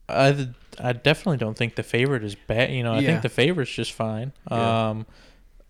I, 0.09 0.49
I 0.89 0.93
definitely 0.93 1.37
don't 1.37 1.57
think 1.57 1.75
the 1.75 1.83
favorite 1.83 2.23
is 2.23 2.35
bad. 2.35 2.71
You 2.71 2.83
know, 2.83 2.93
I 2.93 2.99
Yeah. 2.99 3.07
think 3.07 3.21
the 3.23 3.29
favorite's 3.29 3.71
just 3.71 3.91
fine. 3.93 4.33
Yeah. 4.49 4.89
Um, 4.89 5.05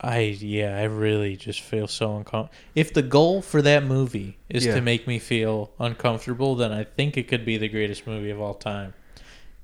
I 0.02 0.20
yeah, 0.20 0.78
I 0.78 0.84
really 0.84 1.36
just 1.36 1.60
feel 1.60 1.86
so 1.88 2.16
uncomfortable. 2.18 2.52
If 2.74 2.94
the 2.94 3.02
goal 3.02 3.42
for 3.42 3.62
that 3.64 3.84
movie 3.84 4.38
is 4.48 4.66
Yeah. 4.66 4.76
to 4.76 4.82
make 4.82 5.08
me 5.08 5.20
feel 5.20 5.72
uncomfortable, 5.80 6.56
then 6.56 6.72
I 6.72 6.86
think 6.86 7.18
it 7.18 7.28
could 7.28 7.44
be 7.44 7.58
the 7.58 7.68
greatest 7.68 8.08
movie 8.08 8.30
of 8.30 8.40
all 8.40 8.54
time. 8.54 8.94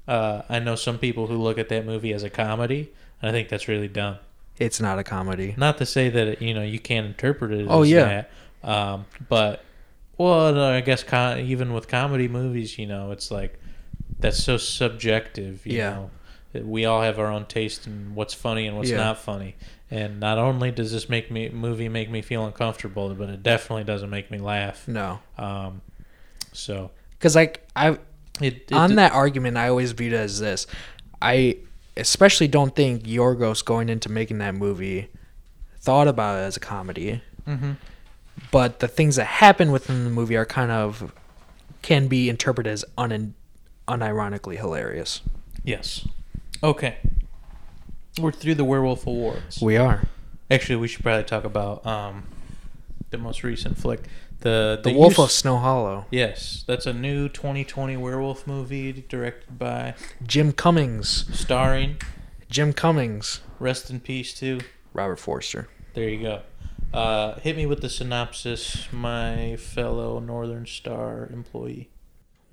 Uh, 0.08 0.42
I 0.50 0.60
know 0.60 0.76
some 0.76 1.00
people 1.00 1.28
who 1.28 1.38
look 1.38 1.58
at 1.58 1.70
that 1.70 1.86
movie 1.86 2.14
as 2.14 2.24
a 2.24 2.30
comedy, 2.30 2.92
and 3.22 3.30
I 3.30 3.32
think 3.32 3.48
that's 3.50 3.68
really 3.68 3.88
dumb. 3.88 4.18
It's 4.58 4.80
not 4.82 5.00
a 5.00 5.04
comedy. 5.04 5.54
Not 5.58 5.78
to 5.80 5.86
say 5.86 6.10
that 6.10 6.42
you 6.42 6.54
know 6.54 6.64
you 6.64 6.80
can't 6.80 7.06
interpret 7.08 7.52
it. 7.52 7.68
Oh, 7.70 7.84
as 7.84 7.90
yeah. 7.92 8.24
that, 8.64 8.70
um, 8.70 9.06
but 9.30 9.64
well, 10.18 10.54
no, 10.54 10.72
I 10.72 10.82
guess 10.82 11.04
com- 11.04 11.40
even 11.40 11.74
with 11.74 11.88
comedy 11.88 12.28
movies, 12.28 12.78
you 12.78 12.86
know, 12.88 13.12
it's 13.12 13.32
like 13.32 13.58
that's 14.20 14.44
so 14.44 14.58
subjective. 14.58 15.66
You 15.66 15.78
Yeah. 15.78 15.90
know, 15.92 16.12
we 16.64 16.86
all 16.86 17.02
have 17.02 17.20
our 17.20 17.28
own 17.28 17.46
taste 17.46 17.86
in 17.88 18.16
what's 18.16 18.34
funny 18.34 18.66
and 18.68 18.78
what's 18.78 18.90
Yeah. 18.90 18.98
not 18.98 19.18
funny. 19.20 19.56
And 19.92 20.20
not 20.20 20.38
only 20.38 20.72
does 20.72 20.92
this 20.92 21.08
make 21.10 21.30
me 21.30 21.50
movie 21.50 21.90
make 21.90 22.10
me 22.10 22.22
feel 22.22 22.46
uncomfortable, 22.46 23.14
but 23.14 23.30
it 23.30 23.44
definitely 23.44 23.84
doesn't 23.84 24.10
make 24.10 24.32
me 24.32 24.38
laugh. 24.40 24.88
No, 24.88 25.20
Um, 25.38 25.82
so 26.54 26.92
because 27.20 27.36
like 27.36 27.68
I 27.76 27.98
it, 28.42 28.70
it 28.70 28.74
on 28.74 28.96
that 28.96 29.12
argument, 29.14 29.58
I 29.58 29.68
always 29.70 29.92
viewed 29.92 30.14
it 30.14 30.18
as 30.18 30.40
this. 30.40 30.66
I 31.22 31.58
especially 31.98 32.48
don't 32.48 32.76
think 32.76 33.04
Yorgos 33.04 33.64
going 33.64 33.88
into 33.90 34.10
making 34.12 34.40
that 34.40 34.56
movie 34.56 35.08
thought 35.80 36.08
about 36.08 36.38
it 36.38 36.42
as 36.42 36.58
a 36.58 36.60
comedy. 36.60 37.22
hmm 37.46 37.74
But 38.52 38.80
the 38.80 38.88
things 38.88 39.16
that 39.18 39.26
happen 39.26 39.72
within 39.72 40.04
the 40.04 40.10
movie 40.10 40.36
are 40.36 40.46
kind 40.46 40.72
of 40.72 41.14
can 41.82 42.08
be 42.08 42.28
interpreted 42.30 42.72
as 42.74 42.84
un 42.98 43.36
unironically 43.88 44.58
hilarious. 44.58 45.22
Yes. 45.64 46.08
Okay. 46.64 46.98
We're 48.20 48.32
through 48.32 48.56
the 48.56 48.64
Werewolf 48.66 49.06
Awards. 49.08 49.62
We 49.62 49.78
are 49.78 50.04
Actually, 50.50 50.76
we 50.78 50.88
should 50.88 51.02
probably 51.04 51.24
talk 51.24 51.44
about 51.44 51.86
um, 51.88 52.24
the 53.10 53.18
most 53.18 53.44
recent 53.44 53.78
flick, 53.80 54.02
the 54.42 54.80
the 54.84 54.94
Wolf 54.94 55.14
use- 55.14 55.20
of 55.26 55.32
Snow 55.32 55.58
Hollow. 55.58 56.06
Yes, 56.12 56.64
that's 56.68 56.86
a 56.86 56.94
new 56.94 57.28
2020 57.30 57.98
werewolf 57.98 58.46
movie 58.46 59.04
directed 59.10 59.58
by, 59.58 59.96
Jim 60.26 60.52
Cummings. 60.52 61.26
starring. 61.38 61.98
Jim 62.50 62.74
Cummings. 62.74 63.42
Rest 63.60 63.90
in 63.90 64.00
peace 64.00 64.34
too. 64.36 64.60
Robert 64.94 65.20
Forster. 65.20 65.68
There 65.96 66.08
you 66.08 66.22
go. 66.22 66.42
Uh, 66.94 67.40
hit 67.40 67.58
me 67.58 67.66
with 67.66 67.82
the 67.82 67.90
synopsis, 67.90 68.88
my 68.92 69.56
fellow 69.58 70.20
Northern 70.20 70.68
Star 70.68 71.28
employee. 71.34 71.90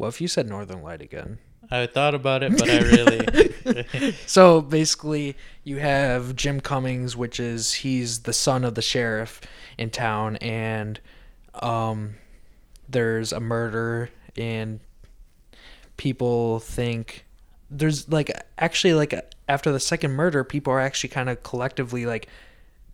What 0.02 0.08
if 0.08 0.20
you 0.20 0.26
said 0.26 0.48
Northern 0.48 0.82
Light 0.82 1.00
again? 1.00 1.38
I 1.70 1.86
thought 1.86 2.16
about 2.16 2.42
it, 2.42 2.58
but 2.58 2.68
I 2.68 2.78
really. 2.80 4.14
So 4.26 4.60
basically, 4.60 5.36
you 5.62 5.76
have 5.76 6.34
Jim 6.34 6.60
Cummings, 6.60 7.16
which 7.16 7.38
is 7.38 7.72
he's 7.72 8.22
the 8.22 8.32
son 8.32 8.64
of 8.64 8.74
the 8.74 8.82
sheriff 8.82 9.40
in 9.78 9.90
town, 9.90 10.38
and 10.38 10.98
um, 11.54 12.16
there's 12.88 13.32
a 13.32 13.38
murder, 13.38 14.10
and 14.36 14.80
people 15.96 16.58
think 16.58 17.24
there's 17.70 18.08
like 18.08 18.32
actually 18.58 18.94
like 18.94 19.14
after 19.48 19.70
the 19.70 19.78
second 19.78 20.10
murder, 20.10 20.42
people 20.42 20.72
are 20.72 20.80
actually 20.80 21.10
kind 21.10 21.30
of 21.30 21.44
collectively 21.44 22.06
like, 22.06 22.26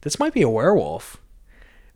this 0.02 0.18
might 0.18 0.34
be 0.34 0.42
a 0.42 0.48
werewolf, 0.50 1.16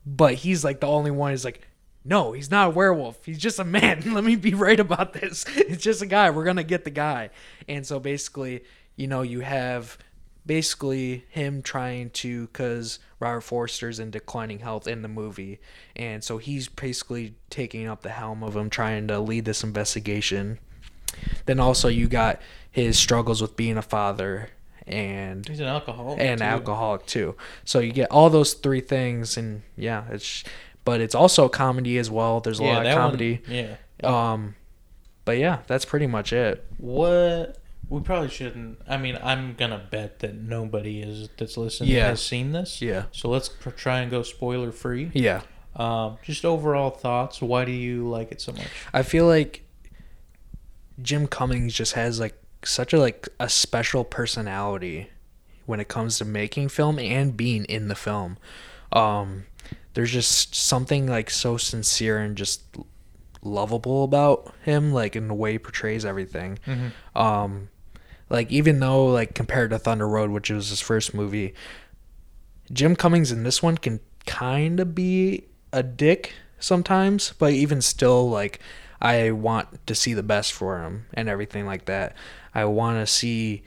but 0.06 0.36
he's 0.36 0.64
like 0.64 0.80
the 0.80 0.88
only 0.88 1.10
one 1.10 1.32
who's 1.32 1.44
like. 1.44 1.68
No, 2.04 2.32
he's 2.32 2.50
not 2.50 2.68
a 2.68 2.70
werewolf. 2.70 3.24
He's 3.24 3.38
just 3.38 3.58
a 3.58 3.64
man. 3.64 4.02
Let 4.14 4.24
me 4.24 4.36
be 4.36 4.54
right 4.54 4.80
about 4.80 5.12
this. 5.12 5.44
It's 5.56 5.82
just 5.82 6.02
a 6.02 6.06
guy. 6.06 6.30
We're 6.30 6.44
going 6.44 6.56
to 6.56 6.64
get 6.64 6.84
the 6.84 6.90
guy. 6.90 7.30
And 7.68 7.86
so 7.86 8.00
basically, 8.00 8.64
you 8.96 9.06
know, 9.06 9.22
you 9.22 9.40
have 9.40 9.98
basically 10.44 11.24
him 11.30 11.62
trying 11.62 12.10
to, 12.10 12.46
because 12.48 12.98
Robert 13.20 13.42
Forster's 13.42 14.00
in 14.00 14.10
declining 14.10 14.58
health 14.58 14.88
in 14.88 15.02
the 15.02 15.08
movie. 15.08 15.60
And 15.94 16.24
so 16.24 16.38
he's 16.38 16.68
basically 16.68 17.34
taking 17.50 17.86
up 17.86 18.02
the 18.02 18.08
helm 18.10 18.42
of 18.42 18.56
him, 18.56 18.68
trying 18.68 19.06
to 19.08 19.20
lead 19.20 19.44
this 19.44 19.62
investigation. 19.62 20.58
Then 21.46 21.60
also, 21.60 21.88
you 21.88 22.08
got 22.08 22.40
his 22.70 22.98
struggles 22.98 23.40
with 23.40 23.54
being 23.54 23.76
a 23.76 23.82
father 23.82 24.48
and 24.86 25.46
He's 25.46 25.60
an 25.60 25.66
alcoholic. 25.66 26.18
and 26.20 26.38
too. 26.40 26.44
alcoholic 26.44 27.06
too. 27.06 27.36
So 27.64 27.78
you 27.78 27.92
get 27.92 28.10
all 28.10 28.30
those 28.30 28.54
three 28.54 28.80
things, 28.80 29.36
and 29.36 29.62
yeah, 29.76 30.04
it's 30.10 30.42
but 30.84 31.00
it's 31.00 31.14
also 31.14 31.44
a 31.46 31.50
comedy 31.50 31.98
as 31.98 32.10
well. 32.10 32.40
There's 32.40 32.60
a 32.60 32.64
Yeah, 32.64 32.68
lot 32.70 32.78
of 32.78 32.84
that 32.84 32.94
one- 32.96 33.04
comedy. 33.10 33.42
yeah. 33.48 33.76
Um, 34.02 34.54
but 35.24 35.38
yeah, 35.38 35.60
that's 35.66 35.84
pretty 35.84 36.06
much 36.06 36.32
it. 36.32 36.64
What 36.78 37.58
we 37.88 38.00
probably 38.00 38.30
shouldn't. 38.30 38.78
I 38.88 38.96
mean, 38.96 39.18
I'm 39.22 39.54
gonna 39.54 39.82
bet 39.90 40.20
that 40.20 40.34
nobody 40.34 41.02
is 41.02 41.28
that's 41.36 41.56
listening 41.56 41.90
Yeah. 41.90 42.08
has 42.08 42.22
seen 42.22 42.52
this. 42.52 42.80
Yeah. 42.82 43.04
So 43.12 43.28
let's 43.28 43.48
pr- 43.48 43.70
try 43.70 44.00
and 44.00 44.10
go 44.10 44.22
spoiler 44.22 44.72
free. 44.72 45.10
Yeah, 45.14 45.42
Um, 45.76 46.18
just 46.22 46.44
overall 46.44 46.90
thoughts. 46.90 47.40
Why 47.42 47.64
do 47.64 47.72
you 47.72 48.08
like 48.08 48.32
it 48.32 48.40
so 48.40 48.52
much? 48.52 48.66
I 48.92 49.02
feel 49.02 49.26
like 49.26 49.64
Jim 51.00 51.26
Cummings 51.26 51.74
just 51.74 51.94
has 51.94 52.20
like 52.20 52.34
such 52.64 52.92
a 52.92 52.98
like 52.98 53.28
a 53.40 53.48
special 53.48 54.04
personality 54.04 55.08
when 55.66 55.80
it 55.80 55.88
comes 55.88 56.18
to 56.18 56.24
making 56.24 56.68
film 56.68 56.98
and 56.98 57.36
being 57.36 57.64
in 57.66 57.88
the 57.88 57.94
film. 57.94 58.36
Um, 58.92 59.44
there's 59.94 60.10
just 60.10 60.54
something 60.54 61.06
like 61.06 61.30
so 61.30 61.56
sincere 61.56 62.18
and 62.18 62.36
just 62.36 62.62
lovable 63.42 64.04
about 64.04 64.54
him, 64.62 64.92
like 64.92 65.16
in 65.16 65.28
the 65.28 65.34
way 65.34 65.52
he 65.52 65.58
portrays 65.58 66.04
everything. 66.04 66.58
Um, 67.14 67.68
like 68.30 68.50
even 68.50 68.80
though 68.80 69.06
like 69.06 69.34
compared 69.34 69.70
to 69.70 69.78
Thunder 69.78 70.08
Road, 70.08 70.30
which 70.30 70.50
was 70.50 70.70
his 70.70 70.80
first 70.80 71.12
movie, 71.12 71.54
Jim 72.72 72.96
Cummings 72.96 73.30
in 73.30 73.42
this 73.42 73.62
one 73.62 73.76
can 73.76 74.00
kind 74.26 74.80
of 74.80 74.94
be 74.94 75.44
a 75.72 75.82
dick 75.82 76.32
sometimes, 76.58 77.34
but 77.38 77.52
even 77.52 77.82
still, 77.82 78.30
like 78.30 78.60
I 79.00 79.32
want 79.32 79.86
to 79.86 79.94
see 79.94 80.14
the 80.14 80.22
best 80.22 80.52
for 80.52 80.82
him 80.82 81.06
and 81.12 81.28
everything 81.28 81.66
like 81.66 81.86
that. 81.86 82.14
I 82.54 82.64
want 82.66 82.98
to 82.98 83.12
see 83.12 83.62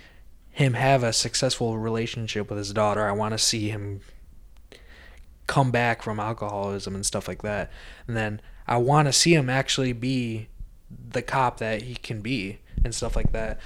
him 0.51 0.73
have 0.73 1.03
a 1.03 1.11
successful 1.11 1.78
relationship 1.78 2.49
with 2.49 2.57
his 2.57 2.71
daughter. 2.71 3.05
I 3.05 3.11
want 3.11 3.34
to 3.34 3.38
see 3.38 3.69
him 3.69 3.99
come 5.47 5.71
back 5.71 6.01
from 6.01 6.19
alcoholism 6.19 6.95
and 6.95 7.05
stuff 7.05 7.27
like 7.27 7.41
that. 7.43 7.71
And 8.07 8.15
then 8.15 8.41
I 8.67 8.77
want 8.77 9.07
to 9.07 9.13
see 9.13 9.33
him 9.33 9.49
actually 9.49 9.93
be 9.93 10.47
the 11.09 11.21
cop 11.21 11.57
that 11.59 11.83
he 11.83 11.95
can 11.95 12.21
be 12.21 12.59
and 12.83 12.93
stuff 12.93 13.15
like 13.15 13.31
that. 13.31 13.59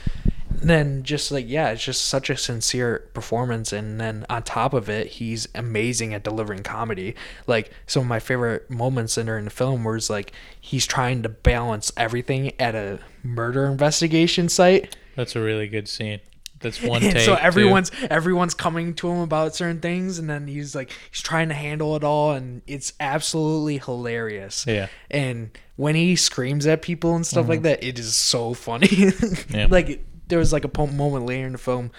And 0.50 0.70
then 0.70 1.04
just 1.04 1.32
like 1.32 1.48
yeah, 1.48 1.70
it's 1.70 1.84
just 1.84 2.06
such 2.06 2.30
a 2.30 2.36
sincere 2.36 3.10
performance 3.14 3.72
and 3.72 4.00
then 4.00 4.26
on 4.30 4.44
top 4.44 4.74
of 4.74 4.90
it, 4.90 5.08
he's 5.08 5.48
amazing 5.56 6.14
at 6.14 6.24
delivering 6.24 6.64
comedy. 6.64 7.16
Like 7.48 7.72
some 7.88 8.02
of 8.02 8.08
my 8.08 8.20
favorite 8.20 8.70
moments 8.70 9.18
in 9.18 9.30
in 9.30 9.46
the 9.46 9.52
film 9.52 9.84
was 9.84 10.10
like 10.10 10.34
he's 10.60 10.86
trying 10.86 11.24
to 11.24 11.30
balance 11.30 11.92
everything 11.96 12.52
at 12.60 12.76
a 12.76 13.00
murder 13.24 13.66
investigation 13.66 14.50
site. 14.50 14.96
That's 15.16 15.36
a 15.36 15.42
really 15.42 15.68
good 15.68 15.88
scene. 15.88 16.20
That's 16.60 16.82
one 16.84 17.02
take. 17.02 17.20
so 17.20 17.36
too. 17.36 17.42
everyone's 17.42 17.92
everyone's 18.10 18.54
coming 18.54 18.94
to 18.96 19.10
him 19.10 19.20
about 19.20 19.56
certain 19.56 19.80
things 19.80 20.20
and 20.20 20.30
then 20.30 20.48
he's 20.48 20.76
like 20.76 20.92
he's 21.12 21.22
trying 21.22 21.50
to 21.50 21.56
handle 21.56 21.96
it 21.96 22.04
all 22.04 22.32
and 22.32 22.62
it's 22.68 22.94
absolutely 23.00 23.78
hilarious 23.78 24.66
Yeah. 24.68 24.88
and 25.10 25.58
when 25.78 25.96
he 25.96 26.16
screams 26.18 26.68
at 26.68 26.82
people 26.82 27.16
and 27.16 27.26
stuff 27.26 27.48
like 27.48 27.62
that 27.62 27.84
it 27.84 27.98
is 28.00 28.16
so 28.16 28.54
funny 28.54 28.88
Mm-hmm. 28.88 29.56
Yeah. 29.58 29.68
like 29.70 30.06
there 30.28 30.40
was 30.40 30.52
like 30.54 30.66
a 30.66 30.88
moment 30.92 31.26
later 31.26 31.46
in 31.46 31.54
the 31.54 31.58
film 31.58 31.92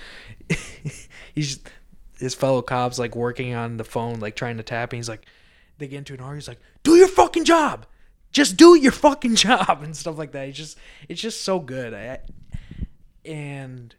he's 1.34 1.60
his 2.18 2.34
fellow 2.34 2.60
cops 2.62 2.98
like 2.98 3.16
working 3.16 3.54
on 3.54 3.76
the 3.78 3.84
phone 3.84 4.20
like 4.20 4.36
trying 4.36 4.56
to 4.58 4.62
tap 4.62 4.92
and 4.92 4.98
he's 4.98 5.08
like 5.08 5.24
they 5.78 5.88
get 5.88 5.96
into 5.98 6.12
an 6.14 6.20
argument 6.20 6.42
he's 6.42 6.48
like 6.48 6.60
do 6.82 6.96
your 6.96 7.08
fucking 7.08 7.44
job 7.44 7.86
just 8.32 8.56
do 8.56 8.74
your 8.76 8.92
fucking 8.92 9.34
job 9.36 9.80
and 9.82 9.96
stuff 9.96 10.18
like 10.18 10.32
that 10.32 10.48
it's 10.48 10.58
just 10.58 10.76
it's 11.08 11.20
just 11.20 11.40
so 11.42 11.58
good 11.58 11.94
I, 11.94 12.18
and 13.24 13.94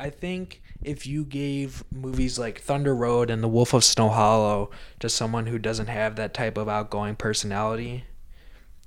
I 0.00 0.10
think 0.10 0.62
if 0.82 1.06
you 1.06 1.24
gave 1.24 1.84
movies 1.92 2.38
like 2.38 2.60
Thunder 2.60 2.94
Road 2.94 3.30
and 3.30 3.42
The 3.42 3.48
Wolf 3.48 3.72
of 3.72 3.84
Snow 3.84 4.08
Hollow 4.08 4.70
to 5.00 5.08
someone 5.08 5.46
who 5.46 5.58
doesn't 5.58 5.86
have 5.88 6.16
that 6.16 6.34
type 6.34 6.56
of 6.58 6.68
outgoing 6.68 7.14
personality, 7.16 8.04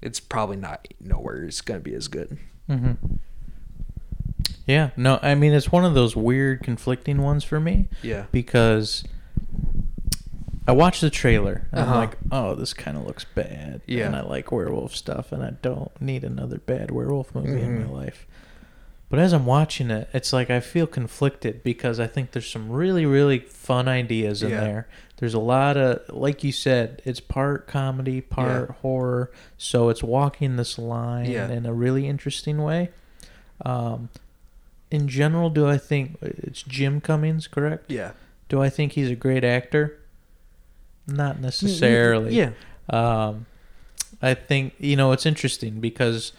it's 0.01 0.19
probably 0.19 0.57
not 0.57 0.87
nowhere 0.99 1.43
it's 1.45 1.61
gonna 1.61 1.79
be 1.79 1.93
as 1.93 2.07
good. 2.07 2.37
Yeah. 4.67 4.89
No, 4.97 5.19
I 5.21 5.35
mean 5.35 5.53
it's 5.53 5.71
one 5.71 5.85
of 5.85 5.93
those 5.93 6.15
weird 6.15 6.63
conflicting 6.63 7.21
ones 7.21 7.43
for 7.43 7.59
me 7.59 7.87
Yeah. 8.01 8.25
because 8.31 9.03
I 10.67 10.71
watched 10.71 11.01
the 11.01 11.11
trailer 11.11 11.67
and 11.71 11.81
Uh-huh. 11.81 11.93
I'm 11.93 11.99
like, 11.99 12.17
oh, 12.31 12.55
this 12.55 12.73
kind 12.73 12.97
of 12.97 13.05
looks 13.05 13.23
bad. 13.25 13.81
Yeah. 13.85 14.07
And 14.07 14.15
I 14.15 14.21
like 14.21 14.51
werewolf 14.51 14.95
stuff 14.95 15.31
and 15.31 15.43
I 15.43 15.51
don't 15.61 15.91
need 16.01 16.23
another 16.23 16.57
bad 16.57 16.89
werewolf 16.89 17.35
movie 17.35 17.61
in 17.61 17.77
Mhm. 17.77 17.85
my 17.87 17.91
life. 17.93 18.25
But 19.09 19.19
as 19.19 19.33
I'm 19.33 19.45
watching 19.45 19.91
it, 19.91 20.09
it's 20.13 20.33
like 20.33 20.49
I 20.49 20.59
feel 20.59 20.87
conflicted 20.87 21.63
because 21.63 21.99
I 21.99 22.07
think 22.07 22.31
there's 22.31 22.49
some 22.49 22.69
really, 22.71 23.05
really 23.05 23.39
fun 23.39 23.87
ideas 23.87 24.41
in 24.41 24.49
Yeah. 24.49 24.59
there. 24.61 24.87
There's 25.17 25.33
a 25.35 25.39
lot 25.39 25.77
of, 25.77 26.01
like 26.09 26.43
you 26.43 26.51
said, 26.51 27.01
it's 27.05 27.19
part 27.19 27.67
comedy, 27.67 28.19
part 28.19 28.71
horror. 28.81 29.31
So 29.57 29.89
it's 29.89 30.01
walking 30.03 30.55
this 30.55 30.77
line 30.79 31.29
Yeah. 31.31 31.49
in 31.49 31.65
a 31.65 31.73
really 31.73 32.07
interesting 32.07 32.61
way. 32.63 32.89
Um, 33.63 34.09
in 34.91 35.07
general, 35.07 35.49
do 35.49 35.67
I 35.67 35.77
think 35.77 36.17
it's 36.21 36.63
Jim 36.63 36.99
Cummings, 36.99 37.47
correct? 37.47 37.89
Yeah. 37.91 38.11
Do 38.49 38.61
I 38.61 38.69
think 38.69 38.93
he's 38.93 39.09
a 39.09 39.15
great 39.15 39.43
actor? 39.43 39.97
Not 41.07 41.39
necessarily. 41.39 42.35
Yeah. 42.35 42.51
Um, 42.89 43.45
I 44.21 44.33
think 44.33 44.73
you 44.79 44.95
know 44.95 45.11
it's 45.11 45.25
interesting 45.25 45.79
because 45.79 46.31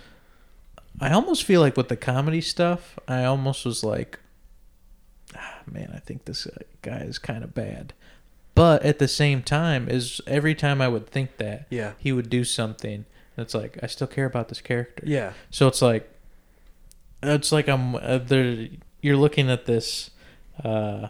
I 1.01 1.13
almost 1.13 1.45
feel 1.45 1.61
like 1.61 1.77
with 1.77 1.89
the 1.89 1.97
comedy 1.97 2.41
stuff, 2.41 2.99
I 3.07 3.25
almost 3.25 3.65
was 3.65 3.85
like, 3.85 4.19
ah, 5.37 5.59
man, 5.71 5.93
I 5.95 5.99
think 5.99 6.25
this 6.25 6.47
uh, 6.47 6.59
guy 6.83 6.99
is 6.99 7.19
kind 7.19 7.45
of 7.45 7.55
bad. 7.55 7.93
But 8.55 8.83
at 8.85 8.99
the 8.99 9.09
same 9.09 9.43
time, 9.43 9.89
is 9.89 10.21
every 10.27 10.55
time 10.55 10.81
I 10.81 10.89
would 10.89 11.07
think 11.09 11.37
that 11.37 11.67
Yeah. 11.69 11.93
he 11.99 12.13
would 12.13 12.31
do 12.31 12.43
something, 12.45 13.05
and 13.37 13.45
it's 13.45 13.55
like 13.55 13.79
I 13.83 13.87
still 13.87 14.07
care 14.07 14.25
about 14.25 14.49
this 14.49 14.63
character. 14.63 15.03
Yeah. 15.07 15.33
So 15.51 15.69
it's 15.69 15.83
like, 15.83 16.09
it's 17.23 17.53
like 17.53 17.69
I'm 17.69 17.97
uh, 17.97 18.19
there. 18.19 18.69
You're 19.03 19.17
looking 19.17 19.51
at 19.51 19.67
this, 19.67 20.11
uh, 20.65 21.09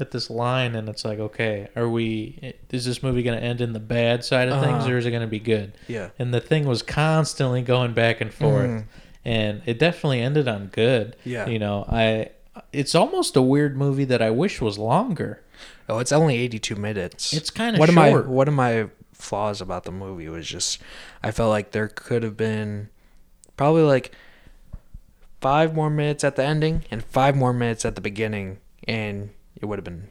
at 0.00 0.10
this 0.10 0.30
line, 0.30 0.74
and 0.74 0.88
it's 0.88 1.04
like, 1.04 1.18
okay, 1.18 1.68
are 1.76 1.88
we? 1.88 2.54
Is 2.70 2.86
this 2.86 3.02
movie 3.02 3.22
going 3.22 3.38
to 3.38 3.44
end 3.44 3.60
in 3.60 3.74
the 3.74 3.80
bad 3.80 4.24
side 4.24 4.48
of 4.48 4.62
things, 4.62 4.84
Uh-huh. 4.84 4.92
or 4.92 4.96
is 4.98 5.04
it 5.04 5.10
going 5.10 5.20
to 5.22 5.26
be 5.28 5.38
good? 5.38 5.72
Yeah. 5.88 6.10
And 6.18 6.32
the 6.32 6.40
thing 6.40 6.66
was 6.66 6.80
constantly 6.82 7.60
going 7.60 7.92
back 7.92 8.22
and 8.22 8.32
forth, 8.32 8.70
Mhm. 8.70 8.84
And 9.26 9.60
it 9.66 9.78
definitely 9.78 10.20
ended 10.22 10.46
on 10.48 10.68
good. 10.68 11.16
Yeah. 11.24 11.46
You 11.48 11.58
know, 11.58 11.84
I. 11.88 12.30
It's 12.72 12.94
almost 12.94 13.36
a 13.36 13.42
weird 13.42 13.76
movie 13.76 14.06
that 14.06 14.22
I 14.22 14.30
wish 14.30 14.62
was 14.62 14.78
longer. 14.78 15.42
Oh, 15.90 15.98
it's 15.98 16.12
only 16.12 16.36
82 16.38 16.74
minutes. 16.74 17.32
It's 17.34 17.50
kind 17.50 17.76
of 17.76 17.80
one 17.80 17.90
short. 17.90 18.20
of 18.20 18.26
my 18.26 18.32
one 18.32 18.48
of 18.48 18.54
my 18.54 18.88
flaws 19.12 19.60
about 19.60 19.84
the 19.84 19.92
movie 19.92 20.28
was 20.28 20.46
just 20.46 20.78
I 21.22 21.30
felt 21.32 21.50
like 21.50 21.72
there 21.72 21.88
could 21.88 22.22
have 22.22 22.36
been 22.36 22.88
probably 23.58 23.82
like 23.82 24.12
five 25.40 25.74
more 25.74 25.90
minutes 25.90 26.24
at 26.24 26.36
the 26.36 26.44
ending 26.44 26.84
and 26.90 27.04
five 27.04 27.36
more 27.36 27.52
minutes 27.52 27.84
at 27.84 27.94
the 27.94 28.00
beginning, 28.00 28.58
and 28.88 29.30
it 29.60 29.66
would 29.66 29.78
have 29.78 29.84
been 29.84 30.08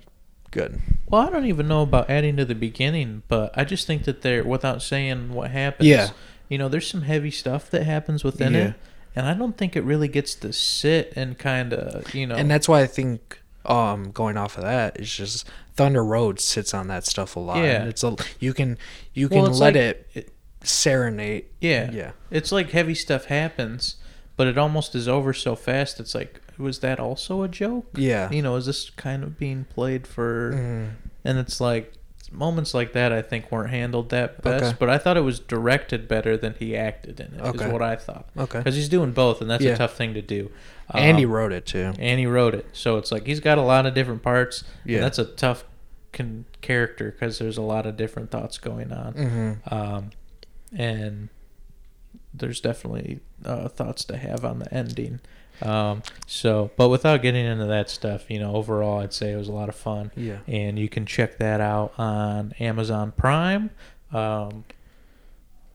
good. 0.51 0.81
Well, 1.07 1.21
I 1.27 1.29
don't 1.29 1.45
even 1.45 1.67
know 1.67 1.81
about 1.81 2.09
adding 2.09 2.37
to 2.37 2.45
the 2.45 2.55
beginning, 2.55 3.23
but 3.27 3.57
I 3.57 3.63
just 3.63 3.87
think 3.87 4.03
that 4.05 4.21
there, 4.21 4.43
without 4.43 4.81
saying 4.81 5.33
what 5.33 5.51
happens, 5.51 5.87
Yeah. 5.89 6.09
you 6.49 6.57
know, 6.57 6.69
there's 6.69 6.87
some 6.87 7.01
heavy 7.03 7.31
stuff 7.31 7.69
that 7.71 7.83
happens 7.83 8.23
within 8.23 8.53
Yeah. 8.53 8.59
it, 8.69 8.73
and 9.15 9.25
I 9.27 9.33
don't 9.33 9.57
think 9.57 9.75
it 9.75 9.83
really 9.83 10.07
gets 10.07 10.35
to 10.35 10.51
sit 10.53 11.13
and 11.15 11.37
kind 11.37 11.73
of, 11.73 12.13
you 12.13 12.27
know, 12.27 12.35
And 12.35 12.49
that's 12.51 12.67
why 12.67 12.81
I 12.81 12.87
think 12.87 13.41
um 13.65 14.11
going 14.11 14.37
off 14.37 14.57
of 14.59 14.63
that 14.63 14.97
it's 14.99 15.15
just 15.15 15.47
Thunder 15.75 16.03
Road 16.05 16.39
sits 16.39 16.73
on 16.73 16.87
that 16.89 17.03
stuff 17.05 17.35
a 17.35 17.39
lot. 17.39 17.57
Yeah. 17.57 17.85
It's 17.85 18.03
a 18.03 18.15
you 18.39 18.53
can 18.53 18.77
you 19.13 19.27
can 19.29 19.45
it's 19.45 19.59
let 19.59 19.73
like- 19.73 19.75
it, 19.75 20.09
it- 20.13 20.31
serenade. 20.63 21.45
yeah, 21.61 21.91
Yeah. 21.91 22.11
it's 22.31 22.51
like 22.51 22.71
heavy 22.71 22.95
stuff 22.95 23.25
happens, 23.25 23.97
but 24.35 24.47
it 24.47 24.57
almost 24.57 24.95
is 24.95 25.07
over 25.07 25.31
so 25.33 25.55
fast. 25.55 25.99
It's 25.99 26.15
like, 26.15 26.41
was 26.57 26.79
that 26.79 26.99
also 26.99 27.43
a 27.43 27.47
joke? 27.47 27.87
Yeah. 27.95 28.31
You 28.31 28.41
know, 28.41 28.55
is 28.55 28.65
this 28.65 28.89
kind 28.89 29.23
of 29.23 29.37
being 29.37 29.65
played 29.65 30.07
for? 30.07 30.53
Mhm. 30.53 30.89
And 31.23 31.37
it's 31.37 31.61
like 31.61 31.93
moments 32.31 32.73
like 32.73 32.93
that 32.93 33.11
I 33.13 33.21
think 33.21 33.51
weren't 33.51 33.69
handled 33.69 34.09
that 34.09 34.41
best, 34.41 34.63
Okay. 34.63 34.75
but 34.79 34.89
I 34.89 34.97
thought 34.97 35.17
it 35.17 35.21
was 35.21 35.39
directed 35.39 36.07
better 36.07 36.35
than 36.37 36.55
he 36.59 36.75
acted 36.75 37.19
in 37.19 37.27
it. 37.33 37.41
Is 37.41 37.61
Okay. 37.61 37.71
what 37.71 37.81
I 37.81 37.95
thought. 37.95 38.27
Okay. 38.37 38.59
because 38.59 38.75
he's 38.75 38.89
doing 38.89 39.11
both, 39.11 39.41
and 39.41 39.49
that's 39.49 39.63
Yeah. 39.63 39.73
a 39.73 39.77
tough 39.77 39.95
thing 39.95 40.13
to 40.13 40.21
do. 40.21 40.51
And 40.91 41.17
he 41.17 41.25
Um, 41.25 41.31
wrote 41.31 41.51
it 41.51 41.65
too. 41.65 41.93
and 41.97 42.19
he 42.19 42.25
wrote 42.25 42.53
it, 42.53 42.67
so 42.73 42.97
it's 42.97 43.11
like 43.11 43.25
he's 43.25 43.39
got 43.39 43.57
a 43.57 43.61
lot 43.63 43.85
of 43.85 43.93
different 43.93 44.21
parts. 44.23 44.63
Yeah. 44.85 44.97
and 44.97 45.03
that's 45.05 45.19
a 45.19 45.25
tough 45.25 45.63
con- 46.13 46.45
character 46.61 47.11
because 47.11 47.39
there's 47.39 47.57
a 47.57 47.61
lot 47.61 47.85
of 47.85 47.97
different 47.97 48.31
thoughts 48.31 48.57
going 48.57 48.91
on, 48.91 49.13
Mhm. 49.13 49.71
um, 49.71 50.09
and 50.75 51.29
there's 52.33 52.59
definitely 52.59 53.19
uh, 53.43 53.67
thoughts 53.67 54.03
to 54.05 54.17
have 54.17 54.43
on 54.43 54.59
the 54.59 54.73
ending. 54.73 55.19
Um, 55.61 56.03
so, 56.27 56.71
but 56.77 56.89
without 56.89 57.21
getting 57.21 57.45
into 57.45 57.65
that 57.65 57.89
stuff, 57.89 58.29
you 58.29 58.39
know, 58.39 58.55
overall, 58.55 58.99
I'd 58.99 59.13
say 59.13 59.31
it 59.31 59.37
was 59.37 59.47
a 59.47 59.53
lot 59.53 59.69
of 59.69 59.75
fun 59.75 60.11
Yeah. 60.15 60.39
and 60.47 60.77
you 60.77 60.89
can 60.89 61.05
check 61.05 61.37
that 61.37 61.61
out 61.61 61.93
on 61.97 62.53
Amazon 62.59 63.13
Prime. 63.15 63.69
Um, 64.11 64.65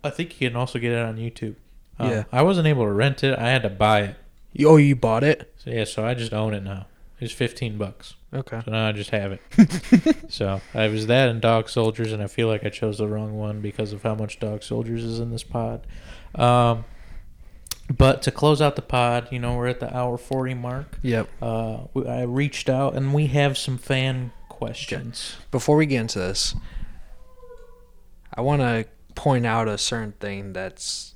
I 0.05 0.11
think 0.11 0.41
you 0.41 0.49
can 0.49 0.57
also 0.57 0.79
get 0.79 0.93
it 0.93 0.99
on 1.05 1.17
YouTube. 1.17 1.55
Um, 1.99 2.11
Yeah. 2.11 2.25
I 2.33 2.43
wasn't 2.43 2.67
able 2.67 2.85
to 2.85 2.93
rent 2.93 3.23
it; 3.25 3.39
I 3.39 3.49
had 3.51 3.63
to 3.63 3.71
buy 3.71 4.01
it. 4.03 4.17
Oh, 4.65 4.77
you 4.77 4.97
bought 4.97 5.23
it? 5.25 5.53
So 5.59 5.71
yeah, 5.71 5.85
so 5.85 6.05
I 6.05 6.15
just 6.15 6.33
own 6.33 6.55
it 6.55 6.63
now. 6.63 6.87
It's 7.21 7.33
fifteen 7.35 7.77
bucks, 7.77 8.15
Okay. 8.33 8.63
so 8.65 8.71
now 8.71 8.89
I 8.89 8.93
just 8.93 9.11
have 9.11 9.33
it. 9.33 9.41
so 10.33 10.63
I 10.75 10.89
was 10.89 11.07
that 11.09 11.29
and 11.29 11.39
Dog 11.41 11.69
Soldiers, 11.69 12.13
and 12.13 12.23
I 12.23 12.27
feel 12.29 12.49
like 12.49 12.65
I 12.65 12.71
chose 12.71 12.97
the 12.97 13.07
wrong 13.07 13.39
one 13.39 13.61
because 13.61 13.93
of 13.93 14.03
how 14.03 14.15
much 14.15 14.41
Dog 14.41 14.63
Soldiers 14.63 15.05
is 15.05 15.21
in 15.21 15.31
this 15.31 15.43
pod. 15.43 15.87
Um, 16.35 16.85
but 17.91 18.23
to 18.23 18.31
close 18.31 18.63
out 18.63 18.77
the 18.77 18.83
pod, 18.83 19.29
you 19.31 19.39
know, 19.39 19.57
we're 19.57 19.67
at 19.67 19.81
the 19.81 19.95
hour 19.95 20.17
forty 20.17 20.55
mark. 20.55 20.99
Yep. 21.03 21.29
Uh, 21.43 21.79
I 22.09 22.23
reached 22.23 22.69
out 22.69 22.95
and 22.95 23.13
we 23.13 23.27
have 23.29 23.59
some 23.59 23.77
fan 23.79 24.33
questions. 24.49 25.37
Before 25.51 25.77
we 25.77 25.87
get 25.87 26.01
into 26.01 26.19
this, 26.21 26.55
I 28.33 28.41
want 28.43 28.63
to 28.63 28.87
point 29.15 29.45
out 29.45 29.69
a 29.69 29.77
certain 29.77 30.13
thing 30.13 30.53
that's 30.53 31.15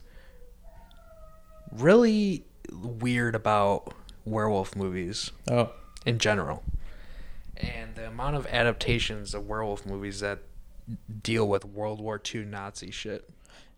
really 1.72 2.44
weird 2.72 3.34
about 3.34 3.92
werewolf 4.24 4.74
movies 4.74 5.30
Oh, 5.50 5.70
in 6.06 6.18
general. 6.18 6.62
And 7.56 7.94
the 7.94 8.08
amount 8.08 8.36
of 8.36 8.46
adaptations 8.46 9.34
of 9.34 9.46
werewolf 9.46 9.86
movies 9.86 10.20
that 10.20 10.40
deal 11.22 11.46
with 11.48 11.64
World 11.64 12.00
War 12.00 12.20
II 12.34 12.44
Nazi 12.44 12.90
shit. 12.90 13.28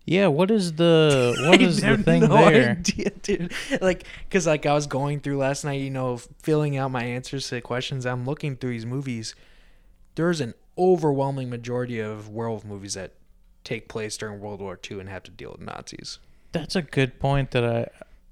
Yeah. 0.07 0.25
What 0.27 0.49
is 0.49 0.73
the 0.73 1.35
what 1.49 1.61
is 1.61 1.81
the 1.81 1.97
thing 1.99 2.21
no 2.21 2.49
there? 2.49 2.71
idea, 2.71 3.11
dude. 3.21 3.51
Like, 3.81 4.05
cause 4.31 4.47
like 4.47 4.65
I 4.65 4.73
was 4.73 4.87
going 4.87 5.19
through 5.19 5.37
last 5.37 5.63
night, 5.63 5.81
you 5.81 5.91
know, 5.91 6.17
filling 6.41 6.77
out 6.77 6.89
my 6.89 7.03
answers 7.03 7.47
to 7.49 7.55
the 7.55 7.61
questions. 7.61 8.05
I'm 8.07 8.25
looking 8.25 8.55
through 8.55 8.71
these 8.71 8.85
movies. 8.85 9.35
There's 10.15 10.41
an 10.41 10.55
overwhelming 10.77 11.49
majority 11.49 11.99
of 11.99 12.29
werewolf 12.29 12.65
movies 12.65 12.93
that 12.95 13.11
take 13.63 13.87
place 13.87 14.17
during 14.17 14.39
World 14.39 14.61
War 14.61 14.79
II 14.89 14.99
and 15.01 15.09
have 15.09 15.23
to 15.23 15.31
deal 15.31 15.51
with 15.51 15.61
Nazis. 15.61 16.19
That's 16.53 16.75
a 16.75 16.81
good 16.81 17.19
point 17.19 17.51
that 17.51 17.63
I 17.65 17.87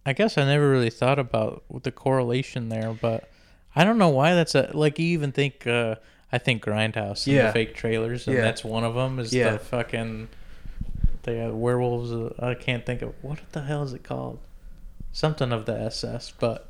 I 0.07 0.13
guess 0.13 0.37
I 0.37 0.45
never 0.45 0.69
really 0.69 0.89
thought 0.89 1.19
about 1.19 1.63
the 1.83 1.91
correlation 1.91 2.69
there, 2.69 2.93
but 2.99 3.29
I 3.75 3.83
don't 3.83 3.97
know 3.97 4.09
why 4.09 4.33
that's 4.35 4.55
a 4.55 4.71
like 4.73 4.97
you 4.99 5.05
even 5.07 5.31
think 5.31 5.67
uh 5.67 5.95
I 6.31 6.37
think 6.37 6.63
Grindhouse 6.63 7.27
and 7.27 7.35
Yeah. 7.35 7.47
the 7.47 7.53
fake 7.53 7.75
trailers 7.75 8.27
and 8.27 8.35
Yeah. 8.35 8.43
that's 8.43 8.63
one 8.63 8.83
of 8.83 8.95
them 8.95 9.19
is 9.19 9.33
Yeah. 9.33 9.51
the 9.51 9.59
fucking 9.59 10.29
the 11.25 11.49
uh, 11.49 11.51
werewolves 11.51 12.11
uh, 12.11 12.33
I 12.39 12.53
can't 12.55 12.85
think 12.85 13.01
of 13.01 13.13
what 13.21 13.39
the 13.51 13.61
hell 13.63 13.83
is 13.83 13.93
it 13.93 14.03
called? 14.03 14.39
Something 15.11 15.51
of 15.51 15.65
the 15.65 15.73
SS, 15.79 16.33
but 16.39 16.69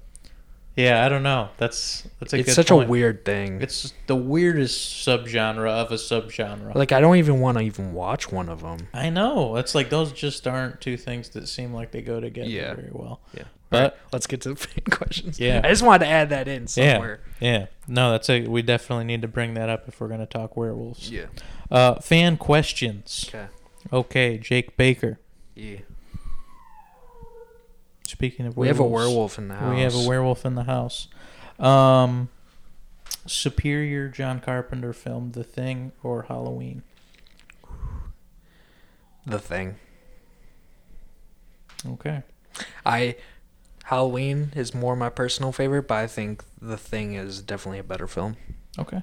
yeah, 0.76 1.06
I 1.06 1.10
don't 1.10 1.24
know. 1.24 1.50
That's 1.58 2.06
that's 2.20 2.34
a 2.34 2.40
it's 2.40 2.54
such 2.54 2.68
point. 2.68 2.88
a 2.88 2.92
weird 2.92 3.24
thing. 3.24 3.62
It's 3.62 3.94
the 4.08 4.16
weirdest 4.16 5.06
subgenre 5.08 5.70
of 5.70 5.92
a 5.92 5.96
subgenre. 5.96 6.76
like 6.76 6.92
I 6.92 7.00
don't 7.00 7.16
even 7.16 7.40
want 7.40 7.58
to 7.58 7.64
even 7.64 7.94
watch 7.94 8.32
one 8.32 8.50
of 8.50 8.62
them. 8.62 8.88
I 8.94 9.10
know. 9.10 9.56
It's 9.56 9.74
like 9.74 9.90
those 9.90 10.12
just 10.12 10.46
aren't 10.48 10.82
two 10.82 10.98
things 10.98 11.30
that 11.30 11.48
seem 11.48 11.74
like 11.74 11.92
they 11.92 12.02
go 12.02 12.20
together 12.20 12.50
Yeah. 12.50 12.74
very 12.74 12.90
well. 12.92 13.22
Yeah. 13.34 13.44
But- 13.70 13.78
Alright, 13.78 13.94
let's 14.12 14.28
get 14.28 14.42
to 14.42 14.50
the 14.50 14.56
fan 14.58 14.84
questions. 14.92 15.40
Yeah. 15.40 15.62
I 15.64 15.70
just 15.70 15.82
wanted 15.82 16.06
to 16.06 16.12
add 16.12 16.30
that 16.30 16.48
in 16.48 16.68
somewhere. 16.68 17.22
Yeah, 17.40 17.52
yeah. 17.60 17.66
No, 17.88 18.12
that's 18.12 18.30
a. 18.30 18.46
We 18.46 18.62
definitely 18.62 19.06
need 19.06 19.22
to 19.24 19.28
bring 19.28 19.54
that 19.56 19.70
up 19.70 19.88
if 19.88 20.00
we're 20.00 20.08
going 20.08 20.20
to 20.20 20.26
talk 20.28 20.56
werewolves. 20.56 21.10
Yeah. 21.10 21.26
Uh, 21.72 21.96
fan 22.02 22.38
questions. 22.38 23.26
Okay. 23.30 23.48
Okay, 23.92 24.38
Jake 24.38 24.78
Baker. 24.78 25.20
Yeah. 25.56 25.80
Speaking 28.08 28.46
of 28.46 28.56
We 28.56 28.68
have 28.68 28.80
a 28.80 28.86
werewolf 28.86 29.38
in 29.38 29.48
the 29.48 29.56
house. 29.56 29.76
We 29.76 29.82
have 29.82 29.96
a 29.96 30.08
werewolf 30.08 30.46
in 30.46 30.56
the 30.56 30.64
house. 30.64 31.08
Um, 31.60 32.30
superior 33.26 34.08
John 34.10 34.40
Carpenter 34.40 34.94
film, 34.94 35.32
The 35.32 35.44
Thing 35.44 35.92
or 36.04 36.24
Halloween? 36.24 36.84
The 39.26 39.40
thing. 39.40 39.76
Okay. 41.86 42.24
I 42.86 43.16
Halloween 43.86 44.52
is 44.56 44.74
more 44.74 44.96
my 44.96 45.10
personal 45.10 45.52
favorite, 45.52 45.88
but 45.88 45.96
I 45.96 46.08
think 46.08 46.44
The 46.62 46.78
Thing 46.78 47.14
is 47.14 47.42
definitely 47.42 47.80
a 47.80 47.84
better 47.84 48.08
film. 48.08 48.38
Okay. 48.78 49.02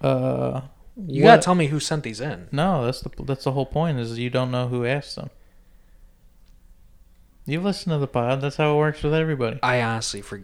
Uh, 0.00 0.62
You 1.06 1.22
what- 1.24 1.30
gotta 1.30 1.42
tell 1.42 1.54
me 1.54 1.66
who 1.68 1.80
sent 1.80 2.02
these 2.02 2.20
in. 2.20 2.48
No, 2.52 2.84
that's 2.84 3.00
the 3.00 3.10
that's 3.24 3.44
the 3.44 3.52
whole 3.52 3.66
point. 3.66 3.98
Is 3.98 4.18
you 4.18 4.30
don't 4.30 4.50
know 4.50 4.68
who 4.68 4.84
asked 4.84 5.16
them. 5.16 5.30
You 7.46 7.60
listen 7.60 7.90
to 7.92 7.98
the 7.98 8.06
pod. 8.06 8.40
That's 8.40 8.56
how 8.56 8.74
it 8.74 8.78
works 8.78 9.02
with 9.02 9.14
everybody. 9.14 9.58
I 9.62 9.82
honestly 9.82 10.20
for 10.22 10.42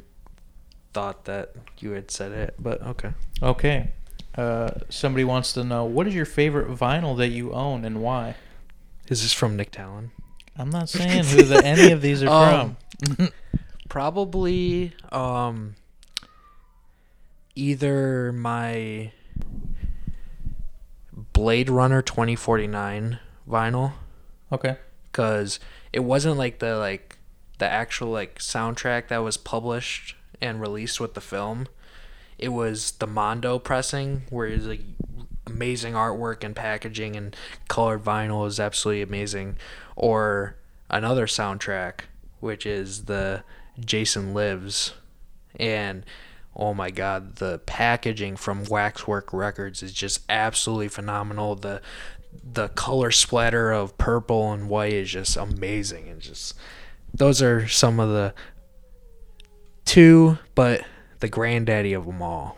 thought 0.92 1.26
that 1.26 1.52
you 1.78 1.90
had 1.92 2.11
said 2.11 2.32
it, 2.32 2.54
but 2.59 2.82
okay. 2.82 3.12
Okay. 3.42 3.90
Uh, 4.36 4.70
somebody 4.88 5.24
wants 5.24 5.52
to 5.54 5.64
know 5.64 5.84
what 5.84 6.07
is 6.07 6.14
your 6.14 6.24
favorite 6.26 6.68
vinyl 6.68 7.16
that 7.18 7.28
you 7.28 7.52
own 7.52 7.84
and 7.84 8.02
why. 8.02 8.34
Is 9.09 9.22
this 9.22 9.32
from 9.32 9.57
Nick 9.57 9.70
Talon? 9.70 10.11
I'm 10.59 10.70
not 10.70 10.88
saying 10.90 11.24
who 11.24 11.42
the, 11.42 11.64
any 11.64 11.92
of 11.92 12.00
these 12.02 12.22
are 12.22 12.54
Um, 12.54 12.76
from. 13.16 13.28
Probably 13.88 14.92
um 15.12 15.74
either 17.54 18.32
my 18.32 19.12
Blade 21.37 21.68
Runner 21.68 22.01
2049 22.01 23.18
vinyl 23.47 23.93
Okay. 24.51 24.78
cuz 25.12 25.61
it 25.93 26.01
wasn't 26.01 26.39
like 26.39 26.61
the 26.61 26.76
like 26.76 27.18
the 27.59 27.68
actual 27.68 28.09
like 28.09 28.39
soundtrack 28.39 29.09
that 29.09 29.18
was 29.18 29.37
published 29.37 30.16
and 30.41 30.62
released 30.62 30.99
with 30.99 31.12
the 31.12 31.20
film. 31.20 31.68
It 32.39 32.49
was 32.49 32.93
the 32.93 33.07
Mondo 33.07 33.59
pressing 33.59 34.22
where 34.30 34.47
it's 34.47 34.64
like 34.64 34.80
amazing 35.47 35.93
artwork 35.93 36.43
and 36.43 36.57
packaging 36.57 37.16
and 37.16 37.37
colored 37.68 38.03
vinyl 38.03 38.47
is 38.47 38.59
absolutely 38.59 39.03
amazing 39.03 39.57
or 39.95 40.57
another 40.89 41.26
soundtrack 41.26 42.01
which 42.41 42.64
is 42.64 43.05
the 43.05 43.45
Jason 43.78 44.32
Lives 44.32 44.95
and 45.57 46.03
oh 46.57 46.74
my 46.74 46.90
god 46.90 47.36
the 47.36 47.59
packaging 47.66 48.36
from 48.36 48.64
Waxwork 48.64 49.32
Records 49.32 49.82
is 49.82 49.92
just 49.92 50.20
absolutely 50.28 50.88
phenomenal 50.88 51.54
the 51.54 51.80
the 52.42 52.68
color 52.70 53.11
splatter 53.11 53.72
of 53.72 53.96
purple 53.98 54.52
and 54.52 54.68
white 54.68 54.92
is 54.92 55.11
just 55.11 55.36
amazing 55.36 56.09
and 56.09 56.20
just 56.20 56.54
those 57.14 57.40
are 57.40 57.66
some 57.66 58.00
of 58.00 58.11
the 58.11 58.34
two 59.84 60.38
but 60.54 60.84
the 61.20 61.28
granddaddy 61.28 61.92
of 61.92 62.07
them 62.07 62.20
all 62.20 62.57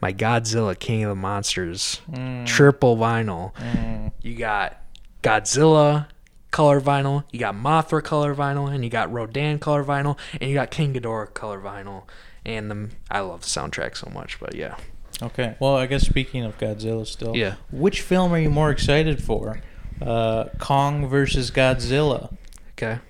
my 0.00 0.12
Godzilla 0.12 0.78
King 0.78 1.04
of 1.04 1.10
the 1.10 1.14
Monsters 1.14 2.00
Mm, 2.10 2.46
triple 2.46 2.96
vinyl 2.96 3.54
mm. 3.54 4.12
you 4.22 4.34
got 4.34 4.80
Godzilla 5.22 6.06
color 6.50 6.80
vinyl, 6.80 7.24
you 7.30 7.38
got 7.38 7.54
Mothra 7.54 8.02
color 8.02 8.34
vinyl, 8.34 8.72
and 8.72 8.84
you 8.84 8.90
got 8.90 9.12
Rodan 9.12 9.58
color 9.58 9.84
vinyl, 9.84 10.18
and 10.40 10.50
you 10.50 10.54
got 10.54 10.70
King 10.70 10.94
Ghidorah 10.94 11.32
color 11.34 11.60
vinyl. 11.60 12.04
And 12.44 12.70
the, 12.70 12.90
I 13.10 13.20
love 13.20 13.42
the 13.42 13.46
soundtrack 13.48 13.96
so 13.96 14.10
much, 14.12 14.40
but 14.40 14.54
yeah. 14.54 14.76
Okay. 15.22 15.56
Well, 15.60 15.76
I 15.76 15.86
guess 15.86 16.06
speaking 16.06 16.44
of 16.44 16.56
Godzilla, 16.58 17.06
still. 17.06 17.36
Yeah. 17.36 17.56
Which 17.70 18.00
film 18.00 18.32
are 18.32 18.38
you 18.38 18.50
more 18.50 18.70
excited 18.70 19.22
for? 19.22 19.60
Uh, 20.00 20.44
Kong 20.58 21.06
versus 21.06 21.50
Godzilla 21.50 22.34
Okay. 22.72 23.00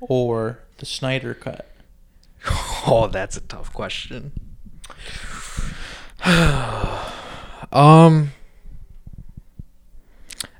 or 0.00 0.58
the 0.78 0.86
Snyder 0.86 1.34
Cut? 1.34 1.68
Oh, 2.88 3.08
that's 3.08 3.36
a 3.36 3.40
tough 3.40 3.72
question. 3.72 4.30
um, 7.72 8.30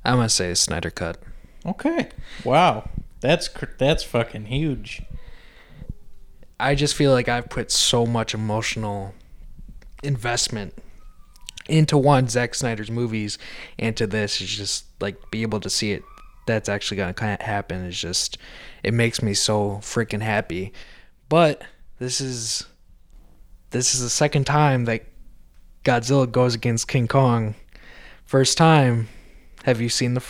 I'm 0.05 0.17
gonna 0.17 0.29
say 0.29 0.53
Snyder 0.55 0.91
Cut. 0.91 1.19
Okay. 1.65 2.09
Wow. 2.45 2.89
That's 3.21 3.49
that's 3.79 4.03
fucking 4.03 4.47
huge. 4.47 5.03
I 6.59 6.75
just 6.75 6.95
feel 6.95 7.13
like 7.13 7.29
I've 7.29 7.49
put 7.49 7.71
so 7.71 8.07
much 8.07 8.35
emotional 8.35 9.15
investment 10.03 10.75
into 11.69 11.99
one 11.99 12.29
Zack 12.29 12.55
Snyder's 12.55 12.91
movies 12.91 13.39
and 13.79 13.97
to 13.97 14.07
this 14.07 14.41
is 14.41 14.49
just 14.49 14.85
like 15.01 15.17
be 15.31 15.43
able 15.43 15.61
to 15.61 15.71
see 15.71 15.93
it 15.93 16.03
that's 16.47 16.69
actually 16.69 16.97
gonna 16.97 17.13
kind 17.13 17.33
of 17.33 17.45
happen 17.45 17.85
is 17.85 18.01
just 18.01 18.39
it 18.85 18.95
makes 18.95 19.21
me 19.21 19.35
so 19.35 19.79
freaking 19.83 20.23
happy 20.23 20.73
but 21.29 21.63
this 21.99 22.21
is 22.21 22.67
this 23.71 23.95
is 23.95 24.01
the 24.01 24.09
second 24.11 24.45
time 24.45 24.85
that 24.85 25.05
Godzilla 25.85 26.31
goes 26.31 26.55
against 26.55 26.87
King 26.87 27.09
Kong 27.09 27.57
first 28.25 28.57
time 28.57 29.09
have 29.65 29.81
you 29.81 29.89
seen 29.89 30.15
the 30.15 30.23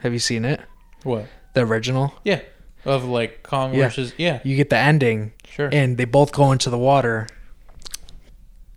have 0.00 0.12
you 0.12 0.18
seen 0.18 0.44
it 0.44 0.60
What? 1.04 1.26
the 1.54 1.62
original 1.62 2.12
Yeah. 2.22 2.42
Of 2.84 3.04
like 3.04 3.42
Kong 3.42 3.74
Yeah. 3.74 3.84
versus 3.84 4.12
yeah, 4.18 4.40
you 4.44 4.56
get 4.56 4.70
the 4.70 4.76
ending 4.78 5.32
sure. 5.48 5.68
and 5.72 5.96
they 5.96 6.04
both 6.04 6.32
go 6.32 6.50
into 6.52 6.68
the 6.70 6.78
water. 6.78 7.28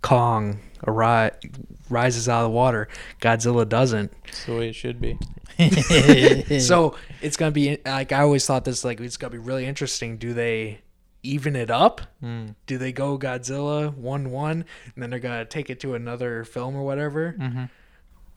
Kong 0.02 0.60
arri- 0.86 1.32
rises 1.90 2.28
out 2.28 2.40
of 2.44 2.50
the 2.50 2.50
water. 2.56 2.88
Godzilla 3.20 3.68
doesn't. 3.68 4.12
That's 4.24 4.44
the 4.44 4.54
way 4.56 4.68
it 4.68 4.74
should 4.74 5.00
be. 5.00 5.18
So 6.60 6.94
it's 7.22 7.36
gonna 7.36 7.50
be 7.50 7.78
like 7.84 8.12
I 8.12 8.20
always 8.20 8.46
thought 8.46 8.64
this 8.64 8.84
like 8.84 9.00
it's 9.00 9.16
gonna 9.16 9.30
be 9.32 9.38
really 9.38 9.66
interesting. 9.66 10.18
Do 10.18 10.32
they 10.34 10.80
even 11.22 11.56
it 11.56 11.70
up? 11.70 12.02
Mm. 12.22 12.54
Do 12.66 12.78
they 12.78 12.92
go 12.92 13.18
Godzilla 13.18 13.92
one 13.94 14.30
one 14.30 14.64
and 14.94 15.02
then 15.02 15.10
they're 15.10 15.18
gonna 15.18 15.44
take 15.44 15.70
it 15.70 15.80
to 15.80 15.94
another 15.94 16.44
film 16.44 16.76
or 16.76 16.82
whatever? 16.84 17.34
Mm-hmm. 17.38 17.64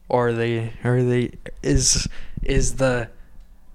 Or 0.08 0.28
are 0.28 0.32
they 0.32 0.72
are 0.82 1.02
they 1.02 1.32
is 1.62 2.08
is 2.42 2.76
the 2.76 3.10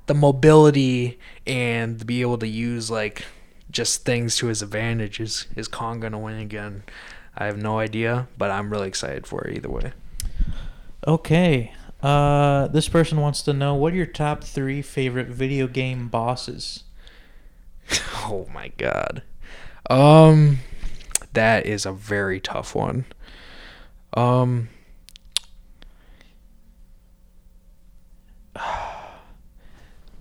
the 0.07 0.13
mobility 0.13 1.19
and 1.47 2.05
be 2.05 2.21
able 2.21 2.37
to 2.37 2.47
use 2.47 2.91
like 2.91 3.25
just 3.71 4.05
things 4.05 4.37
to 4.37 4.47
his 4.47 4.61
advantage 4.61 5.19
is 5.19 5.47
is 5.55 5.67
Kong 5.67 5.99
gonna 5.99 6.19
win 6.19 6.39
again? 6.39 6.83
I 7.37 7.45
have 7.45 7.57
no 7.57 7.79
idea, 7.79 8.27
but 8.37 8.51
I'm 8.51 8.69
really 8.69 8.87
excited 8.87 9.27
for 9.27 9.45
it 9.45 9.57
either 9.57 9.69
way. 9.69 9.91
Okay. 11.05 11.73
Uh, 12.01 12.67
this 12.67 12.87
person 12.87 13.19
wants 13.19 13.41
to 13.41 13.51
know 13.51 13.73
what 13.73 13.93
are 13.93 13.95
your 13.95 14.05
top 14.05 14.43
three 14.43 14.81
favorite 14.81 15.27
video 15.27 15.67
game 15.67 16.07
bosses? 16.07 16.83
Oh 18.27 18.47
my 18.51 18.69
god. 18.69 19.21
Um 19.87 20.57
that 21.33 21.67
is 21.67 21.85
a 21.85 21.91
very 21.91 22.39
tough 22.39 22.73
one. 22.73 23.05
Um 24.15 24.69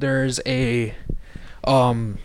there's 0.04 0.38
a 0.44 0.94
um 1.64 2.18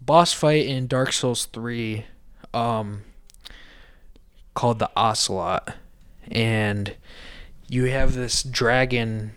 boss 0.00 0.32
fight 0.32 0.66
in 0.66 0.88
Dark 0.88 1.12
Souls 1.12 1.46
3 1.46 2.04
um 2.52 3.02
called 4.54 4.80
the 4.80 4.90
Ocelot. 4.96 5.74
And 6.28 6.96
you 7.68 7.84
have 7.84 8.14
this 8.14 8.42
dragon 8.42 9.34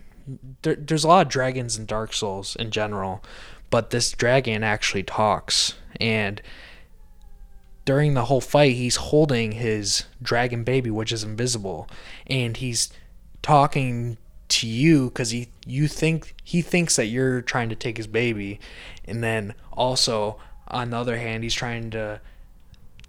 there, 0.63 0.73
there's 0.73 1.03
a 1.03 1.07
lot 1.07 1.27
of 1.27 1.31
dragons 1.31 1.77
in 1.77 1.85
Dark 1.85 2.11
Souls 2.11 2.55
in 2.55 2.71
general, 2.71 3.23
but 3.69 3.91
this 3.91 4.11
dragon 4.11 4.63
actually 4.63 5.03
talks. 5.03 5.75
And 6.01 6.41
during 7.85 8.15
the 8.15 8.25
whole 8.25 8.41
fight 8.41 8.73
he's 8.73 8.95
holding 8.95 9.51
his 9.51 10.05
dragon 10.23 10.63
baby 10.63 10.89
which 10.89 11.11
is 11.11 11.23
invisible. 11.23 11.87
And 12.25 12.57
he's 12.57 12.91
talking 13.43 14.17
to 14.53 14.67
you 14.67 15.09
cuz 15.11 15.31
he 15.31 15.47
you 15.65 15.87
think 15.87 16.35
he 16.43 16.61
thinks 16.61 16.95
that 16.95 17.07
you're 17.07 17.41
trying 17.41 17.69
to 17.69 17.75
take 17.75 17.97
his 17.97 18.07
baby. 18.07 18.59
And 19.05 19.23
then 19.23 19.53
also 19.71 20.37
on 20.67 20.91
the 20.91 20.97
other 20.97 21.17
hand 21.17 21.43
he's 21.43 21.53
trying 21.53 21.89
to 21.91 22.21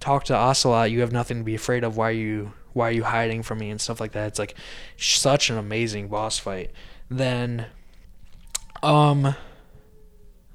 talk 0.00 0.24
to 0.24 0.32
Ocelotte 0.32 0.90
you 0.90 1.00
have 1.00 1.12
nothing 1.12 1.38
to 1.38 1.44
be 1.44 1.54
afraid 1.54 1.84
of. 1.84 1.96
Why 1.96 2.08
are 2.08 2.12
you 2.12 2.52
why 2.72 2.88
are 2.88 2.92
you 2.92 3.04
hiding 3.04 3.42
from 3.42 3.58
me 3.58 3.70
and 3.70 3.80
stuff 3.80 4.00
like 4.00 4.12
that? 4.12 4.28
It's 4.28 4.38
like 4.38 4.54
such 4.96 5.50
an 5.50 5.58
amazing 5.58 6.08
boss 6.08 6.38
fight. 6.38 6.70
Then 7.10 7.66
um 8.82 9.34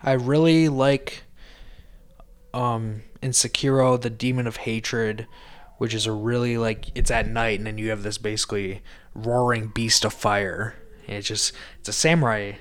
I 0.01 0.13
really 0.13 0.69
like 0.69 1.23
um 2.53 3.01
in 3.21 3.31
Sekiro 3.31 3.99
the 3.99 4.09
Demon 4.09 4.47
of 4.47 4.57
Hatred, 4.57 5.27
which 5.80 5.93
is 5.93 6.05
a 6.05 6.11
really 6.11 6.57
like 6.57 6.91
it's 6.93 7.09
at 7.09 7.27
night 7.27 7.57
and 7.57 7.65
then 7.65 7.77
you 7.77 7.89
have 7.89 8.03
this 8.03 8.17
basically 8.17 8.84
roaring 9.15 9.67
beast 9.69 10.05
of 10.05 10.13
fire. 10.13 10.75
And 11.07 11.17
it's 11.17 11.27
just 11.27 11.53
it's 11.80 11.89
a 11.89 11.93
samurai 11.93 12.53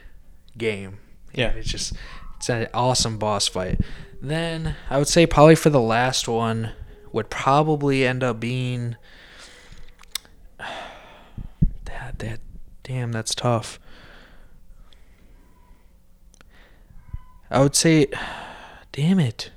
game. 0.57 1.01
Yeah. 1.35 1.49
And 1.49 1.59
it's 1.59 1.69
just 1.69 1.95
it's 2.37 2.49
an 2.49 2.69
awesome 2.73 3.19
boss 3.19 3.49
fight. 3.49 3.81
Then 4.23 4.77
I 4.89 4.99
would 4.99 5.09
say 5.09 5.27
probably 5.27 5.57
for 5.57 5.69
the 5.69 5.81
last 5.81 6.29
one 6.29 6.73
would 7.13 7.29
probably 7.29 8.07
end 8.07 8.23
up 8.23 8.39
being 8.39 8.97
that 10.59 12.21
that 12.21 12.39
damn 12.85 13.11
that's 13.11 13.35
tough. 13.35 13.81
I 17.51 17.63
would 17.63 17.75
say 17.75 18.07
damn 18.93 19.19
it. 19.19 19.51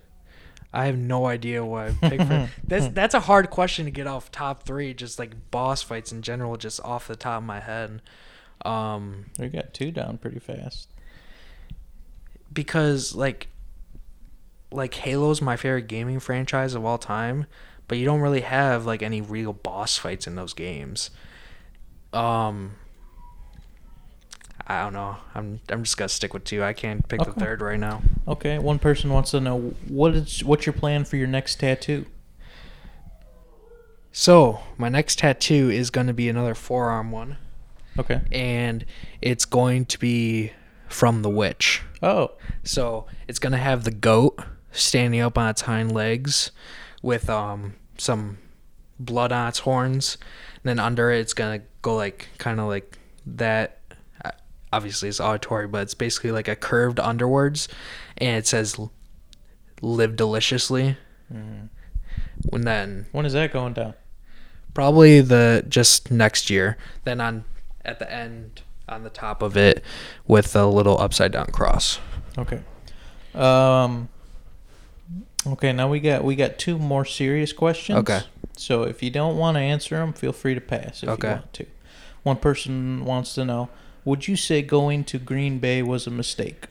I 0.73 0.85
have 0.85 0.97
no 0.97 1.25
idea 1.25 1.65
what 1.65 1.89
I 2.01 2.09
picked 2.09 2.23
for. 2.23 2.49
That's 2.65 2.87
that's 2.89 3.13
a 3.13 3.19
hard 3.19 3.49
question 3.49 3.85
to 3.85 3.91
get 3.91 4.07
off 4.07 4.31
top 4.31 4.63
three. 4.63 4.93
Just 4.93 5.19
like 5.19 5.51
boss 5.51 5.81
fights 5.81 6.11
in 6.13 6.21
general, 6.21 6.55
just 6.55 6.79
off 6.85 7.07
the 7.07 7.15
top 7.17 7.39
of 7.41 7.43
my 7.43 7.59
head. 7.59 8.01
Um, 8.63 9.25
We 9.37 9.49
got 9.49 9.73
two 9.73 9.91
down 9.91 10.17
pretty 10.17 10.39
fast. 10.39 10.87
because 12.53 13.15
like, 13.15 13.47
like 14.71 14.93
Halo's 14.93 15.41
my 15.41 15.57
favorite 15.57 15.87
gaming 15.87 16.19
franchise 16.19 16.73
of 16.75 16.85
all 16.85 16.97
time, 16.97 17.45
but 17.87 17.97
you 17.97 18.05
don't 18.05 18.21
really 18.21 18.41
have 18.41 18.85
like 18.85 19.01
any 19.03 19.19
real 19.21 19.51
boss 19.53 19.97
fights 19.97 20.27
in 20.27 20.35
those 20.35 20.53
games. 20.53 21.09
Um, 22.13 22.75
I 24.67 24.83
don't 24.83 24.93
know. 24.93 25.17
I'm 25.35 25.59
I'm 25.69 25.83
just 25.83 25.97
gonna 25.97 26.09
stick 26.09 26.33
with 26.33 26.43
two. 26.43 26.63
I 26.63 26.73
can't 26.73 27.07
pick 27.07 27.19
the 27.21 27.31
third 27.33 27.61
right 27.61 27.79
now. 27.79 28.01
Okay, 28.27 28.59
one 28.59 28.79
person 28.79 29.11
wants 29.11 29.31
to 29.31 29.39
know 29.41 29.73
what 29.87 30.15
is 30.15 30.43
what's 30.43 30.65
your 30.65 30.73
plan 30.73 31.03
for 31.05 31.17
your 31.17 31.27
next 31.27 31.59
tattoo? 31.59 32.05
So 34.11 34.59
my 34.77 34.89
next 34.89 35.19
tattoo 35.19 35.69
is 35.69 35.89
gonna 35.89 36.13
be 36.13 36.29
another 36.29 36.55
forearm 36.55 37.11
one. 37.11 37.37
Okay. 37.99 38.21
and 38.31 38.85
it's 39.21 39.43
going 39.43 39.83
to 39.85 39.99
be 39.99 40.53
from 40.87 41.23
the 41.23 41.29
witch. 41.29 41.81
Oh, 42.01 42.31
So 42.63 43.05
it's 43.27 43.37
gonna 43.37 43.57
have 43.57 43.83
the 43.83 43.91
goat 43.91 44.39
standing 44.71 45.19
up 45.19 45.37
on 45.37 45.49
its 45.49 45.61
hind 45.63 45.91
legs 45.91 46.51
with 47.01 47.29
um 47.29 47.73
some 47.97 48.37
blood 48.97 49.33
on 49.33 49.49
its 49.49 49.59
horns. 49.59 50.17
And 50.63 50.69
then 50.69 50.79
under 50.79 51.11
it, 51.11 51.19
it's 51.19 51.33
gonna 51.33 51.61
go 51.81 51.95
like 51.95 52.29
kind 52.37 52.59
of 52.61 52.67
like 52.67 52.97
that. 53.25 53.80
Obviously, 54.73 55.09
it's 55.09 55.19
auditory, 55.19 55.67
but 55.67 55.81
it's 55.83 55.93
basically 55.93 56.31
like 56.31 56.47
a 56.47 56.55
curved 56.55 56.99
underwards, 56.99 57.67
and 58.17 58.37
it 58.37 58.47
says 58.47 58.79
"Live 59.81 60.15
deliciously." 60.15 60.97
And 61.29 61.69
then 62.51 63.05
when 63.11 63.25
is 63.25 63.33
that 63.33 63.53
going 63.53 63.73
down? 63.73 63.93
probably 64.73 65.19
the 65.19 65.65
just 65.67 66.09
next 66.11 66.49
year. 66.49 66.77
Then 67.03 67.19
on 67.19 67.43
at 67.83 67.99
the 67.99 68.09
end 68.11 68.61
on 68.87 69.03
the 69.03 69.09
top 69.09 69.41
of 69.41 69.57
it 69.57 69.83
with 70.27 70.55
a 70.55 70.65
little 70.65 70.97
upside 70.99 71.31
down 71.33 71.47
cross. 71.47 71.99
Okay. 72.37 72.61
Um. 73.35 74.07
Okay, 75.45 75.73
now 75.73 75.89
we 75.89 75.99
got 75.99 76.23
we 76.23 76.35
got 76.35 76.57
two 76.57 76.77
more 76.77 77.03
serious 77.03 77.51
questions. 77.51 77.99
Okay. 77.99 78.21
So 78.55 78.83
if 78.83 79.01
you 79.01 79.09
don't 79.09 79.37
want 79.37 79.55
to 79.55 79.61
answer 79.61 79.97
them, 79.97 80.13
feel 80.13 80.33
free 80.33 80.53
to 80.53 80.61
pass 80.61 81.03
if 81.03 81.09
Okay. 81.09 81.27
you 81.29 81.33
want 81.35 81.53
to. 81.53 81.65
One 82.23 82.37
person 82.37 83.03
wants 83.05 83.33
to 83.35 83.43
know: 83.45 83.69
Would 84.03 84.27
you 84.27 84.35
say 84.35 84.61
going 84.61 85.03
to 85.05 85.19
Green 85.19 85.59
Bay 85.59 85.83
was 85.83 86.07
a 86.07 86.11
mistake? 86.11 86.67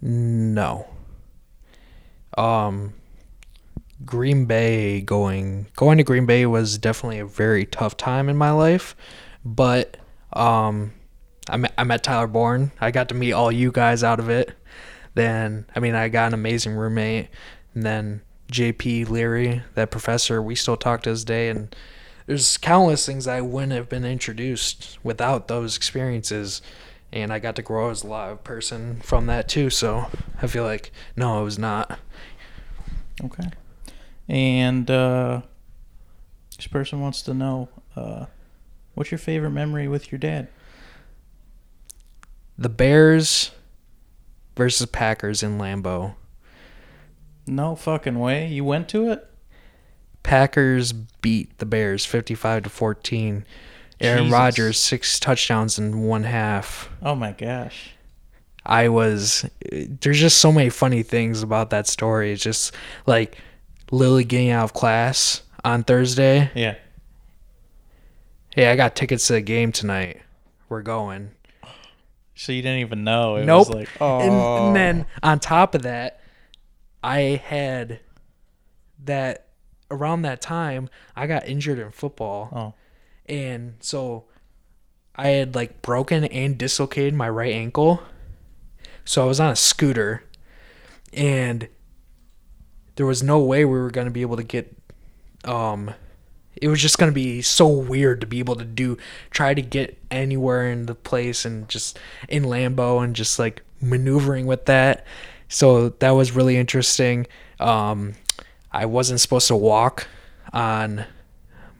No. 0.00 0.88
Um 2.36 2.94
Green 4.04 4.44
Bay 4.44 5.00
going 5.00 5.66
going 5.74 5.98
to 5.98 6.04
Green 6.04 6.26
Bay 6.26 6.46
was 6.46 6.78
definitely 6.78 7.18
a 7.18 7.26
very 7.26 7.66
tough 7.66 7.96
time 7.96 8.28
in 8.28 8.36
my 8.36 8.50
life, 8.50 8.94
but 9.44 9.96
um 10.32 10.92
I 11.50 11.56
met, 11.56 11.72
I 11.78 11.84
met 11.84 12.02
Tyler 12.02 12.26
Bourne. 12.26 12.72
I 12.80 12.90
got 12.90 13.08
to 13.08 13.14
meet 13.14 13.32
all 13.32 13.50
you 13.50 13.72
guys 13.72 14.04
out 14.04 14.20
of 14.20 14.28
it. 14.28 14.54
Then 15.14 15.66
I 15.74 15.80
mean 15.80 15.94
I 15.94 16.08
got 16.08 16.28
an 16.28 16.34
amazing 16.34 16.74
roommate 16.74 17.28
and 17.74 17.82
then 17.82 18.20
JP 18.52 19.08
Leary, 19.10 19.62
that 19.74 19.90
professor, 19.90 20.40
we 20.40 20.54
still 20.54 20.76
talk 20.76 21.02
to 21.02 21.10
this 21.10 21.24
day 21.24 21.48
and 21.48 21.74
there's 22.28 22.58
countless 22.58 23.06
things 23.06 23.26
I 23.26 23.40
wouldn't 23.40 23.72
have 23.72 23.88
been 23.88 24.04
introduced 24.04 24.98
without 25.02 25.48
those 25.48 25.78
experiences 25.78 26.60
and 27.10 27.32
I 27.32 27.38
got 27.38 27.56
to 27.56 27.62
grow 27.62 27.88
as 27.88 28.04
a 28.04 28.06
live 28.06 28.44
person 28.44 29.00
from 29.00 29.24
that 29.26 29.48
too. 29.48 29.70
So 29.70 30.08
I 30.42 30.46
feel 30.46 30.62
like 30.62 30.92
no, 31.16 31.40
it 31.40 31.44
was 31.44 31.58
not. 31.58 31.98
Okay. 33.24 33.48
And 34.28 34.90
uh, 34.90 35.40
this 36.58 36.66
person 36.66 37.00
wants 37.00 37.22
to 37.22 37.32
know: 37.32 37.70
uh, 37.96 38.26
What's 38.92 39.10
your 39.10 39.18
favorite 39.18 39.52
memory 39.52 39.88
with 39.88 40.12
your 40.12 40.18
dad? 40.18 40.48
The 42.58 42.68
Bears 42.68 43.52
versus 44.54 44.86
Packers 44.86 45.42
in 45.42 45.56
Lambeau. 45.56 46.14
No 47.46 47.74
fucking 47.74 48.18
way. 48.18 48.48
You 48.48 48.64
went 48.66 48.90
to 48.90 49.10
it? 49.10 49.26
Packers 50.22 50.92
beat 50.92 51.56
the 51.58 51.66
Bears 51.66 52.04
55 52.04 52.64
to 52.64 52.70
14. 52.70 53.44
Aaron 54.00 54.30
Rodgers 54.30 54.78
six 54.78 55.18
touchdowns 55.18 55.78
in 55.78 56.02
one 56.02 56.22
half. 56.22 56.88
Oh 57.02 57.14
my 57.14 57.32
gosh. 57.32 57.90
I 58.64 58.88
was 58.88 59.48
there's 59.72 60.20
just 60.20 60.38
so 60.38 60.52
many 60.52 60.70
funny 60.70 61.02
things 61.02 61.42
about 61.42 61.70
that 61.70 61.86
story. 61.86 62.32
It's 62.32 62.42
just 62.42 62.74
like 63.06 63.38
Lily 63.90 64.24
getting 64.24 64.50
out 64.50 64.64
of 64.64 64.72
class 64.72 65.42
on 65.64 65.82
Thursday. 65.82 66.50
Yeah. 66.54 66.76
Hey, 68.54 68.70
I 68.70 68.76
got 68.76 68.94
tickets 68.94 69.26
to 69.28 69.34
the 69.34 69.40
game 69.40 69.72
tonight. 69.72 70.20
We're 70.68 70.82
going. 70.82 71.30
So 72.34 72.52
you 72.52 72.62
didn't 72.62 72.80
even 72.80 73.02
know. 73.02 73.36
It 73.36 73.46
nope. 73.46 73.68
was 73.68 73.70
like, 73.74 73.88
oh. 74.00 74.20
and, 74.20 74.32
and 74.32 74.76
then 74.76 75.06
oh. 75.22 75.30
on 75.30 75.40
top 75.40 75.74
of 75.74 75.82
that, 75.82 76.20
I 77.02 77.42
had 77.44 78.00
that 79.04 79.47
around 79.90 80.22
that 80.22 80.40
time 80.40 80.88
I 81.16 81.26
got 81.26 81.48
injured 81.48 81.78
in 81.78 81.90
football. 81.90 82.48
Oh. 82.52 82.74
And 83.26 83.74
so 83.80 84.24
I 85.14 85.28
had 85.28 85.54
like 85.54 85.82
broken 85.82 86.24
and 86.24 86.56
dislocated 86.56 87.14
my 87.14 87.28
right 87.28 87.52
ankle. 87.52 88.02
So 89.04 89.22
I 89.22 89.26
was 89.26 89.40
on 89.40 89.50
a 89.50 89.56
scooter 89.56 90.22
and 91.12 91.68
there 92.96 93.06
was 93.06 93.22
no 93.22 93.38
way 93.40 93.64
we 93.64 93.78
were 93.78 93.90
going 93.90 94.06
to 94.06 94.12
be 94.12 94.22
able 94.22 94.36
to 94.36 94.42
get 94.42 94.76
um 95.44 95.94
it 96.60 96.66
was 96.66 96.82
just 96.82 96.98
going 96.98 97.10
to 97.10 97.14
be 97.14 97.40
so 97.40 97.68
weird 97.68 98.20
to 98.20 98.26
be 98.26 98.40
able 98.40 98.56
to 98.56 98.64
do 98.64 98.98
try 99.30 99.54
to 99.54 99.62
get 99.62 99.96
anywhere 100.10 100.70
in 100.70 100.86
the 100.86 100.94
place 100.94 101.44
and 101.44 101.68
just 101.68 101.98
in 102.28 102.44
Lambeau 102.44 103.02
and 103.02 103.14
just 103.14 103.38
like 103.38 103.62
maneuvering 103.80 104.44
with 104.44 104.66
that. 104.66 105.06
So 105.48 105.90
that 105.90 106.10
was 106.10 106.32
really 106.32 106.56
interesting. 106.56 107.26
Um 107.60 108.14
I 108.72 108.86
wasn't 108.86 109.20
supposed 109.20 109.48
to 109.48 109.56
walk 109.56 110.08
on 110.52 111.04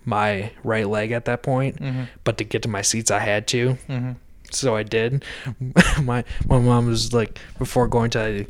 my 0.05 0.53
right 0.64 0.89
leg 0.89 1.11
at 1.12 1.26
that 1.26 1.43
point, 1.43 1.78
but 2.24 2.39
to 2.39 2.45
get 2.45 2.62
to 2.62 2.68
my 2.68 2.82
seats, 2.82 3.11
I 3.11 3.18
had 3.20 3.47
to. 3.49 3.76
Mhm. 3.89 4.16
So 4.51 4.74
I 4.76 4.82
did. 4.82 5.24
my 6.03 6.24
my 6.47 6.59
mom 6.59 6.86
was 6.86 7.12
like, 7.12 7.39
before 7.59 7.86
going 7.89 8.11
to, 8.11 8.47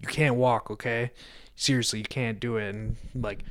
you 0.00 0.06
can't 0.08 0.34
walk, 0.36 0.70
okay? 0.70 1.10
Seriously, 1.54 2.00
you 2.00 2.04
can't 2.04 2.38
do 2.38 2.58
it. 2.58 2.74
And 2.74 2.96
like, 3.14 3.42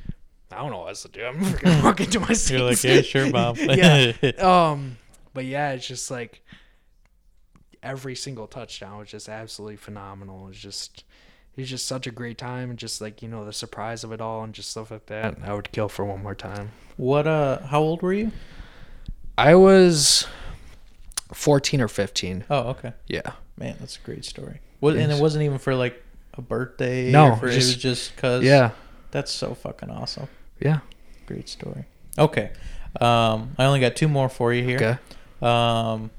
I 0.52 0.58
don't 0.58 0.70
know 0.70 0.78
what 0.80 0.88
else 0.90 1.02
to 1.02 1.08
do. 1.08 1.24
I'm 1.24 1.40
freaking 1.44 1.82
walking 1.84 2.10
to 2.10 2.20
my 2.20 2.28
seats. 2.28 2.50
You're 2.50 2.60
like, 2.60 2.84
yeah, 2.84 3.00
sure, 3.02 3.32
Bob. 3.32 3.56
yeah. 3.58 4.12
Um, 4.38 4.96
but 5.34 5.44
yeah, 5.44 5.72
it's 5.72 5.86
just 5.88 6.08
like 6.08 6.42
every 7.82 8.14
single 8.14 8.46
touchdown 8.46 8.98
was 8.98 9.10
just 9.10 9.28
absolutely 9.28 9.76
phenomenal. 9.76 10.44
It 10.46 10.48
was 10.50 10.58
just 10.58 11.02
it 11.56 11.62
was 11.62 11.70
just 11.70 11.86
such 11.86 12.06
a 12.06 12.10
great 12.10 12.36
time 12.36 12.68
and 12.68 12.78
just 12.78 13.00
like, 13.00 13.22
you 13.22 13.28
know, 13.28 13.44
the 13.44 13.52
surprise 13.52 14.04
of 14.04 14.12
it 14.12 14.20
all 14.20 14.44
and 14.44 14.52
just 14.52 14.70
stuff 14.70 14.90
like 14.90 15.06
that. 15.06 15.38
I 15.42 15.54
would 15.54 15.72
kill 15.72 15.88
for 15.88 16.04
one 16.04 16.22
more 16.22 16.34
time. 16.34 16.70
What 16.98 17.26
uh 17.26 17.62
how 17.66 17.80
old 17.80 18.02
were 18.02 18.12
you? 18.12 18.30
I 19.38 19.54
was 19.54 20.26
14 21.32 21.80
or 21.80 21.88
15. 21.88 22.44
Oh, 22.50 22.68
okay. 22.70 22.92
Yeah. 23.06 23.32
Man, 23.56 23.76
that's 23.80 23.96
a 23.96 24.00
great 24.00 24.26
story. 24.26 24.60
What 24.80 24.96
and 24.96 25.10
it 25.10 25.18
wasn't 25.18 25.44
even 25.44 25.58
for 25.58 25.74
like 25.74 26.02
a 26.34 26.42
birthday 26.42 27.10
No, 27.10 27.30
or 27.30 27.36
for, 27.36 27.48
it 27.48 27.56
was 27.56 27.74
just 27.74 28.14
cuz 28.16 28.44
Yeah. 28.44 28.72
That's 29.10 29.32
so 29.32 29.54
fucking 29.54 29.90
awesome. 29.90 30.28
Yeah. 30.60 30.80
Great 31.24 31.48
story. 31.48 31.86
Okay. 32.18 32.50
Um 33.00 33.54
I 33.58 33.64
only 33.64 33.80
got 33.80 33.96
two 33.96 34.08
more 34.08 34.28
for 34.28 34.52
you 34.52 34.62
here. 34.62 34.76
Okay. 34.76 35.46
Um 35.46 36.10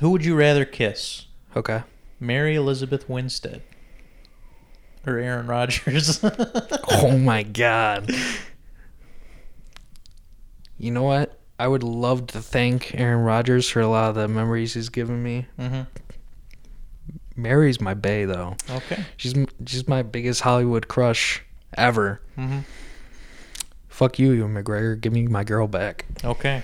who 0.00 0.08
would 0.10 0.24
you 0.24 0.34
rather 0.36 0.64
kiss? 0.64 1.26
Okay. 1.54 1.82
Mary 2.18 2.54
Elizabeth 2.54 3.06
Winstead 3.08 3.60
or 5.06 5.18
Aaron 5.18 5.46
Rodgers? 5.46 6.22
Oh 6.92 7.16
my 7.16 7.42
god. 7.44 8.10
You 10.78 10.90
know 10.90 11.02
what? 11.02 11.38
I 11.58 11.68
would 11.68 11.82
love 11.82 12.26
to 12.28 12.40
thank 12.42 12.94
Aaron 12.94 13.20
Rodgers 13.22 13.68
for 13.68 13.80
a 13.80 13.86
lot 13.86 14.08
of 14.10 14.14
the 14.16 14.28
memories 14.28 14.74
he's 14.74 14.88
given 14.88 15.22
me. 15.22 15.46
hmm 15.58 15.82
Mary's 17.36 17.80
my 17.80 17.94
bay 17.94 18.24
though. 18.26 18.56
Okay. 18.68 19.04
She's 19.16 19.34
she's 19.66 19.88
my 19.88 20.02
biggest 20.02 20.42
Hollywood 20.42 20.88
crush 20.88 21.42
ever. 21.76 22.20
hmm 22.34 22.60
Fuck 23.88 24.18
you, 24.18 24.32
Ewan 24.32 24.54
McGregor. 24.54 24.98
Give 25.00 25.12
me 25.12 25.26
my 25.26 25.44
girl 25.44 25.66
back. 25.66 26.06
Okay. 26.24 26.62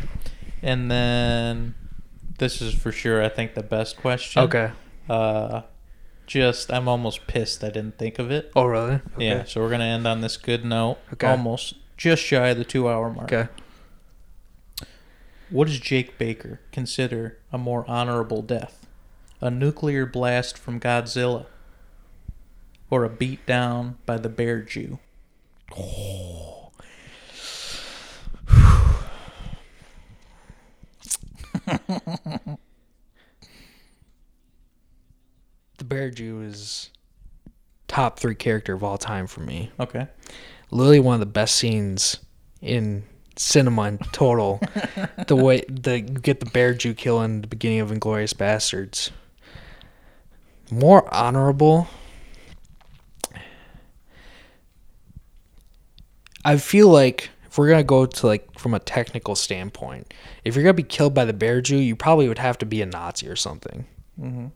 And 0.63 0.91
then 0.91 1.75
this 2.39 2.61
is 2.63 2.75
for 2.75 2.93
sure 2.93 3.23
I 3.23 3.29
think 3.29 3.55
the 3.55 3.63
best 3.63 3.97
question. 3.97 4.43
Okay. 4.43 4.71
Uh 5.09 5.63
just 6.27 6.73
I'm 6.73 6.89
almost 6.89 7.27
pissed 7.27 7.63
I 7.63 7.69
didn't 7.69 7.99
think 7.99 8.19
of 8.19 8.31
it. 8.31 8.51
Oh 8.55 8.65
really? 8.65 9.01
Yeah, 9.19 9.45
so 9.45 9.61
we're 9.61 9.71
gonna 9.71 9.85
end 9.85 10.07
on 10.07 10.21
this 10.21 10.37
good 10.37 10.65
note. 10.65 10.99
Okay. 11.13 11.27
Almost 11.27 11.75
just 11.97 12.23
shy 12.23 12.49
of 12.49 12.59
the 12.59 12.65
two 12.65 12.89
hour 12.89 13.11
mark. 13.11 13.33
Okay. 13.33 13.51
What 15.49 15.69
does 15.69 15.79
Jake 15.79 16.19
Baker 16.19 16.61
consider 16.73 17.39
a 17.53 17.59
more 17.59 17.89
honorable 17.89 18.43
death? 18.43 18.87
A 19.41 19.51
nuclear 19.51 20.05
blast 20.05 20.59
from 20.59 20.81
Godzilla? 20.81 21.47
Or 22.91 23.05
a 23.05 23.09
beat 23.09 23.47
down 23.47 23.99
by 24.07 24.19
the 24.19 24.29
bear 24.29 24.63
Jew? 24.63 24.99
The 25.75 26.71
Bear 35.97 36.11
Jew 36.11 36.43
is 36.43 36.91
top 37.89 38.19
three 38.19 38.35
character 38.35 38.75
of 38.75 38.85
all 38.85 38.99
time 38.99 39.27
for 39.27 39.41
me. 39.41 39.71
Okay. 39.81 40.07
literally 40.71 41.01
one 41.01 41.15
of 41.15 41.21
the 41.21 41.25
best 41.25 41.57
scenes 41.57 42.19
in 42.61 43.05
cinema 43.37 43.85
in 43.85 43.99
total. 44.13 44.61
the 45.27 45.37
way 45.37 45.65
the 45.71 46.01
you 46.01 46.19
get 46.19 46.41
the 46.41 46.47
bear 46.51 46.75
Jew 46.75 46.93
kill 46.93 47.23
in 47.23 47.41
the 47.41 47.47
beginning 47.47 47.81
of 47.81 47.89
Inglourious 47.91 48.35
Basterds. 48.35 49.11
More 50.71 51.13
honorable. 51.15 51.89
I 56.45 56.59
feel 56.59 56.91
like 56.91 57.31
if 57.47 57.57
we're 57.57 57.71
gonna 57.71 57.83
go 57.85 58.05
to 58.05 58.27
like 58.27 58.59
from 58.59 58.75
a 58.75 58.81
technical 58.81 59.35
standpoint, 59.35 60.13
if 60.45 60.55
you're 60.55 60.63
gonna 60.63 60.75
be 60.75 60.83
killed 60.83 61.15
by 61.15 61.25
the 61.25 61.33
bear 61.33 61.63
Jew, 61.63 61.79
you 61.79 61.97
probably 61.97 62.29
would 62.29 62.39
have 62.39 62.59
to 62.59 62.67
be 62.67 62.83
a 62.83 62.87
Nazi 62.87 63.29
or 63.29 63.37
something. 63.37 63.87
Mm-hmm. 64.21 64.49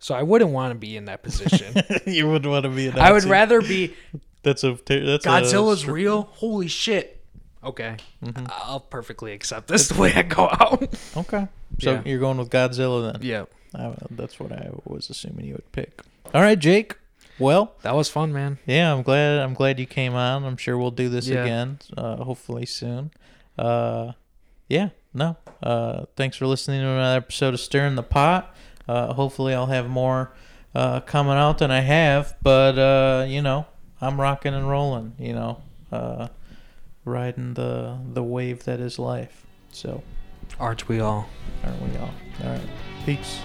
So 0.00 0.14
I 0.14 0.22
wouldn't 0.22 0.50
want 0.52 0.72
to 0.72 0.78
be 0.78 0.96
in 0.96 1.06
that 1.06 1.22
position. 1.22 1.74
you 2.06 2.28
wouldn't 2.28 2.50
want 2.50 2.62
to 2.64 2.68
be 2.70 2.86
in 2.86 2.94
that. 2.94 3.00
I 3.02 3.12
would 3.12 3.24
rather 3.24 3.60
be 3.60 3.94
That's 4.44 4.62
a 4.64 4.78
that's 4.86 5.26
a 5.26 5.28
Godzilla's 5.28 5.80
str- 5.80 5.92
real? 5.92 6.22
Holy 6.34 6.68
shit. 6.68 7.20
Okay. 7.64 7.96
Mhm. 8.24 8.48
I'll 8.64 8.78
perfectly 8.80 9.32
accept 9.32 9.66
this 9.66 9.88
the 9.90 10.00
way 10.00 10.12
I 10.14 10.22
go 10.22 10.44
out. 10.48 10.82
Okay. 11.16 11.48
So 11.80 11.92
Yeah. 11.94 12.02
you're 12.06 12.20
going 12.20 12.38
with 12.38 12.48
Godzilla 12.50 13.12
then? 13.12 13.22
yeah. 13.22 13.44
I, 13.74 13.94
that's 14.12 14.38
what 14.40 14.52
I 14.52 14.70
was 14.86 15.10
assuming 15.10 15.44
you 15.46 15.52
would 15.54 15.70
pick. 15.72 16.00
All 16.32 16.40
right, 16.40 16.58
Jake. 16.58 16.96
Well, 17.38 17.74
That 17.82 17.94
was 17.94 18.08
fun, 18.08 18.32
man. 18.32 18.58
yeah, 18.66 18.92
I'm 18.94 19.02
glad. 19.02 19.38
I'm 19.40 19.54
glad 19.54 19.78
you 19.78 19.86
came 19.86 20.14
on. 20.14 20.44
I'm 20.44 20.56
sure 20.56 20.78
we'll 20.78 20.90
do 20.90 21.08
this 21.08 21.28
Yeah. 21.28 21.42
again, 21.42 21.78
uh, 21.96 22.16
hopefully 22.24 22.64
soon. 22.66 23.10
Uh, 23.58 24.12
yeah. 24.68 24.90
No. 25.12 25.36
Uh, 25.62 26.04
thanks 26.16 26.36
for 26.36 26.46
listening 26.46 26.80
to 26.80 26.86
another 26.88 27.16
episode 27.18 27.54
of 27.54 27.60
Stirring 27.60 27.94
the 27.96 28.02
Pot. 28.02 28.54
Uh, 28.88 29.12
hopefully, 29.12 29.54
I'll 29.54 29.66
have 29.66 29.88
more 29.88 30.32
uh, 30.74 31.00
coming 31.00 31.34
out 31.34 31.58
than 31.58 31.70
I 31.70 31.80
have. 31.80 32.34
But 32.42 32.78
uh, 32.78 33.26
you 33.28 33.42
know, 33.42 33.66
I'm 34.00 34.20
rocking 34.20 34.54
and 34.54 34.68
rolling. 34.68 35.14
You 35.18 35.34
know, 35.34 35.62
uh, 35.92 36.28
riding 37.04 37.54
the 37.54 37.98
the 38.12 38.22
wave 38.22 38.64
that 38.64 38.80
is 38.80 38.98
life. 38.98 39.44
So, 39.72 40.02
Aren't 40.58 40.88
we 40.88 41.00
all? 41.00 41.28
aren't 41.64 41.82
we 41.82 41.96
all? 41.98 42.10
All 42.44 42.50
right. 42.50 42.68
Peace. 43.04 43.38